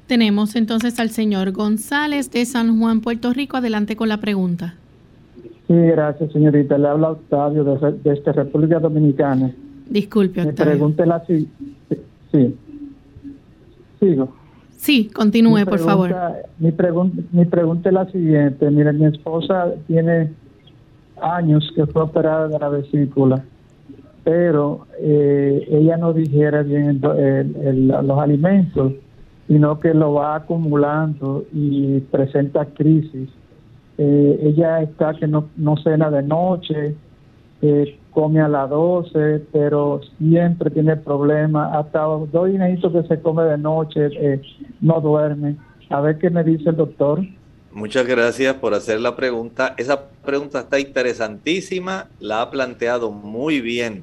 Tenemos 0.07 0.57
entonces 0.57 0.99
al 0.99 1.11
señor 1.11 1.53
González 1.53 2.31
de 2.31 2.45
San 2.45 2.79
Juan, 2.79 3.01
Puerto 3.01 3.33
Rico. 3.33 3.57
Adelante 3.57 3.97
con 3.97 4.09
la 4.09 4.21
pregunta. 4.21 4.75
Sí, 5.69 5.75
gracias, 5.75 6.33
señorita. 6.33 6.77
Le 6.79 6.89
habla 6.89 7.11
Octavio 7.11 7.63
de, 7.63 7.93
de 7.93 8.13
esta 8.13 8.33
República 8.33 8.81
Dominicana. 8.81 9.55
Disculpe, 9.91 10.41
Octavio. 10.41 10.95
la 11.05 11.25
sí. 11.27 11.49
Sigo. 13.99 14.33
Sí, 14.77 15.11
continúe, 15.13 15.67
por 15.67 15.79
favor. 15.79 16.15
Mi, 16.59 16.73
pregunta, 16.73 17.23
mi 17.33 17.45
pregunta 17.45 17.91
es 17.91 17.95
la 17.95 18.07
siguiente. 18.07 18.71
Mire, 18.71 18.95
mi 18.95 19.05
esposa 19.05 19.75
tiene 19.87 20.33
años 21.21 21.71
que 21.75 21.85
fue 21.87 22.03
operada 22.03 22.49
de 22.49 22.59
la 22.59 22.71
vesícula, 22.71 23.45
pero 24.25 24.87
eh, 24.99 25.67
ella 25.71 25.99
no 25.99 26.15
digiere 26.15 26.63
bien 26.63 27.01
los 27.03 28.19
alimentos, 28.19 28.95
sino 29.49 29.79
que 29.81 29.93
lo 29.93 30.15
va 30.15 30.37
acumulando 30.37 31.45
y 31.53 32.01
presenta 32.11 32.65
crisis 32.65 33.29
eh, 34.03 34.41
ella 34.45 34.81
está 34.81 35.13
que 35.13 35.27
no, 35.27 35.51
no 35.59 35.77
cena 35.77 36.11
de 36.11 36.23
noche, 36.23 36.95
eh, 37.61 37.99
come 38.11 38.41
a 38.41 38.49
las 38.49 38.69
12, 38.71 39.47
pero 39.53 40.01
siempre 40.19 40.71
tiene 40.71 40.97
problemas. 40.97 41.75
Hasta 41.75 42.01
dos 42.01 42.49
dineritos 42.49 42.93
que 42.93 43.03
se 43.09 43.21
come 43.21 43.45
de 43.45 43.59
noche, 43.59 44.09
eh, 44.13 44.41
no 44.81 45.01
duerme. 45.01 45.57
A 45.89 46.01
ver 46.01 46.19
qué 46.19 46.31
me 46.31 46.45
dice 46.45 46.71
el 46.71 46.77
doctor. 46.77 47.21
Muchas 47.73 48.07
gracias 48.07 48.55
por 48.55 48.75
hacer 48.75 49.01
la 49.01 49.17
pregunta. 49.17 49.75
Esa 49.77 50.09
pregunta 50.25 50.61
está 50.61 50.81
interesantísima, 50.81 52.09
la 52.19 52.43
ha 52.43 52.51
planteado 52.51 53.13
muy 53.13 53.61
bien, 53.61 54.03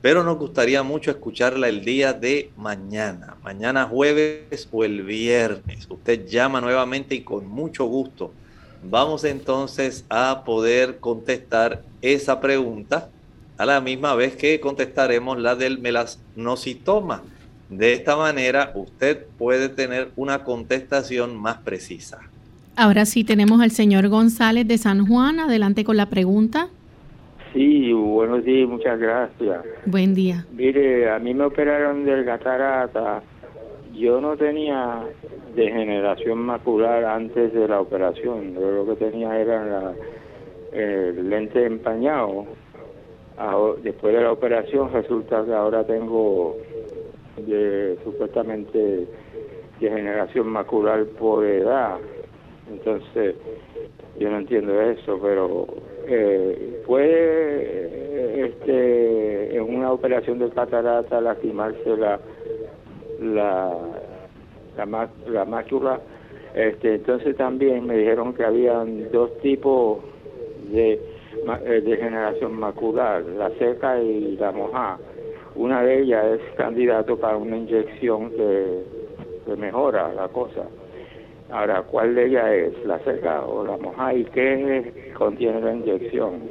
pero 0.00 0.24
nos 0.24 0.38
gustaría 0.38 0.82
mucho 0.82 1.10
escucharla 1.10 1.68
el 1.68 1.84
día 1.84 2.14
de 2.14 2.50
mañana, 2.56 3.36
mañana 3.42 3.84
jueves 3.84 4.68
o 4.72 4.84
el 4.84 5.02
viernes. 5.02 5.86
Usted 5.90 6.26
llama 6.26 6.60
nuevamente 6.60 7.14
y 7.14 7.20
con 7.20 7.46
mucho 7.46 7.84
gusto 7.84 8.32
vamos 8.90 9.24
entonces 9.24 10.04
a 10.08 10.42
poder 10.44 10.98
contestar 10.98 11.82
esa 12.02 12.40
pregunta 12.40 13.08
a 13.56 13.66
la 13.66 13.80
misma 13.80 14.14
vez 14.14 14.36
que 14.36 14.60
contestaremos 14.60 15.38
la 15.38 15.54
del 15.54 15.78
melasnocitoma. 15.78 17.22
De 17.70 17.92
esta 17.92 18.16
manera 18.16 18.72
usted 18.74 19.26
puede 19.38 19.68
tener 19.68 20.10
una 20.16 20.44
contestación 20.44 21.36
más 21.36 21.58
precisa. 21.58 22.18
Ahora 22.76 23.06
sí 23.06 23.24
tenemos 23.24 23.60
al 23.60 23.70
señor 23.70 24.08
González 24.08 24.66
de 24.66 24.78
San 24.78 25.06
Juan. 25.06 25.38
Adelante 25.40 25.84
con 25.84 25.96
la 25.96 26.06
pregunta. 26.06 26.68
Sí, 27.52 27.92
buenos 27.92 28.44
días, 28.44 28.68
muchas 28.68 28.98
gracias. 28.98 29.64
Buen 29.86 30.14
día. 30.14 30.44
Mire, 30.52 31.08
a 31.08 31.20
mí 31.20 31.32
me 31.34 31.44
operaron 31.44 32.04
del 32.04 32.24
catarata. 32.24 33.22
Yo 33.94 34.20
no 34.20 34.36
tenía 34.36 35.04
degeneración 35.54 36.38
macular 36.38 37.04
antes 37.04 37.52
de 37.54 37.68
la 37.68 37.80
operación. 37.80 38.54
Yo 38.54 38.72
lo 38.72 38.86
que 38.86 39.04
tenía 39.04 39.38
era 39.38 39.94
el 40.72 41.30
lente 41.30 41.64
empañado 41.64 42.46
después 43.82 44.14
de 44.14 44.22
la 44.22 44.32
operación 44.32 44.92
resulta 44.92 45.44
que 45.44 45.52
ahora 45.52 45.84
tengo 45.84 46.56
de, 47.36 47.98
supuestamente 48.04 49.06
degeneración 49.80 50.48
macular 50.48 51.04
por 51.18 51.44
edad. 51.44 51.98
Entonces, 52.70 53.34
yo 54.18 54.30
no 54.30 54.38
entiendo 54.38 54.80
eso, 54.80 55.18
pero 55.20 55.66
eh, 56.06 56.82
puede 56.86 58.46
este, 58.46 59.56
en 59.56 59.62
una 59.62 59.92
operación 59.92 60.38
de 60.38 60.50
catarata 60.50 61.20
lastimarse 61.20 61.96
la 61.96 62.20
la 63.20 63.74
la, 64.76 65.08
la 65.26 65.44
mácula. 65.44 66.00
Este, 66.54 66.94
entonces 66.94 67.36
también 67.36 67.86
me 67.86 67.96
dijeron 67.96 68.32
que 68.32 68.44
habían 68.44 69.10
dos 69.10 69.36
tipos 69.38 69.98
de 70.70 71.00
degeneración 71.84 72.58
macular, 72.58 73.22
la 73.22 73.50
seca 73.58 74.00
y 74.00 74.36
la 74.36 74.52
mojada. 74.52 74.98
Una 75.54 75.82
de 75.82 76.02
ellas 76.02 76.24
es 76.40 76.56
candidato 76.56 77.16
para 77.18 77.36
una 77.36 77.56
inyección 77.56 78.30
que, 78.30 79.04
mejora 79.56 80.12
la 80.14 80.28
cosa. 80.28 80.64
Ahora, 81.50 81.82
¿cuál 81.82 82.14
de 82.14 82.26
ellas 82.26 82.46
es? 82.50 82.86
¿La 82.86 82.98
seca 83.04 83.42
o 83.42 83.64
la 83.64 83.76
mojada? 83.76 84.14
¿Y 84.14 84.24
qué 84.24 85.12
contiene 85.16 85.60
la 85.60 85.74
inyección? 85.74 86.42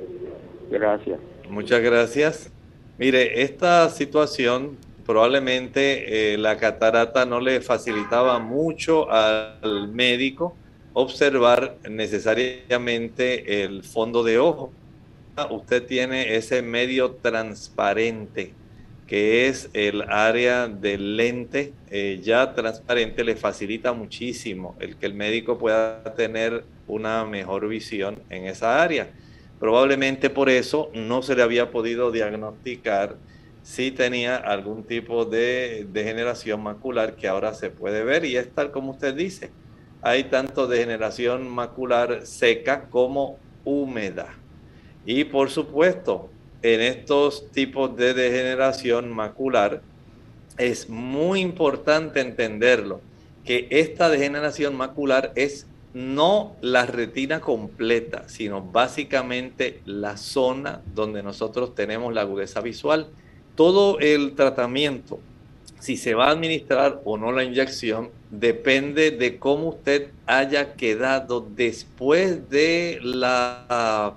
Gracias. 0.70 1.20
Muchas 1.50 1.82
gracias. 1.82 2.54
Mire, 2.98 3.42
esta 3.42 3.90
situación 3.90 4.78
probablemente 5.06 6.34
eh, 6.34 6.38
la 6.38 6.58
catarata 6.58 7.26
no 7.26 7.40
le 7.40 7.60
facilitaba 7.62 8.40
mucho 8.40 9.12
al 9.12 9.90
médico 9.92 10.56
observar 10.94 11.78
necesariamente 11.90 13.64
el 13.64 13.84
fondo 13.84 14.24
de 14.24 14.40
ojo. 14.40 14.72
Usted 15.50 15.86
tiene 15.86 16.36
ese 16.36 16.62
medio 16.62 17.12
transparente 17.14 18.54
que 19.08 19.48
es 19.48 19.70
el 19.74 20.02
área 20.04 20.68
del 20.68 21.18
lente 21.18 21.74
eh, 21.90 22.20
ya 22.24 22.54
transparente 22.54 23.24
le 23.24 23.36
facilita 23.36 23.94
muchísimo 23.94 24.76
el 24.80 24.96
que 24.96 25.06
el 25.06 25.14
médico 25.14 25.58
pueda 25.58 26.04
tener 26.16 26.64
una 26.88 27.26
mejor 27.26 27.68
visión 27.68 28.24
en 28.30 28.46
esa 28.46 28.82
área. 28.82 29.10
Probablemente 29.60 30.30
por 30.30 30.50
eso 30.50 30.90
no 30.94 31.22
se 31.22 31.36
le 31.36 31.44
había 31.44 31.70
podido 31.70 32.12
diagnosticar 32.12 33.18
si 33.62 33.92
tenía 33.92 34.36
algún 34.36 34.84
tipo 34.84 35.26
de 35.26 35.88
degeneración 35.92 36.62
macular 36.62 37.16
que 37.16 37.28
ahora 37.28 37.54
se 37.54 37.70
puede 37.70 38.04
ver 38.04 38.26
y 38.26 38.36
es 38.36 38.54
tal 38.54 38.72
como 38.72 38.92
usted 38.92 39.14
dice 39.14 39.52
hay 40.04 40.26
tanto 40.26 40.68
degeneración 40.68 41.48
macular 41.48 42.26
seca 42.26 42.90
como 42.90 43.40
húmeda. 43.64 44.36
Y 45.06 45.24
por 45.24 45.50
supuesto, 45.50 46.30
en 46.62 46.82
estos 46.82 47.50
tipos 47.52 47.96
de 47.96 48.14
degeneración 48.14 49.12
macular 49.12 49.82
es 50.58 50.90
muy 50.90 51.40
importante 51.40 52.20
entenderlo, 52.20 53.02
que 53.46 53.68
esta 53.70 54.10
degeneración 54.10 54.76
macular 54.76 55.32
es 55.36 55.68
no 55.94 56.56
la 56.62 56.86
retina 56.86 57.40
completa, 57.40 58.28
sino 58.28 58.62
básicamente 58.62 59.82
la 59.86 60.18
zona 60.18 60.82
donde 60.94 61.24
nosotros 61.24 61.76
tenemos 61.76 62.14
la 62.14 62.22
agudeza 62.22 62.62
visual. 62.62 63.08
Todo 63.56 64.00
el 64.00 64.34
tratamiento 64.34 65.20
si 65.84 65.98
se 65.98 66.14
va 66.14 66.28
a 66.28 66.32
administrar 66.32 67.02
o 67.04 67.18
no 67.18 67.34
la 67.34 67.44
inyección 67.44 68.10
depende 68.32 69.12
de 69.12 69.38
cómo 69.38 69.68
usted 69.68 70.12
haya 70.26 70.76
quedado 70.76 71.46
después 71.58 72.50
de 72.50 73.00
la 73.04 74.14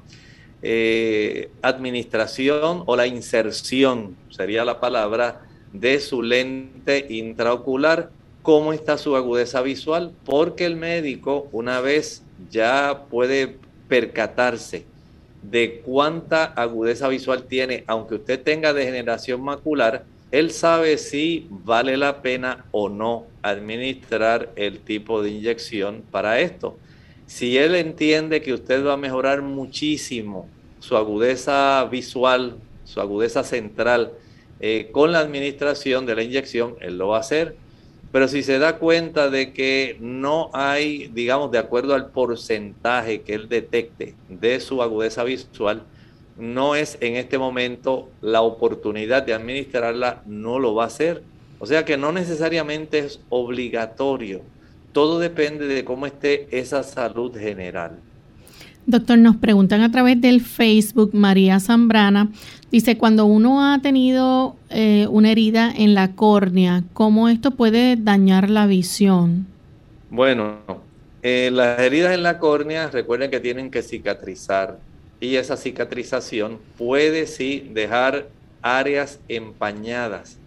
eh, 0.63 1.51
administración 1.63 2.85
o 2.87 2.95
la 2.95 3.09
inserción, 3.09 4.15
sería 4.31 4.65
la 4.65 4.79
palabra, 4.79 5.41
de 5.73 5.99
su 5.99 6.23
lente 6.23 7.05
intraocular, 7.09 8.11
cómo 8.43 8.73
está 8.73 8.97
su 8.97 9.17
agudeza 9.17 9.61
visual, 9.61 10.13
porque 10.25 10.67
el 10.67 10.77
médico 10.77 11.49
una 11.51 11.81
vez 11.81 12.23
ya 12.49 13.07
puede 13.11 13.57
percatarse 13.89 14.85
de 15.43 15.83
cuánta 15.85 16.45
agudeza 16.45 17.09
visual 17.09 17.43
tiene, 17.43 17.83
aunque 17.89 18.15
usted 18.15 18.41
tenga 18.41 18.73
degeneración 18.73 19.41
macular, 19.41 20.05
él 20.31 20.51
sabe 20.51 20.99
si 20.99 21.47
vale 21.51 21.97
la 21.97 22.23
pena 22.23 22.67
o 22.73 22.89
no 22.89 23.27
administrar 23.43 24.53
el 24.57 24.81
tipo 24.81 25.23
de 25.23 25.31
inyección 25.31 26.03
para 26.11 26.41
esto. 26.41 26.77
Si 27.27 27.59
él 27.59 27.75
entiende 27.75 28.43
que 28.43 28.53
usted 28.53 28.85
va 28.85 28.95
a 28.95 28.97
mejorar 28.97 29.43
muchísimo 29.43 30.49
su 30.81 30.97
agudeza 30.97 31.85
visual, 31.91 32.57
su 32.85 33.01
agudeza 33.01 33.45
central, 33.45 34.13
eh, 34.61 34.89
con 34.93 35.13
la 35.13 35.21
administración 35.21 36.07
de 36.07 36.17
la 36.17 36.23
inyección, 36.23 36.77
él 36.81 36.99
lo 36.99 37.09
va 37.09 37.19
a 37.19 37.21
hacer. 37.21 37.57
Pero 38.13 38.29
si 38.29 38.43
se 38.43 38.59
da 38.59 38.79
cuenta 38.79 39.29
de 39.29 39.53
que 39.53 39.97
no 40.01 40.51
hay, 40.55 41.09
digamos, 41.09 41.51
de 41.51 41.59
acuerdo 41.59 41.95
al 41.95 42.11
porcentaje 42.11 43.23
que 43.23 43.35
él 43.35 43.49
detecte 43.49 44.15
de 44.29 44.61
su 44.61 44.83
agudeza 44.83 45.25
visual, 45.25 45.83
no 46.39 46.75
es 46.75 46.99
en 47.01 47.17
este 47.17 47.39
momento 47.39 48.09
la 48.21 48.43
oportunidad 48.43 49.23
de 49.23 49.35
administrarla, 49.35 50.23
no 50.27 50.59
lo 50.59 50.75
va 50.75 50.85
a 50.85 50.89
hacer. 50.89 51.23
O 51.59 51.67
sea 51.67 51.85
que 51.85 51.97
no 51.97 52.13
necesariamente 52.13 52.99
es 52.99 53.21
obligatorio. 53.29 54.43
Todo 54.93 55.19
depende 55.19 55.67
de 55.67 55.85
cómo 55.85 56.07
esté 56.07 56.49
esa 56.51 56.83
salud 56.83 57.37
general. 57.37 57.99
Doctor, 58.87 59.19
nos 59.19 59.37
preguntan 59.37 59.81
a 59.81 59.91
través 59.91 60.21
del 60.21 60.41
Facebook, 60.41 61.11
María 61.13 61.59
Zambrana, 61.59 62.31
dice, 62.71 62.97
cuando 62.97 63.27
uno 63.27 63.65
ha 63.73 63.81
tenido 63.81 64.55
eh, 64.71 65.09
una 65.11 65.33
herida 65.33 65.73
en 65.77 65.95
la 65.95 66.13
córnea, 66.13 66.85
¿cómo 66.93 67.29
esto 67.29 67.51
puede 67.51 67.97
dañar 67.97 68.49
la 68.49 68.67
visión? 68.67 69.47
Bueno, 70.09 70.59
eh, 71.23 71.51
las 71.53 71.81
heridas 71.81 72.15
en 72.15 72.23
la 72.23 72.39
córnea, 72.39 72.89
recuerden 72.89 73.29
que 73.29 73.41
tienen 73.41 73.73
que 73.73 73.83
cicatrizar 73.83 74.79
y 75.21 75.37
esa 75.37 75.57
cicatrización 75.57 76.59
puede 76.77 77.27
sí 77.27 77.71
dejar 77.73 78.29
áreas 78.63 79.21
empañadas. 79.29 80.39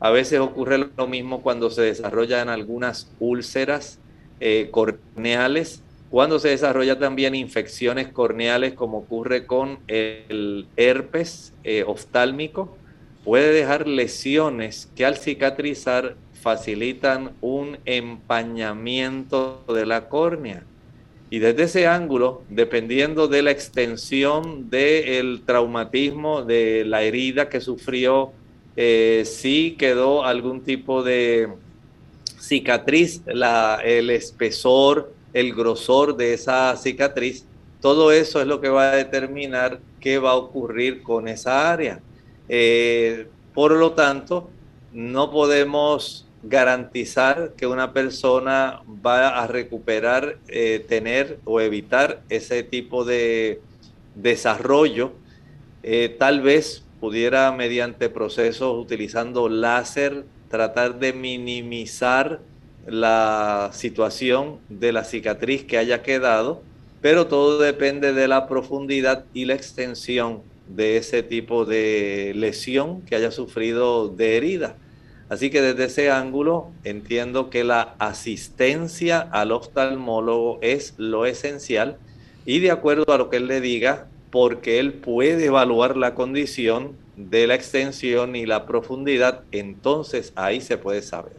A 0.00 0.10
veces 0.10 0.40
ocurre 0.40 0.88
lo 0.96 1.06
mismo 1.06 1.42
cuando 1.42 1.70
se 1.70 1.82
desarrollan 1.82 2.48
algunas 2.48 3.10
úlceras 3.18 3.98
eh, 4.40 4.68
corneales, 4.70 5.82
cuando 6.10 6.38
se 6.38 6.48
desarrollan 6.48 6.98
también 6.98 7.34
infecciones 7.34 8.08
corneales 8.08 8.74
como 8.74 8.98
ocurre 8.98 9.46
con 9.46 9.78
el 9.88 10.66
herpes 10.76 11.52
eh, 11.64 11.84
oftálmico, 11.86 12.76
puede 13.24 13.52
dejar 13.52 13.86
lesiones 13.86 14.88
que 14.96 15.04
al 15.04 15.16
cicatrizar 15.16 16.16
facilitan 16.32 17.32
un 17.40 17.78
empañamiento 17.84 19.64
de 19.68 19.84
la 19.84 20.08
córnea. 20.08 20.62
Y 21.30 21.40
desde 21.40 21.64
ese 21.64 21.86
ángulo, 21.86 22.42
dependiendo 22.48 23.28
de 23.28 23.42
la 23.42 23.50
extensión 23.50 24.70
del 24.70 25.42
traumatismo, 25.44 26.42
de 26.42 26.84
la 26.86 27.02
herida 27.02 27.48
que 27.48 27.60
sufrió, 27.60 28.32
eh, 28.76 29.24
si 29.26 29.72
quedó 29.72 30.24
algún 30.24 30.62
tipo 30.62 31.02
de 31.02 31.48
cicatriz, 32.38 33.22
el 33.26 34.10
espesor, 34.10 35.12
el 35.34 35.54
grosor 35.54 36.16
de 36.16 36.34
esa 36.34 36.74
cicatriz 36.76 37.44
todo 37.80 38.10
eso 38.10 38.40
es 38.40 38.46
lo 38.46 38.60
que 38.60 38.68
va 38.68 38.90
a 38.92 38.96
determinar 38.96 39.80
qué 40.00 40.18
va 40.18 40.30
a 40.30 40.36
ocurrir 40.36 41.02
con 41.02 41.28
esa 41.28 41.70
área. 41.70 42.00
Eh, 42.48 43.28
por 43.54 43.72
lo 43.72 43.92
tanto, 43.92 44.50
no 44.92 45.30
podemos 45.30 46.26
garantizar 46.42 47.52
que 47.56 47.66
una 47.66 47.92
persona 47.92 48.80
va 49.04 49.40
a 49.42 49.46
recuperar, 49.46 50.38
eh, 50.48 50.84
tener 50.88 51.38
o 51.44 51.60
evitar 51.60 52.22
ese 52.28 52.62
tipo 52.62 53.04
de 53.04 53.60
desarrollo. 54.14 55.12
Eh, 55.82 56.14
tal 56.18 56.40
vez 56.40 56.84
pudiera 57.00 57.50
mediante 57.52 58.08
procesos 58.08 58.76
utilizando 58.76 59.48
láser 59.48 60.24
tratar 60.48 60.98
de 60.98 61.12
minimizar 61.12 62.40
la 62.86 63.70
situación 63.72 64.58
de 64.68 64.92
la 64.92 65.04
cicatriz 65.04 65.64
que 65.64 65.78
haya 65.78 66.02
quedado, 66.02 66.62
pero 67.00 67.26
todo 67.26 67.58
depende 67.58 68.12
de 68.12 68.28
la 68.28 68.48
profundidad 68.48 69.24
y 69.34 69.44
la 69.44 69.54
extensión 69.54 70.42
de 70.68 70.96
ese 70.96 71.22
tipo 71.22 71.64
de 71.64 72.32
lesión 72.34 73.02
que 73.02 73.14
haya 73.14 73.30
sufrido 73.30 74.08
de 74.08 74.36
herida. 74.36 74.76
Así 75.28 75.50
que 75.50 75.60
desde 75.60 75.84
ese 75.84 76.10
ángulo 76.10 76.70
entiendo 76.84 77.50
que 77.50 77.64
la 77.64 77.94
asistencia 77.98 79.20
al 79.20 79.52
oftalmólogo 79.52 80.58
es 80.62 80.94
lo 80.96 81.26
esencial 81.26 81.98
y 82.46 82.60
de 82.60 82.70
acuerdo 82.70 83.12
a 83.12 83.18
lo 83.18 83.28
que 83.28 83.36
él 83.36 83.46
le 83.46 83.60
diga, 83.60 84.06
porque 84.30 84.78
él 84.78 84.94
puede 84.94 85.46
evaluar 85.46 85.96
la 85.96 86.14
condición 86.14 86.92
de 87.16 87.46
la 87.46 87.54
extensión 87.54 88.36
y 88.36 88.46
la 88.46 88.64
profundidad, 88.64 89.42
entonces 89.52 90.32
ahí 90.36 90.60
se 90.60 90.78
puede 90.78 91.02
saber. 91.02 91.36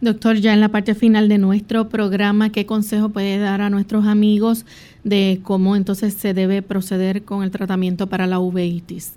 Doctor, 0.00 0.36
ya 0.36 0.52
en 0.52 0.60
la 0.60 0.70
parte 0.70 0.96
final 0.96 1.28
de 1.28 1.38
nuestro 1.38 1.88
programa, 1.88 2.50
¿qué 2.50 2.66
consejo 2.66 3.10
puede 3.10 3.38
dar 3.38 3.60
a 3.60 3.70
nuestros 3.70 4.04
amigos 4.06 4.66
de 5.04 5.38
cómo 5.44 5.76
entonces 5.76 6.14
se 6.14 6.34
debe 6.34 6.60
proceder 6.60 7.22
con 7.22 7.44
el 7.44 7.52
tratamiento 7.52 8.08
para 8.08 8.26
la 8.26 8.40
uveitis? 8.40 9.12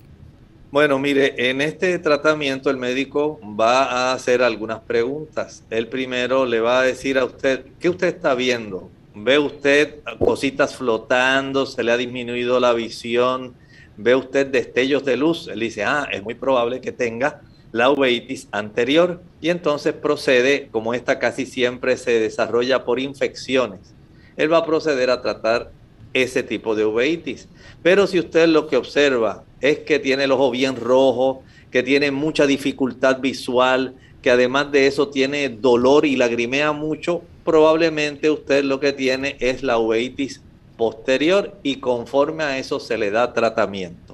Bueno, 0.76 1.00
mire, 1.00 1.50
en 1.50 1.62
este 1.62 1.98
tratamiento 2.00 2.70
el 2.70 2.76
médico 2.76 3.40
va 3.58 3.86
a 3.86 4.14
hacer 4.14 4.44
algunas 4.44 4.82
preguntas. 4.82 5.64
El 5.70 5.88
primero 5.88 6.46
le 6.46 6.60
va 6.60 6.82
a 6.82 6.84
decir 6.84 7.18
a 7.18 7.24
usted, 7.24 7.66
¿qué 7.80 7.88
usted 7.88 8.08
está 8.08 8.36
viendo? 8.36 8.90
¿Ve 9.14 9.40
usted 9.40 10.02
cositas 10.20 10.76
flotando? 10.76 11.66
¿Se 11.66 11.82
le 11.82 11.94
ha 11.94 11.96
disminuido 11.96 12.60
la 12.60 12.74
visión? 12.74 13.54
¿Ve 13.96 14.16
usted 14.16 14.48
destellos 14.48 15.06
de 15.06 15.16
luz? 15.16 15.48
Él 15.48 15.62
dice, 15.62 15.86
ah, 15.86 16.10
es 16.12 16.22
muy 16.22 16.34
probable 16.34 16.82
que 16.82 16.92
tenga 16.92 17.40
la 17.72 17.90
uveitis 17.90 18.50
anterior 18.52 19.22
y 19.40 19.52
entonces 19.52 19.94
procede, 19.94 20.68
como 20.74 20.94
esta 20.94 21.20
casi 21.20 21.46
siempre 21.46 21.96
se 21.96 22.20
desarrolla 22.20 22.84
por 22.84 23.00
infecciones, 23.00 23.96
él 24.36 24.52
va 24.52 24.58
a 24.58 24.66
proceder 24.66 25.10
a 25.10 25.22
tratar 25.22 25.72
ese 26.12 26.44
tipo 26.44 26.76
de 26.76 26.84
uveitis. 26.84 27.48
Pero 27.82 28.08
si 28.08 28.20
usted 28.20 28.50
lo 28.50 28.68
que 28.68 28.76
observa 28.76 29.46
es 29.72 29.80
que 29.80 30.00
tiene 30.00 30.26
el 30.26 30.32
ojo 30.32 30.52
bien 30.52 30.76
rojo, 30.76 31.44
que 31.72 31.82
tiene 31.82 32.12
mucha 32.12 32.46
dificultad 32.46 33.20
visual, 33.20 33.96
que 34.22 34.30
además 34.32 34.72
de 34.72 34.88
eso 34.88 35.10
tiene 35.10 35.50
dolor 35.50 36.06
y 36.06 36.16
lagrimea 36.16 36.72
mucho, 36.72 37.24
probablemente 37.44 38.30
usted 38.30 38.64
lo 38.64 38.80
que 38.80 38.94
tiene 38.94 39.38
es 39.40 39.64
la 39.64 39.78
uveitis 39.78 40.42
posterior 40.78 41.58
y 41.64 41.78
conforme 41.78 42.44
a 42.44 42.58
eso 42.58 42.80
se 42.80 42.98
le 42.98 43.12
da 43.12 43.34
tratamiento. 43.34 44.05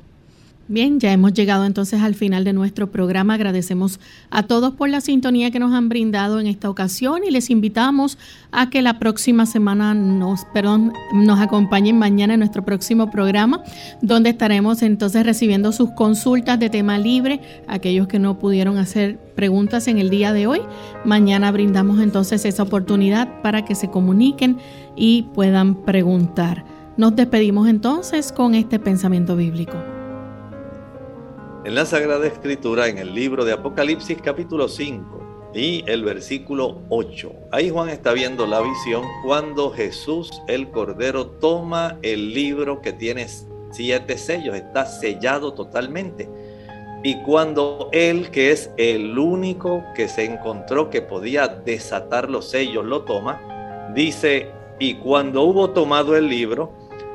Bien, 0.72 1.02
ya 1.02 1.12
hemos 1.12 1.34
llegado 1.34 1.66
entonces 1.66 2.02
al 2.02 2.16
final 2.16 2.46
de 2.46 2.54
nuestro 2.54 2.90
programa. 2.90 3.34
Agradecemos 3.34 4.00
a 4.30 4.44
todos 4.44 4.74
por 4.74 4.88
la 4.88 5.02
sintonía 5.02 5.52
que 5.52 5.60
nos 5.60 5.74
han 5.74 5.90
brindado 5.90 6.40
en 6.40 6.48
esta 6.48 6.70
ocasión 6.70 7.26
y 7.28 7.30
les 7.30 7.50
invitamos 7.50 8.18
a 8.54 8.70
que 8.70 8.82
la 8.82 8.98
próxima 8.98 9.46
semana 9.46 9.94
nos, 9.94 10.46
perdón, 10.54 10.94
nos 11.14 11.42
acompañen 11.42 12.00
mañana 12.00 12.36
en 12.36 12.40
nuestro 12.40 12.64
próximo 12.64 13.12
programa, 13.12 13.62
donde 14.02 14.30
estaremos 14.30 14.82
entonces 14.82 15.26
recibiendo 15.26 15.74
sus 15.74 15.90
consultas 15.90 16.58
de 16.58 16.70
tema 16.70 16.98
libre, 16.98 17.42
aquellos 17.68 18.08
que 18.08 18.20
no 18.20 18.40
pudieron 18.40 18.78
hacer 18.78 19.20
preguntas 19.36 19.90
en 19.90 19.98
el 19.98 20.10
día 20.10 20.32
de 20.32 20.48
hoy. 20.48 20.62
Mañana 21.04 21.52
brindamos 21.52 22.00
entonces 22.00 22.46
esa 22.46 22.64
oportunidad 22.64 23.42
para 23.42 23.66
que 23.66 23.76
se 23.76 23.90
comuniquen 23.90 24.56
y 24.96 25.24
puedan 25.34 25.84
preguntar. 25.84 26.64
Nos 26.96 27.14
despedimos 27.14 27.68
entonces 27.68 28.32
con 28.32 28.56
este 28.56 28.80
pensamiento 28.80 29.36
bíblico. 29.36 29.76
En 31.64 31.76
la 31.76 31.86
Sagrada 31.86 32.26
Escritura, 32.26 32.88
en 32.88 32.98
el 32.98 33.14
libro 33.14 33.46
de 33.46 33.54
Apocalipsis 33.54 34.20
capítulo 34.20 34.68
5 34.68 35.52
y 35.54 35.84
el 35.86 36.04
versículo 36.04 36.82
8, 36.90 37.32
ahí 37.52 37.70
Juan 37.70 37.90
está 37.90 38.14
viendo 38.14 38.48
la 38.48 38.62
visión 38.62 39.04
cuando 39.24 39.70
Jesús 39.70 40.42
el 40.48 40.72
Cordero 40.72 41.28
toma 41.28 42.00
el 42.02 42.34
libro 42.34 42.82
que 42.82 42.94
tiene 42.94 43.28
siete 43.70 44.18
sellos, 44.18 44.56
está 44.56 44.88
sellado 44.88 45.54
totalmente. 45.54 46.28
Y 47.04 47.22
cuando 47.22 47.90
él, 47.92 48.32
que 48.32 48.50
es 48.50 48.72
el 48.78 49.20
único 49.20 49.84
que 49.96 50.08
se 50.08 50.26
encontró 50.26 50.90
que 50.90 51.04
podía 51.04 51.48
desatar 51.48 52.28
los 52.28 52.50
sellos, 52.50 52.86
lo 52.86 53.04
toma, 53.04 53.92
dice, 53.94 54.50
y 54.80 54.96
cuando 54.96 55.44
hubo 55.44 55.70
tomado 55.70 56.18
el 56.18 56.28
libro, 56.28 56.74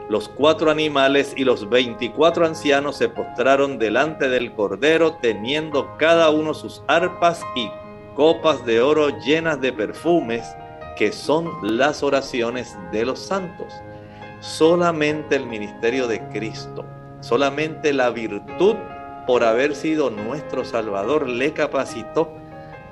los 0.08 0.28
cuatro 0.28 0.70
animales 0.70 1.34
y 1.36 1.44
los 1.44 1.68
veinticuatro 1.68 2.46
ancianos 2.46 2.96
se 2.96 3.08
postraron 3.08 3.78
delante 3.78 4.28
del 4.28 4.52
Cordero, 4.54 5.14
teniendo 5.20 5.96
cada 5.98 6.30
uno 6.30 6.54
sus 6.54 6.82
arpas 6.86 7.42
y 7.56 7.70
copas 8.14 8.64
de 8.64 8.80
oro 8.80 9.08
llenas 9.20 9.60
de 9.60 9.72
perfumes, 9.72 10.44
que 10.96 11.10
son 11.12 11.50
las 11.62 12.02
oraciones 12.02 12.76
de 12.92 13.04
los 13.04 13.18
santos. 13.18 13.72
Solamente 14.40 15.34
el 15.34 15.46
ministerio 15.46 16.06
de 16.06 16.20
Cristo, 16.28 16.84
solamente 17.20 17.92
la 17.92 18.10
virtud 18.10 18.76
por 19.26 19.42
haber 19.42 19.74
sido 19.74 20.08
nuestro 20.10 20.64
Salvador 20.64 21.28
le 21.28 21.52
capacitó 21.52 22.32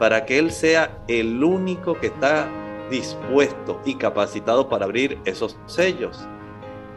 para 0.01 0.27
que 0.27 0.39
Él 0.39 0.51
sea 0.51 0.99
el 1.07 1.45
único 1.45 1.95
que 2.01 2.09
está 2.09 2.49
dispuesto 2.91 3.81
y 3.85 3.95
capacitado 3.95 4.69
para 4.69 4.85
abrir 4.85 5.19
esos 5.25 5.57
sellos. 5.67 6.27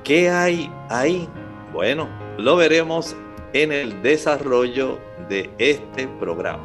¿Qué 0.08 0.30
hay 0.30 0.72
ahí? 0.88 1.28
Bueno, 1.74 2.08
lo 2.38 2.56
veremos 2.56 3.14
en 3.52 3.74
el 3.74 4.02
desarrollo 4.02 5.00
de 5.28 5.50
este 5.58 6.08
programa. 6.08 6.64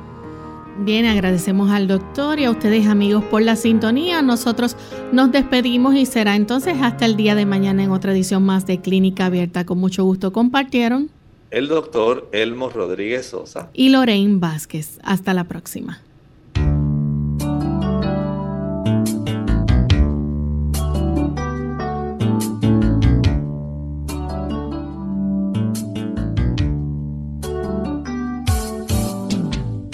Bien, 0.78 1.06
agradecemos 1.06 1.72
al 1.72 1.88
doctor 1.88 2.38
y 2.38 2.44
a 2.44 2.52
ustedes 2.52 2.86
amigos 2.86 3.24
por 3.24 3.42
la 3.42 3.56
sintonía. 3.56 4.22
Nosotros 4.22 4.76
nos 5.10 5.32
despedimos 5.32 5.96
y 5.96 6.06
será 6.06 6.36
entonces 6.36 6.76
hasta 6.80 7.04
el 7.04 7.16
día 7.16 7.34
de 7.34 7.44
mañana 7.44 7.82
en 7.82 7.90
otra 7.90 8.12
edición 8.12 8.44
más 8.44 8.64
de 8.64 8.80
Clínica 8.80 9.26
Abierta. 9.26 9.66
Con 9.66 9.78
mucho 9.78 10.04
gusto 10.04 10.32
compartieron 10.32 11.10
el 11.50 11.66
doctor 11.66 12.28
Elmo 12.30 12.70
Rodríguez 12.70 13.26
Sosa 13.26 13.70
y 13.74 13.88
Lorraine 13.88 14.38
Vázquez. 14.38 15.00
Hasta 15.02 15.34
la 15.34 15.48
próxima. 15.48 16.00